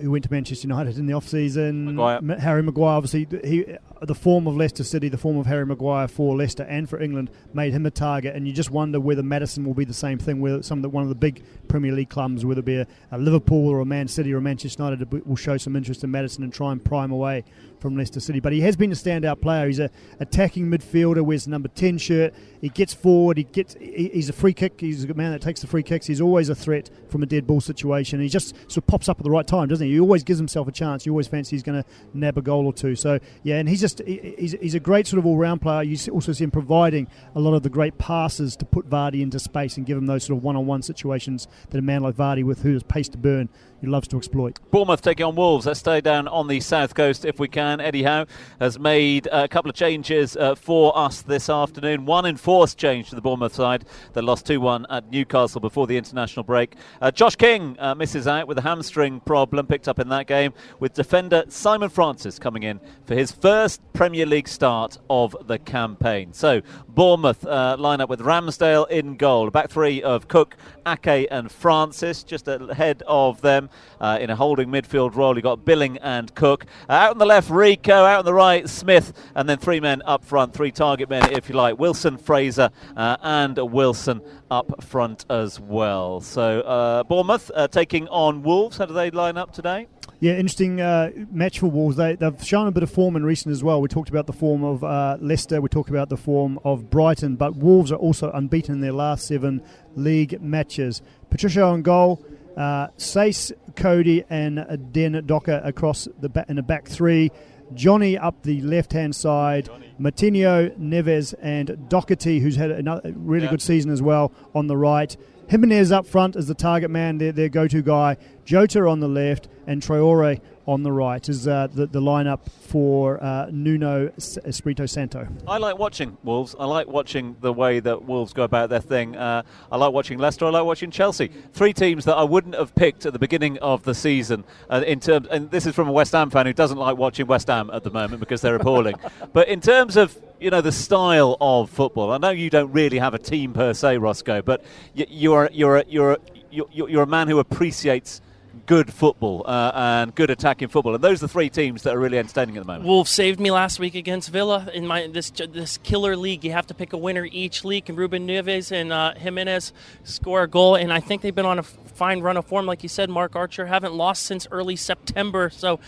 who 0.00 0.10
went 0.10 0.24
to 0.24 0.32
Manchester 0.32 0.66
United 0.66 0.96
in 0.96 1.06
the 1.06 1.12
off 1.12 1.28
season. 1.28 1.96
Maguire. 1.96 2.38
Harry 2.38 2.62
Maguire, 2.62 2.96
obviously, 2.96 3.26
he 3.44 3.66
the 4.02 4.14
form 4.14 4.46
of 4.46 4.56
Leicester 4.56 4.84
City, 4.84 5.08
the 5.08 5.18
form 5.18 5.36
of 5.36 5.46
Harry 5.46 5.66
Maguire 5.66 6.08
for 6.08 6.36
Leicester 6.36 6.62
and 6.64 6.88
for 6.88 7.00
England 7.00 7.30
made 7.52 7.72
him 7.72 7.84
a 7.84 7.90
target. 7.90 8.34
And 8.34 8.46
you 8.46 8.52
just 8.52 8.70
wonder 8.70 8.98
whether 8.98 9.22
Maddison 9.22 9.64
will 9.64 9.74
be 9.74 9.84
the 9.84 9.92
same 9.92 10.18
thing. 10.18 10.40
Whether 10.40 10.62
some 10.62 10.78
of 10.78 10.82
the, 10.82 10.88
one 10.88 11.02
of 11.02 11.08
the 11.08 11.14
big 11.14 11.44
Premier 11.68 11.92
League 11.92 12.08
clubs, 12.08 12.44
whether 12.44 12.60
it 12.60 12.64
be 12.64 12.76
a, 12.76 12.86
a 13.12 13.18
Liverpool 13.18 13.68
or 13.68 13.80
a 13.80 13.84
Man 13.84 14.08
City 14.08 14.32
or 14.32 14.38
a 14.38 14.40
Manchester 14.40 14.82
United, 14.82 15.26
will 15.26 15.36
show 15.36 15.56
some 15.56 15.76
interest 15.76 16.02
in 16.02 16.10
Maddison 16.10 16.44
and 16.44 16.52
try 16.52 16.72
and 16.72 16.84
prime 16.84 17.12
away 17.12 17.44
from 17.78 17.96
Leicester 17.96 18.20
City. 18.20 18.40
But 18.40 18.52
he 18.52 18.60
has 18.62 18.76
been 18.76 18.92
a 18.92 18.94
standout 18.94 19.40
player. 19.40 19.66
He's 19.66 19.78
a 19.78 19.90
attacking 20.18 20.70
midfielder, 20.70 21.22
wears 21.22 21.44
the 21.44 21.50
number 21.50 21.68
ten 21.68 21.98
shirt. 21.98 22.34
He 22.60 22.68
gets 22.68 22.92
forward. 22.92 23.38
He 23.38 23.44
gets. 23.44 23.74
He, 23.74 24.10
he's 24.12 24.28
a 24.28 24.34
free 24.34 24.52
kick. 24.52 24.80
He's 24.80 25.04
a 25.04 25.14
man 25.14 25.32
that 25.32 25.40
takes 25.42 25.60
the 25.60 25.66
free 25.66 25.82
kicks. 25.82 26.06
He's 26.06 26.20
always 26.20 26.48
a 26.48 26.54
threat 26.54 26.90
from 27.08 27.22
a 27.22 27.26
dead 27.26 27.46
ball 27.46 27.60
situation. 27.60 28.20
He 28.20 28.28
just 28.28 28.54
sort 28.70 28.78
of 28.78 28.86
pops 28.86 29.08
up 29.08 29.18
at 29.18 29.24
the 29.24 29.30
right 29.30 29.46
time, 29.46 29.68
doesn't 29.68 29.86
he? 29.86 29.94
He 29.94 30.00
always 30.00 30.24
gives 30.24 30.38
himself 30.38 30.68
a 30.68 30.72
chance. 30.72 31.06
You 31.06 31.12
always 31.12 31.28
fancy 31.28 31.56
he's 31.56 31.62
going 31.62 31.82
to 31.82 31.88
nab 32.12 32.36
a 32.36 32.42
goal 32.42 32.66
or 32.66 32.72
two. 32.72 32.96
So 32.96 33.18
yeah, 33.42 33.56
and 33.56 33.68
he's 33.68 33.80
just 33.80 33.89
he- 33.98 34.34
he's, 34.38 34.52
he's 34.52 34.74
a 34.74 34.80
great 34.80 35.06
sort 35.06 35.18
of 35.18 35.26
all 35.26 35.36
round 35.36 35.60
player. 35.60 35.82
You 35.82 35.96
also 36.12 36.32
see 36.32 36.44
him 36.44 36.50
providing 36.50 37.08
a 37.34 37.40
lot 37.40 37.54
of 37.54 37.62
the 37.62 37.68
great 37.70 37.98
passes 37.98 38.56
to 38.56 38.64
put 38.64 38.88
Vardy 38.88 39.20
into 39.22 39.38
space 39.38 39.76
and 39.76 39.84
give 39.86 39.98
him 39.98 40.06
those 40.06 40.24
sort 40.24 40.38
of 40.38 40.44
one 40.44 40.56
on 40.56 40.66
one 40.66 40.82
situations 40.82 41.48
that 41.70 41.78
a 41.78 41.82
man 41.82 42.02
like 42.02 42.14
Vardy, 42.16 42.44
with 42.44 42.62
who 42.62 42.72
has 42.72 42.82
pace 42.82 43.08
to 43.10 43.18
burn, 43.18 43.48
he 43.80 43.86
loves 43.86 44.06
to 44.08 44.16
exploit. 44.18 44.58
Bournemouth 44.70 45.00
taking 45.00 45.24
on 45.24 45.34
Wolves. 45.34 45.64
Let's 45.64 45.80
stay 45.80 46.00
down 46.00 46.28
on 46.28 46.48
the 46.48 46.60
south 46.60 46.94
coast 46.94 47.24
if 47.24 47.38
we 47.38 47.48
can. 47.48 47.80
Eddie 47.80 48.02
Howe 48.02 48.26
has 48.60 48.78
made 48.78 49.26
a 49.32 49.48
couple 49.48 49.70
of 49.70 49.74
changes 49.74 50.36
uh, 50.36 50.54
for 50.54 50.96
us 50.96 51.22
this 51.22 51.48
afternoon. 51.48 52.04
One 52.04 52.26
enforced 52.26 52.76
change 52.76 53.08
to 53.08 53.14
the 53.14 53.22
Bournemouth 53.22 53.54
side 53.54 53.86
that 54.12 54.22
lost 54.22 54.46
2 54.46 54.60
1 54.60 54.86
at 54.90 55.10
Newcastle 55.10 55.60
before 55.60 55.86
the 55.86 55.96
international 55.96 56.44
break. 56.44 56.76
Uh, 57.00 57.10
Josh 57.10 57.36
King 57.36 57.76
uh, 57.78 57.94
misses 57.94 58.26
out 58.26 58.46
with 58.46 58.58
a 58.58 58.62
hamstring 58.62 59.20
problem 59.20 59.66
picked 59.66 59.88
up 59.88 59.98
in 59.98 60.08
that 60.10 60.26
game, 60.26 60.52
with 60.78 60.92
defender 60.92 61.44
Simon 61.48 61.88
Francis 61.88 62.38
coming 62.38 62.64
in 62.64 62.80
for 63.06 63.14
his 63.14 63.32
first 63.32 63.80
Premier 63.94 64.26
League 64.26 64.48
start 64.48 64.98
of 65.08 65.34
the 65.46 65.58
campaign. 65.58 66.32
So, 66.32 66.60
Bournemouth 66.88 67.46
uh, 67.46 67.76
line 67.78 68.00
up 68.00 68.10
with 68.10 68.20
Ramsdale 68.20 68.88
in 68.90 69.16
goal. 69.16 69.48
Back 69.50 69.70
three 69.70 70.02
of 70.02 70.28
Cook, 70.28 70.56
Ake, 70.86 71.28
and 71.30 71.50
Francis 71.50 72.22
just 72.22 72.46
ahead 72.46 73.02
of 73.06 73.40
them 73.40 73.69
uh, 74.00 74.18
in 74.20 74.30
a 74.30 74.36
holding 74.36 74.68
midfield 74.68 75.14
role. 75.14 75.34
You've 75.34 75.44
got 75.44 75.64
Billing 75.64 75.98
and 75.98 76.34
Cook. 76.34 76.66
Uh, 76.88 76.92
out 76.92 77.10
on 77.12 77.18
the 77.18 77.26
left, 77.26 77.50
Rico. 77.50 77.92
Out 77.92 78.20
on 78.20 78.24
the 78.24 78.34
right, 78.34 78.68
Smith. 78.68 79.12
And 79.34 79.48
then 79.48 79.58
three 79.58 79.80
men 79.80 80.02
up 80.04 80.24
front, 80.24 80.54
three 80.54 80.70
target 80.70 81.08
men, 81.10 81.32
if 81.32 81.48
you 81.48 81.54
like. 81.54 81.78
Wilson, 81.78 82.16
Fraser, 82.16 82.70
uh, 82.96 83.16
and 83.22 83.58
Wilson 83.58 84.20
up 84.50 84.82
front 84.82 85.24
as 85.30 85.60
well. 85.60 86.20
So 86.20 86.60
uh, 86.60 87.02
Bournemouth 87.04 87.50
uh, 87.54 87.68
taking 87.68 88.08
on 88.08 88.42
Wolves. 88.42 88.78
How 88.78 88.86
do 88.86 88.94
they 88.94 89.10
line 89.10 89.36
up 89.36 89.52
today? 89.52 89.86
Yeah, 90.22 90.32
interesting 90.32 90.82
uh, 90.82 91.12
match 91.30 91.60
for 91.60 91.68
Wolves. 91.68 91.96
They, 91.96 92.14
they've 92.14 92.44
shown 92.44 92.66
a 92.66 92.70
bit 92.70 92.82
of 92.82 92.90
form 92.90 93.16
in 93.16 93.24
recent 93.24 93.52
as 93.52 93.64
well. 93.64 93.80
We 93.80 93.88
talked 93.88 94.10
about 94.10 94.26
the 94.26 94.34
form 94.34 94.62
of 94.62 94.84
uh, 94.84 95.16
Leicester, 95.18 95.62
we 95.62 95.70
talked 95.70 95.88
about 95.88 96.10
the 96.10 96.18
form 96.18 96.58
of 96.62 96.90
Brighton, 96.90 97.36
but 97.36 97.56
Wolves 97.56 97.90
are 97.90 97.96
also 97.96 98.30
unbeaten 98.32 98.74
in 98.74 98.80
their 98.82 98.92
last 98.92 99.26
seven 99.26 99.62
league 99.96 100.42
matches. 100.42 101.00
Patricio 101.30 101.70
on 101.70 101.80
goal, 101.80 102.22
uh, 102.60 102.88
Saïss, 102.98 103.52
Coady, 103.74 104.24
and 104.28 104.58
Dendoncker 104.92 105.64
across 105.66 106.06
the 106.20 106.28
ba- 106.28 106.44
in 106.48 106.56
the 106.56 106.62
back 106.62 106.86
three. 106.88 107.30
Johnny 107.74 108.18
up 108.18 108.42
the 108.42 108.60
left 108.62 108.92
hand 108.92 109.14
side, 109.14 109.68
Moutinho, 109.98 110.76
Neves, 110.78 111.34
and 111.40 111.88
Doherty, 111.88 112.40
who's 112.40 112.56
had 112.56 112.70
another 112.72 113.12
really 113.14 113.44
Yeah. 113.44 113.50
good 113.50 113.62
season 113.62 113.90
as 113.92 114.02
well, 114.02 114.32
on 114.54 114.66
the 114.66 114.76
right. 114.76 115.16
Jimenez 115.50 115.90
up 115.90 116.06
front 116.06 116.36
as 116.36 116.46
the 116.46 116.54
target 116.54 116.92
man, 116.92 117.18
their, 117.18 117.32
their 117.32 117.48
go 117.48 117.66
to 117.66 117.82
guy. 117.82 118.16
Jota 118.44 118.86
on 118.86 119.00
the 119.00 119.08
left, 119.08 119.48
and 119.66 119.82
Traore 119.82 120.40
on 120.66 120.84
the 120.84 120.92
right 120.92 121.28
is 121.28 121.48
uh, 121.48 121.66
the, 121.72 121.86
the 121.86 122.00
lineup 122.00 122.48
for 122.48 123.22
uh, 123.22 123.48
Nuno 123.50 124.12
Espirito 124.16 124.86
Santo. 124.86 125.26
I 125.48 125.58
like 125.58 125.76
watching 125.78 126.16
Wolves. 126.22 126.54
I 126.58 126.66
like 126.66 126.86
watching 126.86 127.36
the 127.40 127.52
way 127.52 127.80
that 127.80 128.04
Wolves 128.04 128.32
go 128.32 128.44
about 128.44 128.70
their 128.70 128.80
thing. 128.80 129.16
Uh, 129.16 129.42
I 129.72 129.76
like 129.76 129.92
watching 129.92 130.18
Leicester. 130.18 130.46
I 130.46 130.50
like 130.50 130.64
watching 130.64 130.92
Chelsea. 130.92 131.32
Three 131.52 131.72
teams 131.72 132.04
that 132.04 132.14
I 132.14 132.22
wouldn't 132.22 132.54
have 132.54 132.74
picked 132.76 133.06
at 133.06 133.12
the 133.12 133.18
beginning 133.18 133.58
of 133.58 133.82
the 133.82 133.94
season. 133.94 134.44
Uh, 134.68 134.84
in 134.86 135.00
terms, 135.00 135.26
and 135.28 135.50
this 135.50 135.66
is 135.66 135.74
from 135.74 135.88
a 135.88 135.92
West 135.92 136.12
Ham 136.12 136.30
fan 136.30 136.46
who 136.46 136.52
doesn't 136.52 136.78
like 136.78 136.96
watching 136.96 137.26
West 137.26 137.48
Ham 137.48 137.70
at 137.72 137.82
the 137.82 137.90
moment 137.90 138.20
because 138.20 138.40
they're 138.40 138.56
appalling. 138.56 138.94
but 139.32 139.48
in 139.48 139.60
terms 139.60 139.96
of 139.96 140.16
you 140.40 140.50
know 140.50 140.60
the 140.60 140.72
style 140.72 141.36
of 141.40 141.68
football, 141.68 142.12
I 142.12 142.18
know 142.18 142.30
you 142.30 142.48
don't 142.48 142.72
really 142.72 142.98
have 142.98 143.12
a 143.14 143.18
team 143.18 143.52
per 143.52 143.74
se, 143.74 143.98
Roscoe, 143.98 144.40
but 144.40 144.62
y- 144.96 145.06
you're 145.52 145.82
you're 145.88 146.18
you're 146.50 146.66
you're, 146.72 146.88
you're 146.88 147.02
a 147.02 147.06
man 147.06 147.28
who 147.28 147.38
appreciates. 147.38 148.20
Good 148.66 148.92
football 148.92 149.44
uh, 149.46 149.72
and 149.74 150.14
good 150.14 150.30
attacking 150.30 150.68
football, 150.68 150.94
and 150.94 151.02
those 151.02 151.22
are 151.22 151.26
the 151.26 151.32
three 151.32 151.50
teams 151.50 151.82
that 151.84 151.94
are 151.94 151.98
really 151.98 152.18
entertaining 152.18 152.56
at 152.56 152.62
the 152.62 152.66
moment. 152.66 152.84
Wolves 152.84 153.10
saved 153.10 153.40
me 153.40 153.50
last 153.50 153.80
week 153.80 153.94
against 153.96 154.28
Villa 154.30 154.68
in 154.72 154.86
my 154.86 155.08
this 155.08 155.30
this 155.30 155.78
killer 155.78 156.16
league. 156.16 156.44
You 156.44 156.52
have 156.52 156.66
to 156.68 156.74
pick 156.74 156.92
a 156.92 156.96
winner 156.96 157.26
each 157.30 157.64
league, 157.64 157.88
and 157.88 157.98
Ruben 157.98 158.28
Neves 158.28 158.70
and 158.70 158.92
uh, 158.92 159.14
Jimenez 159.14 159.72
score 160.04 160.42
a 160.42 160.48
goal. 160.48 160.76
And 160.76 160.92
I 160.92 161.00
think 161.00 161.22
they've 161.22 161.34
been 161.34 161.46
on 161.46 161.58
a 161.58 161.62
fine 161.62 162.20
run 162.20 162.36
of 162.36 162.44
form, 162.46 162.66
like 162.66 162.82
you 162.82 162.88
said. 162.88 163.10
Marc 163.10 163.34
Archer 163.34 163.66
haven't 163.66 163.94
lost 163.94 164.22
since 164.22 164.46
early 164.50 164.76
September, 164.76 165.50
so 165.50 165.80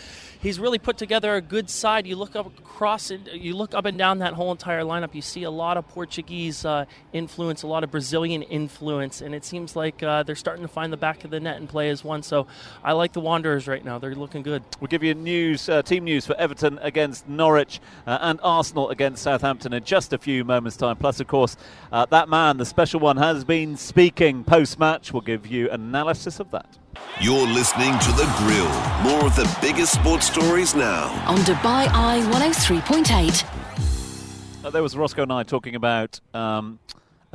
he's 0.43 0.59
really 0.59 0.79
put 0.79 0.99
together 0.99 1.35
a 1.35 1.41
good 1.41 1.71
side. 1.71 2.07
You 2.07 2.17
look 2.17 2.37
up 2.37 2.47
across, 2.59 3.11
it, 3.11 3.33
you 3.33 3.57
look 3.57 3.75
up 3.75 3.87
and 3.87 3.97
down 3.97 4.19
that 4.19 4.35
whole 4.35 4.51
entire 4.51 4.83
lineup. 4.83 5.15
You 5.15 5.23
see 5.23 5.45
a 5.45 5.51
lot 5.51 5.77
of 5.77 5.89
Portuguese 5.89 6.65
uh, 6.65 6.85
influence, 7.13 7.63
a 7.63 7.69
lot 7.69 7.85
of 7.85 7.91
Brazilian 7.91 8.43
influence, 8.43 9.21
and 9.21 9.35
it 9.35 9.45
seems 9.45 9.77
like 9.77 10.03
uh, 10.03 10.25
they're 10.25 10.35
starting 10.35 10.63
to 10.63 10.69
find 10.69 10.93
the 10.93 10.97
back 10.97 11.25
of 11.25 11.31
the 11.31 11.41
net 11.41 11.57
and 11.57 11.69
play 11.69 11.89
as 11.89 12.05
one. 12.05 12.23
So 12.23 12.47
I 12.83 12.93
like 12.93 13.13
the 13.13 13.21
Wanderers 13.21 13.69
right 13.69 13.85
now. 13.85 13.99
They're 13.99 14.15
looking 14.15 14.43
good. 14.43 14.63
We'll 14.81 14.89
give 14.89 15.05
you 15.05 15.15
news, 15.15 15.69
uh, 15.69 15.83
team 15.83 16.05
news 16.05 16.27
for 16.27 16.35
Everton 16.35 16.79
against 16.83 17.29
Norwich 17.29 17.81
uh, 18.07 18.19
and 18.21 18.41
Arsenal 18.43 18.91
against 18.91 19.23
Southampton 19.23 19.73
in 19.73 19.85
just 19.85 20.13
a 20.13 20.19
few 20.19 20.45
moments' 20.45 20.77
time. 20.77 20.97
Plus, 20.97 21.21
of 21.21 21.29
course, 21.29 21.57
uh, 21.93 22.05
that 22.07 22.29
man, 22.29 22.57
the 22.57 22.67
special 22.67 23.01
one, 23.01 23.17
has 23.17 23.45
been 23.45 23.77
speaking 23.77 24.43
post 24.43 24.79
match. 24.79 25.13
We'll 25.13 25.23
give 25.23 25.47
you 25.47 25.71
analysis 25.71 26.41
of 26.41 26.51
that. 26.51 26.82
You're 27.21 27.47
listening 27.47 27.99
to 27.99 28.13
The 28.13 28.25
Grill. 28.39 28.69
More 29.03 29.27
of 29.27 29.37
the 29.37 29.59
biggest 29.61 29.93
sports 29.95 30.27
stories 30.27 30.75
now. 30.75 31.09
On 31.29 31.39
Dubai 31.39 31.87
Eye 31.89 32.21
103.8. 32.31 34.65
Uh, 34.65 34.71
there 34.71 34.83
was 34.83 34.97
Roscoe 34.97 35.23
and 35.23 35.33
I 35.33 35.43
talking 35.43 35.75
about. 35.75 36.21
Um, 36.35 36.79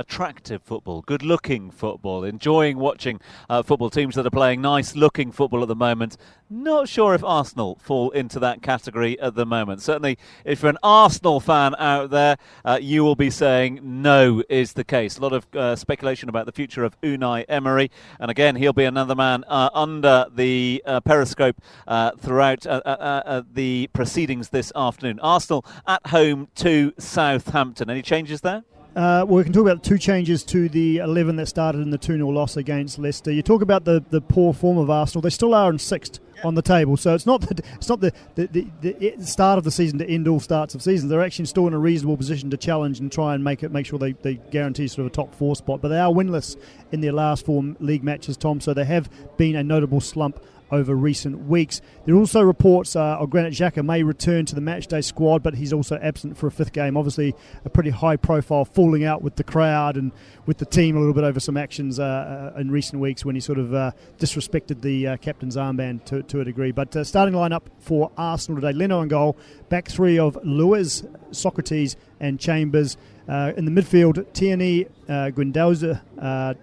Attractive 0.00 0.62
football, 0.62 1.02
good 1.02 1.24
looking 1.24 1.72
football, 1.72 2.22
enjoying 2.22 2.78
watching 2.78 3.20
uh, 3.50 3.64
football 3.64 3.90
teams 3.90 4.14
that 4.14 4.24
are 4.24 4.30
playing 4.30 4.60
nice 4.60 4.94
looking 4.94 5.32
football 5.32 5.60
at 5.60 5.66
the 5.66 5.74
moment. 5.74 6.16
Not 6.48 6.88
sure 6.88 7.14
if 7.14 7.24
Arsenal 7.24 7.80
fall 7.82 8.10
into 8.12 8.38
that 8.38 8.62
category 8.62 9.18
at 9.18 9.34
the 9.34 9.44
moment. 9.44 9.82
Certainly, 9.82 10.16
if 10.44 10.62
you're 10.62 10.70
an 10.70 10.78
Arsenal 10.84 11.40
fan 11.40 11.74
out 11.80 12.10
there, 12.10 12.36
uh, 12.64 12.78
you 12.80 13.02
will 13.02 13.16
be 13.16 13.28
saying 13.28 13.80
no 13.82 14.44
is 14.48 14.74
the 14.74 14.84
case. 14.84 15.18
A 15.18 15.20
lot 15.20 15.32
of 15.32 15.46
uh, 15.56 15.74
speculation 15.74 16.28
about 16.28 16.46
the 16.46 16.52
future 16.52 16.84
of 16.84 16.98
Unai 17.00 17.44
Emery. 17.48 17.90
And 18.20 18.30
again, 18.30 18.54
he'll 18.54 18.72
be 18.72 18.84
another 18.84 19.16
man 19.16 19.42
uh, 19.48 19.70
under 19.74 20.26
the 20.32 20.80
uh, 20.86 21.00
periscope 21.00 21.60
uh, 21.88 22.12
throughout 22.12 22.60
the 22.60 23.90
proceedings 23.92 24.50
this 24.50 24.70
afternoon. 24.76 25.18
Arsenal 25.18 25.66
at 25.88 26.06
home 26.06 26.46
to 26.54 26.92
Southampton. 26.98 27.90
Any 27.90 28.02
changes 28.02 28.42
there? 28.42 28.62
Uh, 28.98 29.24
well, 29.28 29.36
we 29.36 29.44
can 29.44 29.52
talk 29.52 29.62
about 29.62 29.84
two 29.84 29.96
changes 29.96 30.42
to 30.42 30.68
the 30.68 30.96
11 30.96 31.36
that 31.36 31.46
started 31.46 31.80
in 31.80 31.90
the 31.90 31.98
2 31.98 32.14
0 32.14 32.28
loss 32.30 32.56
against 32.56 32.98
Leicester. 32.98 33.30
You 33.30 33.42
talk 33.42 33.62
about 33.62 33.84
the, 33.84 34.02
the 34.10 34.20
poor 34.20 34.52
form 34.52 34.76
of 34.76 34.90
Arsenal. 34.90 35.22
They 35.22 35.30
still 35.30 35.54
are 35.54 35.70
in 35.70 35.78
sixth 35.78 36.18
on 36.42 36.56
the 36.56 36.62
table, 36.62 36.96
so 36.96 37.14
it's 37.14 37.24
not 37.24 37.42
the, 37.42 37.62
it's 37.76 37.88
not 37.88 38.00
the, 38.00 38.12
the, 38.34 38.66
the, 38.80 39.14
the 39.16 39.24
start 39.24 39.56
of 39.56 39.62
the 39.62 39.70
season 39.70 40.00
to 40.00 40.10
end 40.10 40.26
all 40.26 40.40
starts 40.40 40.74
of 40.74 40.82
seasons. 40.82 41.10
They're 41.10 41.22
actually 41.22 41.44
still 41.44 41.68
in 41.68 41.74
a 41.74 41.78
reasonable 41.78 42.16
position 42.16 42.50
to 42.50 42.56
challenge 42.56 42.98
and 42.98 43.12
try 43.12 43.36
and 43.36 43.44
make 43.44 43.62
it 43.62 43.70
make 43.70 43.86
sure 43.86 44.00
they, 44.00 44.14
they 44.14 44.34
guarantee 44.50 44.88
sort 44.88 45.06
of 45.06 45.12
a 45.12 45.14
top 45.14 45.32
four 45.32 45.54
spot. 45.54 45.80
But 45.80 45.90
they 45.90 46.00
are 46.00 46.10
winless 46.10 46.56
in 46.90 47.00
their 47.00 47.12
last 47.12 47.46
four 47.46 47.62
league 47.78 48.02
matches, 48.02 48.36
Tom. 48.36 48.60
So 48.60 48.74
they 48.74 48.84
have 48.84 49.08
been 49.36 49.54
a 49.54 49.62
notable 49.62 50.00
slump 50.00 50.42
over 50.70 50.94
recent 50.94 51.46
weeks. 51.46 51.80
There 52.04 52.14
are 52.14 52.18
also 52.18 52.40
reports 52.42 52.96
uh, 52.96 53.18
of 53.18 53.30
Granit 53.30 53.52
Xhaka 53.52 53.84
may 53.84 54.02
return 54.02 54.46
to 54.46 54.54
the 54.54 54.60
matchday 54.60 55.02
squad, 55.02 55.42
but 55.42 55.54
he's 55.54 55.72
also 55.72 55.98
absent 56.02 56.36
for 56.36 56.46
a 56.46 56.50
fifth 56.50 56.72
game. 56.72 56.96
Obviously, 56.96 57.34
a 57.64 57.70
pretty 57.70 57.90
high-profile 57.90 58.64
falling 58.64 59.04
out 59.04 59.22
with 59.22 59.36
the 59.36 59.44
crowd 59.44 59.96
and 59.96 60.12
with 60.46 60.58
the 60.58 60.66
team 60.66 60.96
a 60.96 60.98
little 60.98 61.14
bit 61.14 61.24
over 61.24 61.40
some 61.40 61.56
actions 61.56 61.98
uh, 61.98 62.52
uh, 62.54 62.60
in 62.60 62.70
recent 62.70 63.00
weeks 63.00 63.24
when 63.24 63.34
he 63.34 63.40
sort 63.40 63.58
of 63.58 63.74
uh, 63.74 63.90
disrespected 64.18 64.80
the 64.82 65.06
uh, 65.06 65.16
captain's 65.18 65.56
armband 65.56 66.04
to, 66.04 66.22
to 66.24 66.40
a 66.40 66.44
degree. 66.44 66.72
But 66.72 66.94
uh, 66.96 67.04
starting 67.04 67.34
lineup 67.34 67.62
for 67.78 68.10
Arsenal 68.16 68.60
today: 68.60 68.76
Leno 68.76 69.00
and 69.00 69.10
goal, 69.10 69.36
back 69.68 69.88
three 69.88 70.18
of 70.18 70.38
Luiz, 70.44 71.02
Sokratis, 71.30 71.96
and 72.20 72.38
Chambers. 72.38 72.96
Uh, 73.28 73.52
in 73.58 73.66
the 73.66 73.70
midfield, 73.70 74.24
Tierney, 74.32 74.86
uh, 75.06 75.12
uh, 75.12 75.28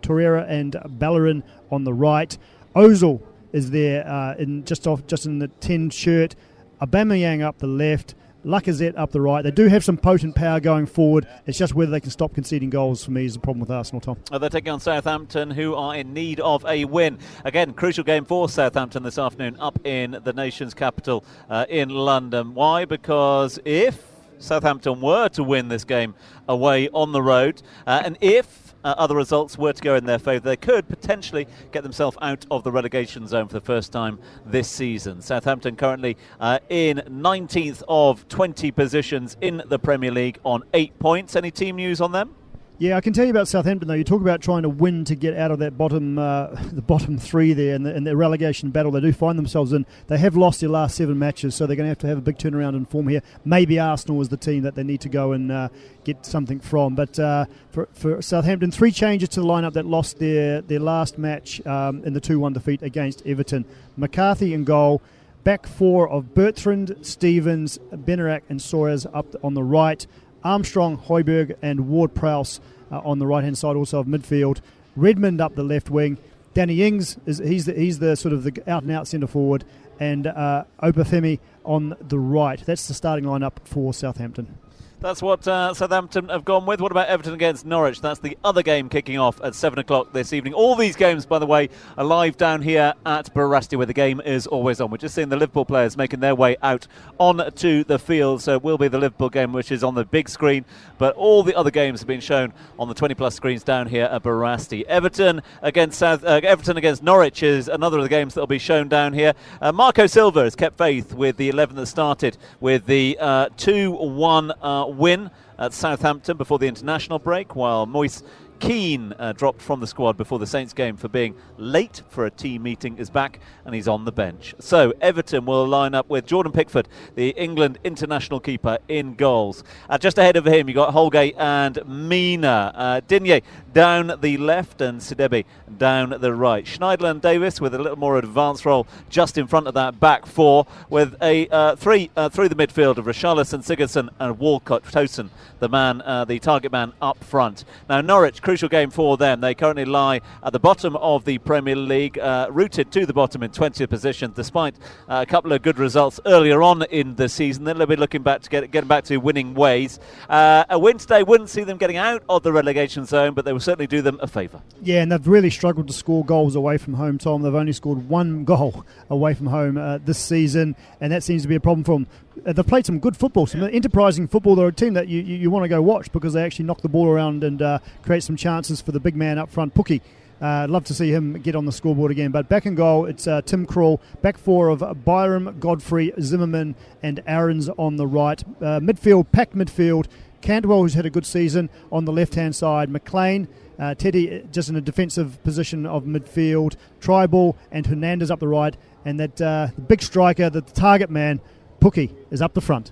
Torreira, 0.02 0.50
and 0.50 0.76
Bellerin 0.98 1.44
on 1.72 1.84
the 1.84 1.94
right. 1.94 2.36
Ozil 2.76 3.22
is 3.56 3.72
there 3.72 4.06
uh, 4.06 4.36
in 4.36 4.66
just 4.66 4.86
off 4.86 5.08
just 5.08 5.26
in 5.26 5.40
the 5.40 5.48
10 5.48 5.90
shirt. 5.90 6.36
Aubameyang 6.82 7.42
up 7.42 7.60
the 7.60 7.68
left. 7.68 8.14
Lacazette 8.44 8.94
up 8.96 9.12
the 9.12 9.22
right. 9.22 9.42
They 9.42 9.50
do 9.50 9.68
have 9.68 9.84
some 9.84 9.98
potent 9.98 10.36
power 10.36 10.60
going 10.60 10.86
forward. 10.86 11.28
It's 11.48 11.58
just 11.58 11.74
whether 11.74 11.90
they 11.90 12.00
can 12.00 12.12
stop 12.12 12.36
conceding 12.36 12.70
goals 12.70 13.04
for 13.04 13.10
me 13.10 13.26
is 13.26 13.34
the 13.34 13.40
problem 13.40 13.60
with 13.62 13.72
Arsenal, 13.72 14.02
Tom. 14.02 14.18
Uh, 14.32 14.38
they're 14.38 14.52
taking 14.52 14.72
on 14.72 14.80
Southampton, 14.80 15.50
who 15.50 15.74
are 15.74 15.96
in 15.96 16.14
need 16.14 16.40
of 16.42 16.64
a 16.66 16.86
win. 16.86 17.18
Again, 17.44 17.74
crucial 17.74 18.04
game 18.04 18.24
for 18.24 18.48
Southampton 18.48 19.02
this 19.02 19.18
afternoon 19.18 19.58
up 19.60 19.80
in 19.84 20.20
the 20.24 20.32
nation's 20.32 20.76
capital 20.76 21.26
uh, 21.50 21.66
in 21.70 21.90
London. 21.90 22.54
Why? 22.54 22.86
Because 22.86 23.58
if 23.66 24.00
Southampton 24.38 25.02
were 25.02 25.28
to 25.30 25.44
win 25.44 25.70
this 25.70 25.84
game 25.84 26.14
away 26.48 26.88
on 26.90 27.14
the 27.14 27.24
road, 27.24 27.64
uh, 27.88 28.04
and 28.06 28.16
if 28.22 28.65
uh, 28.86 28.94
other 28.98 29.16
results 29.16 29.58
were 29.58 29.74
to 29.74 29.82
go 29.82 29.96
in 29.96 30.06
their 30.06 30.20
favour, 30.20 30.48
they 30.48 30.56
could 30.56 30.88
potentially 30.88 31.48
get 31.72 31.84
themselves 31.84 32.16
out 32.22 32.46
of 32.52 32.64
the 32.64 32.72
relegation 32.72 33.28
zone 33.28 33.48
for 33.48 33.56
the 33.56 33.66
first 33.66 33.92
time 33.92 34.20
this 34.46 34.70
season. 34.70 35.22
Southampton 35.22 35.76
currently 35.76 36.16
uh, 36.40 36.60
in 36.70 37.02
19th 37.10 37.82
of 37.90 38.28
20 38.30 38.72
positions 38.72 39.36
in 39.42 39.64
the 39.66 39.80
Premier 39.80 40.12
League 40.12 40.40
on 40.44 40.64
eight 40.74 40.98
points. 41.00 41.36
Any 41.36 41.52
team 41.52 41.78
news 41.78 42.00
on 42.00 42.12
them? 42.12 42.36
Yeah, 42.78 42.98
I 42.98 43.02
can 43.02 43.14
tell 43.14 43.24
you 43.24 43.32
about 43.32 43.48
Southampton 43.48 43.88
though. 43.88 43.94
You 43.94 44.04
talk 44.04 44.20
about 44.20 44.42
trying 44.42 44.64
to 44.64 44.70
win 44.70 45.06
to 45.06 45.16
get 45.16 45.38
out 45.38 45.50
of 45.50 45.60
that 45.60 45.78
bottom, 45.78 46.20
uh, 46.20 46.48
the 46.74 46.82
bottom 46.82 47.18
three 47.18 47.54
there, 47.54 47.74
and 47.74 47.86
the, 47.86 47.94
the, 48.02 48.18
relegation 48.18 48.70
battle 48.70 48.92
they 48.92 49.00
do 49.00 49.14
find 49.14 49.40
themselves 49.40 49.72
in. 49.72 49.86
They 50.08 50.18
have 50.18 50.36
lost 50.36 50.60
their 50.60 50.70
last 50.70 50.98
seven 50.98 51.18
matches, 51.18 51.56
so 51.56 51.66
they're 51.66 51.78
going 51.78 51.86
to 51.86 51.92
have 51.92 52.00
to 52.00 52.08
have 52.08 52.18
a 52.18 52.22
big 52.22 52.38
turnaround 52.38 52.76
in 52.76 52.86
form 52.86 53.08
here. 53.08 53.22
Maybe 53.46 53.80
Arsenal 53.80 54.20
is 54.20 54.28
the 54.28 54.36
team 54.36 54.64
that 54.64 54.76
they 54.76 54.84
need 54.84 55.00
to 55.02 55.10
go 55.10 55.32
and 55.32 55.54
uh, 55.54 55.70
get 56.04 56.26
something 56.26 56.60
from. 56.60 56.96
But 56.96 57.18
uh, 57.18 57.46
for, 57.72 57.88
for 57.94 58.22
Southampton, 58.22 58.72
three 58.72 58.92
changes 58.92 59.30
to 59.30 59.40
the 59.40 59.48
lineup 59.48 59.72
that 59.74 59.86
lost 59.86 60.20
their 60.20 60.62
their 60.62 60.82
last 60.82 61.18
match 61.18 61.66
um, 61.66 62.04
in 62.04 62.12
the 62.12 62.22
two-one 62.22 62.52
defeat 62.52 62.84
against 62.84 63.26
Everton. 63.26 63.64
McCarthy 63.96 64.54
in 64.54 64.66
goal. 64.66 65.02
Back 65.46 65.68
four 65.68 66.10
of 66.10 66.34
Bertrand, 66.34 66.96
Stephens, 67.04 67.78
Bednarek, 67.94 68.42
and 68.50 68.60
Soares 68.60 69.06
up 69.14 69.28
on 69.44 69.54
the 69.54 69.62
right. 69.62 70.08
Armstrong, 70.46 70.98
Højbjerg, 70.98 71.56
and 71.62 71.90
Ward 71.90 72.14
Prowse 72.14 72.62
uh, 72.92 73.00
on 73.00 73.20
the 73.20 73.28
right 73.28 73.44
hand 73.44 73.58
side, 73.58 73.76
also 73.76 74.00
of 74.00 74.06
midfield. 74.06 74.62
Redmond 74.96 75.42
up 75.42 75.56
the 75.56 75.64
left 75.64 75.90
wing. 75.90 76.18
Danny 76.54 76.84
Ings 76.84 77.18
is 77.26 77.40
he's 77.40 77.66
the, 77.66 77.74
he's 77.74 78.00
the 78.00 78.16
sort 78.16 78.34
of 78.34 78.44
the 78.44 78.64
out 78.72 78.84
and 78.84 78.92
out 78.92 79.08
centre 79.08 79.28
forward, 79.28 79.66
and 80.00 80.28
uh, 80.28 80.64
Obafemi 80.82 81.40
on 81.66 81.98
the 82.00 82.20
right. 82.20 82.64
That's 82.66 82.88
the 82.88 82.94
starting 82.94 83.26
lineup 83.26 83.54
for 83.66 83.94
Southampton. 83.94 84.58
That's 85.06 85.22
what 85.22 85.48
uh, 85.48 85.72
Southampton 85.76 86.30
have 86.30 86.46
gone 86.46 86.66
with. 86.66 86.82
What 86.82 86.92
about 86.92 87.10
Everton 87.10 87.36
against 87.36 87.64
Norwich? 87.64 88.02
That's 88.02 88.20
the 88.20 88.36
other 88.44 88.64
game 88.64 88.90
kicking 88.90 89.20
off 89.20 89.40
at 89.44 89.54
7 89.54 89.78
o'clock 89.78 90.12
this 90.14 90.34
evening. 90.34 90.56
All 90.56 90.76
these 90.76 90.96
games, 90.96 91.28
by 91.28 91.38
the 91.38 91.46
way, 91.46 91.70
are 91.96 92.04
live 92.04 92.38
down 92.38 92.64
here 92.64 92.92
at 93.06 93.32
Barasti, 93.32 93.78
where 93.78 93.86
the 93.86 93.94
game 93.94 94.20
is 94.26 94.48
always 94.48 94.82
on. 94.82 94.90
We're 94.90 94.98
just 94.98 95.14
seeing 95.14 95.30
the 95.30 95.36
Liverpool 95.36 95.64
players 95.64 95.96
making 95.96 96.22
their 96.22 96.34
way 96.34 96.58
out 96.64 96.88
onto 97.20 97.84
the 97.84 98.00
field. 98.00 98.42
So 98.42 98.56
it 98.56 98.64
will 98.64 98.80
be 98.80 98.88
the 98.88 98.98
Liverpool 98.98 99.30
game, 99.30 99.54
which 99.54 99.72
is 99.72 99.84
on 99.84 99.94
the 99.94 100.06
big 100.06 100.28
screen. 100.28 100.66
But 100.98 101.16
all 101.18 101.44
the 101.44 101.54
other 101.54 101.70
games 101.70 102.00
have 102.00 102.08
been 102.08 102.20
shown 102.20 102.52
on 102.80 102.88
the 102.88 102.96
20 102.96 103.14
plus 103.14 103.36
screens 103.36 103.64
down 103.64 103.86
here 103.86 104.06
at 104.06 104.24
Barasti. 104.24 104.86
Everton 104.86 105.44
against 105.62 106.00
South, 106.00 106.24
uh, 106.24 106.42
Everton 106.44 106.78
against 106.78 107.04
Norwich 107.04 107.44
is 107.44 107.68
another 107.68 107.98
of 107.98 108.04
the 108.04 108.10
games 108.10 108.34
that 108.34 108.40
will 108.40 108.48
be 108.48 108.58
shown 108.58 108.88
down 108.88 109.14
here. 109.14 109.34
Uh, 109.62 109.72
Marco 109.72 110.08
Silva 110.08 110.46
has 110.46 110.56
kept 110.56 110.80
faith 110.80 111.14
with 111.14 111.38
the 111.38 111.50
11 111.50 111.76
that 111.76 111.86
started 111.86 112.40
with 112.60 112.88
the 112.88 113.16
uh, 113.22 113.50
2 113.58 113.92
1 113.92 114.52
uh, 114.64 114.95
win 114.98 115.32
at 115.58 115.74
Southampton 115.74 116.38
before 116.38 116.60
the 116.60 116.68
international 116.68 117.20
break, 117.20 117.56
while 117.56 117.86
Moise 117.86 118.24
Kean 118.60 119.14
uh, 119.18 119.34
dropped 119.34 119.62
from 119.62 119.80
the 119.80 119.88
squad 119.88 120.18
before 120.18 120.40
the 120.40 120.48
Saints 120.48 120.74
game 120.74 120.98
for 120.98 121.08
being 121.08 121.36
late 121.58 122.02
for 122.10 122.26
a 122.26 122.32
team 122.32 122.64
meeting 122.64 122.98
is 122.98 123.10
back 123.10 123.40
and 123.66 123.76
he's 123.76 123.88
on 123.88 124.06
the 124.06 124.12
bench. 124.12 124.56
So 124.60 124.94
Everton 125.02 125.46
will 125.46 125.68
line 125.68 125.94
up 125.94 126.10
with 126.10 126.26
Jordan 126.26 126.52
Pickford, 126.52 126.88
the 127.16 127.30
England 127.30 127.80
international 127.84 128.40
keeper, 128.40 128.78
in 128.88 129.16
goals. 129.16 129.64
Uh, 129.90 129.98
just 129.98 130.18
ahead 130.18 130.36
of 130.36 130.46
him, 130.46 130.68
you 130.68 130.76
got 130.76 130.94
Holgate 130.94 131.36
and 131.38 131.80
Mina. 131.88 132.72
Uh, 132.76 133.02
Digne 133.08 133.42
down 133.74 134.14
the 134.22 134.38
left 134.38 134.82
and 134.82 135.02
Sidibe 135.02 135.46
down 135.78 136.16
the 136.20 136.34
right. 136.34 136.66
Schneiderlin 136.66 137.12
and 137.12 137.22
Davis 137.22 137.60
with 137.60 137.76
a 137.76 137.78
little 137.78 137.98
more 137.98 138.18
advanced 138.18 138.66
role 138.66 138.88
just 139.10 139.38
in 139.38 139.48
front 139.48 139.68
of 139.68 139.74
that 139.74 140.00
back 140.00 140.26
four 140.26 140.66
with 140.90 141.16
a 141.22 141.48
uh, 141.50 141.76
three 141.76 142.10
uh, 142.16 142.30
through 142.30 142.50
the 142.50 142.56
midfield 142.56 142.98
of 142.98 143.06
Richarlison, 143.06 143.60
Sigurdsson 143.60 144.10
and 144.20 144.40
Walcott 144.40 144.84
Tosun, 144.84 145.30
the 145.60 145.70
man, 145.70 146.02
uh, 146.02 146.26
the 146.26 146.40
target 146.40 146.72
man 146.72 146.94
up 147.02 147.24
front. 147.24 147.66
Now 147.90 148.02
Norwich 148.02 148.42
crucial 148.46 148.70
game 148.70 148.92
for 148.92 149.18
them. 149.18 149.42
They 149.42 149.56
currently 149.56 149.86
lie 149.86 150.22
at 150.44 150.54
the 150.54 150.60
bottom 150.60 150.96
of 150.98 151.26
the 151.26 151.40
Premier 151.40 151.76
League, 151.76 152.20
uh, 152.20 152.48
rooted 152.52 152.92
to 152.92 153.08
the 153.08 153.14
bottom 153.14 153.42
in 153.42 153.50
20th 153.50 153.90
position, 153.90 154.34
despite 154.36 154.76
uh, 155.10 155.26
a 155.28 155.30
couple 155.30 155.52
of 155.52 155.64
good 155.64 155.80
results 155.80 156.20
earlier 156.28 156.62
on 156.62 156.84
in 156.84 157.16
the 157.16 157.28
season. 157.28 157.64
They'll 157.64 157.88
be 157.88 157.96
looking 157.96 158.22
back 158.22 158.44
to 158.44 158.50
get 158.52 158.70
getting 158.70 158.88
back 158.88 159.06
to 159.06 159.18
winning 159.18 159.56
ways. 159.56 160.00
Uh, 160.30 160.64
a 160.70 160.78
win 160.78 161.00
today 161.00 161.24
wouldn't 161.24 161.50
see 161.50 161.64
them 161.64 161.80
getting 161.80 161.98
out 161.98 162.24
of 162.30 162.44
the 162.44 162.54
relegation 162.54 163.06
zone, 163.06 163.34
but 163.34 163.46
they 163.46 163.52
will 163.52 163.60
certainly 163.60 163.88
do 163.88 164.04
them 164.04 164.20
a 164.22 164.28
favour. 164.28 164.62
Yeah, 164.84 165.02
and 165.02 165.12
they've 165.12 165.28
really 165.28 165.50
struggled 165.50 165.88
to 165.88 165.94
score 165.94 166.24
goals 166.24 166.56
away 166.56 166.78
from 166.78 166.94
home, 166.94 167.18
Tom. 167.18 167.42
They've 167.42 167.56
only 167.56 167.74
scored 167.74 168.08
one 168.08 168.46
goal 168.46 168.86
away 169.10 169.34
from 169.34 169.48
home 169.48 169.76
uh, 169.76 169.98
this 169.98 170.20
season, 170.20 170.76
and 171.02 171.12
that 171.12 171.24
seems 171.24 171.42
to 171.42 171.48
be 171.48 171.56
a 171.56 171.60
problem 171.60 171.84
for 171.84 171.94
them. 171.94 172.08
Uh, 172.46 172.54
they've 172.54 172.66
played 172.66 172.86
some 172.86 173.00
good 173.00 173.16
football, 173.16 173.46
some 173.46 173.64
enterprising 173.64 174.28
football. 174.28 174.56
They're 174.56 174.68
a 174.68 174.74
team 174.74 174.94
that 174.94 175.08
you, 175.08 175.22
you, 175.22 175.36
you 175.36 175.52
want 175.52 175.64
to 175.64 175.70
go 175.70 175.82
watch 175.82 176.12
because 176.12 176.34
they 176.34 176.44
actually 176.44 176.66
knock 176.66 176.82
the 176.82 176.90
ball 176.90 177.08
around 177.08 177.44
and 177.44 177.62
uh, 177.62 177.80
create 178.04 178.24
some 178.24 178.36
chances 178.36 178.82
for 178.82 178.92
the 178.92 179.00
big 179.00 179.16
man 179.16 179.38
up 179.38 179.50
front, 179.50 179.74
Pukki. 179.74 180.02
Uh, 180.42 180.68
love 180.70 180.84
to 180.84 180.94
see 180.94 181.12
him 181.12 181.34
get 181.42 181.56
on 181.56 181.66
the 181.66 181.72
scoreboard 181.72 182.12
again. 182.12 182.32
But 182.32 182.50
back 182.50 182.66
in 182.66 182.76
goal, 182.76 183.06
it's 183.06 183.26
uh, 183.26 183.42
Tim 183.42 183.66
Krul. 183.66 184.00
Back 184.22 184.38
four 184.38 184.70
of 184.70 185.06
Byram, 185.06 185.58
Godfrey, 185.60 186.14
Zimmerman, 186.20 186.76
and 187.02 187.24
Aarons 187.26 187.70
on 187.70 187.96
the 187.96 188.08
right. 188.08 188.44
Uh, 188.60 188.80
midfield, 188.80 189.32
packed 189.32 189.56
midfield. 189.56 190.08
Cantwell, 190.42 190.82
who's 190.82 190.94
had 190.94 191.06
a 191.06 191.10
good 191.10 191.26
season, 191.26 191.70
on 191.92 192.06
the 192.06 192.12
left 192.12 192.36
hand 192.36 192.56
side. 192.56 192.90
McLean, 192.90 193.48
uh, 193.80 193.96
Tettey, 193.98 194.44
uh, 194.44 194.48
just 194.52 194.70
in 194.70 194.76
a 194.76 194.82
defensive 194.82 195.42
position 195.44 195.86
of 195.86 196.04
midfield. 196.04 196.76
Trybull 197.00 197.56
and 197.72 197.88
Hernandez 197.88 198.30
up 198.30 198.40
the 198.40 198.48
right. 198.48 198.76
And 199.06 199.20
that 199.20 199.42
uh, 199.42 199.70
big 199.88 200.02
striker, 200.02 200.50
the 200.50 200.62
target 200.62 201.10
man, 201.10 201.40
Pukki, 201.86 202.10
is 202.32 202.42
up 202.42 202.56
the 202.56 202.62
front. 202.62 202.92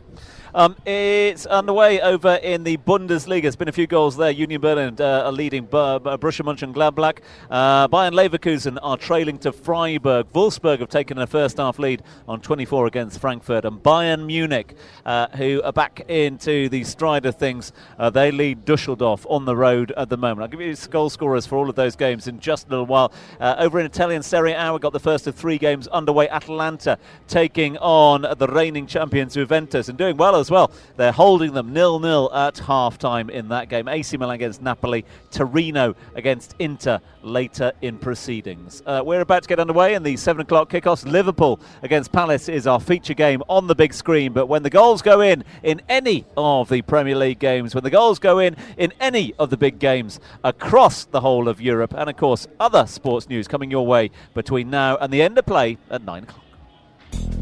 Um, 0.55 0.75
it's 0.85 1.47
underway 1.47 1.99
over 1.99 2.35
in 2.35 2.63
the 2.63 2.77
Bundesliga. 2.77 3.41
There's 3.41 3.55
been 3.55 3.69
a 3.69 3.71
few 3.71 3.87
goals 3.87 4.17
there. 4.17 4.29
Union 4.29 4.61
Berlin 4.61 4.95
uh, 4.99 5.23
are 5.25 5.31
leading 5.31 5.65
Borussia 5.65 6.43
Mönchengladbach. 6.43 7.21
Uh, 7.49 7.87
Bayern 7.87 8.11
Leverkusen 8.11 8.77
are 8.83 8.95
trailing 8.95 9.39
to 9.39 9.51
Freiburg. 9.51 10.27
Wolfsburg 10.31 10.81
have 10.81 10.89
taken 10.89 11.17
a 11.17 11.25
first 11.25 11.57
half 11.57 11.79
lead 11.79 12.03
on 12.27 12.39
24 12.39 12.85
against 12.85 13.19
Frankfurt. 13.19 13.65
And 13.65 13.81
Bayern 13.81 14.27
Munich, 14.27 14.75
uh, 15.07 15.25
who 15.29 15.59
are 15.63 15.73
back 15.73 16.01
into 16.07 16.69
the 16.69 16.83
stride 16.83 17.25
of 17.25 17.35
things, 17.35 17.71
uh, 17.97 18.11
they 18.11 18.29
lead 18.29 18.63
Dusseldorf 18.63 19.25
on 19.27 19.45
the 19.45 19.55
road 19.55 19.91
at 19.97 20.09
the 20.09 20.17
moment. 20.17 20.41
I'll 20.41 20.49
give 20.49 20.61
you 20.61 20.75
goal 20.91 21.09
scorers 21.09 21.47
for 21.47 21.57
all 21.57 21.67
of 21.67 21.75
those 21.75 21.95
games 21.95 22.27
in 22.27 22.39
just 22.39 22.67
a 22.67 22.69
little 22.69 22.85
while. 22.85 23.11
Uh, 23.39 23.55
over 23.57 23.79
in 23.79 23.87
Italian 23.87 24.21
Serie 24.21 24.53
A, 24.53 24.71
we've 24.71 24.81
got 24.81 24.93
the 24.93 24.99
first 24.99 25.25
of 25.25 25.33
three 25.33 25.57
games 25.57 25.87
underway. 25.87 26.29
Atalanta 26.29 26.99
taking 27.27 27.75
on 27.79 28.21
the 28.37 28.47
reigning 28.47 28.85
champions 28.85 29.33
Juventus 29.33 29.89
and 29.89 29.97
doing 29.97 30.15
well 30.15 30.42
as 30.43 30.51
well. 30.51 30.71
They're 30.97 31.13
holding 31.13 31.53
them 31.53 31.71
nil-nil 31.71 32.29
at 32.33 32.57
half-time 32.57 33.29
in 33.29 33.47
that 33.47 33.69
game. 33.69 33.87
AC 33.87 34.17
Milan 34.17 34.35
against 34.35 34.61
Napoli, 34.61 35.05
Torino 35.31 35.95
against 36.15 36.53
Inter 36.59 36.99
later 37.21 37.71
in 37.81 37.97
proceedings. 37.97 38.83
Uh, 38.85 39.01
we're 39.05 39.21
about 39.21 39.43
to 39.43 39.47
get 39.47 39.57
underway 39.57 39.93
in 39.93 40.03
the 40.03 40.17
7 40.17 40.41
o'clock 40.41 40.69
kickoffs. 40.69 41.09
Liverpool 41.09 41.61
against 41.81 42.11
Palace 42.11 42.49
is 42.49 42.67
our 42.67 42.81
feature 42.81 43.13
game 43.13 43.41
on 43.47 43.67
the 43.67 43.75
big 43.75 43.93
screen. 43.93 44.33
But 44.33 44.47
when 44.47 44.63
the 44.63 44.69
goals 44.69 45.01
go 45.01 45.21
in 45.21 45.45
in 45.63 45.81
any 45.87 46.25
of 46.35 46.67
the 46.67 46.81
Premier 46.81 47.15
League 47.15 47.39
games, 47.39 47.73
when 47.73 47.85
the 47.85 47.89
goals 47.89 48.19
go 48.19 48.39
in 48.39 48.57
in 48.77 48.91
any 48.99 49.33
of 49.39 49.49
the 49.49 49.57
big 49.57 49.79
games 49.79 50.19
across 50.43 51.05
the 51.05 51.21
whole 51.21 51.47
of 51.47 51.61
Europe, 51.61 51.93
and 51.95 52.09
of 52.09 52.17
course 52.17 52.47
other 52.59 52.85
sports 52.85 53.29
news 53.29 53.47
coming 53.47 53.71
your 53.71 53.87
way 53.87 54.11
between 54.33 54.69
now 54.69 54.97
and 54.97 55.13
the 55.13 55.21
end 55.21 55.37
of 55.37 55.45
play 55.45 55.77
at 55.89 56.03
9 56.03 56.23
o'clock. 56.23 56.42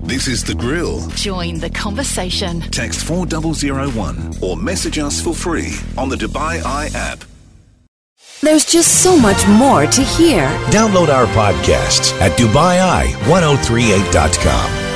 This 0.04 0.28
is 0.28 0.44
The 0.44 0.56
Grill. 0.56 1.08
Join 1.10 1.60
the 1.60 1.70
conversation. 1.70 2.62
Text 2.72 3.04
4001 3.06 4.34
or 4.42 4.58
message 4.58 4.98
us 5.00 5.22
for 5.22 5.34
free 5.34 5.74
on 5.98 6.10
the 6.10 6.16
Dubai 6.16 6.64
Eye 6.64 6.90
app. 6.94 7.24
There's 8.42 8.66
just 8.66 9.04
so 9.04 9.16
much 9.18 9.46
more 9.48 9.86
to 9.86 10.02
hear. 10.02 10.48
Download 10.72 11.10
our 11.10 11.28
podcasts 11.28 12.12
at 12.20 12.32
DubaiEye1038.com. 12.40 14.91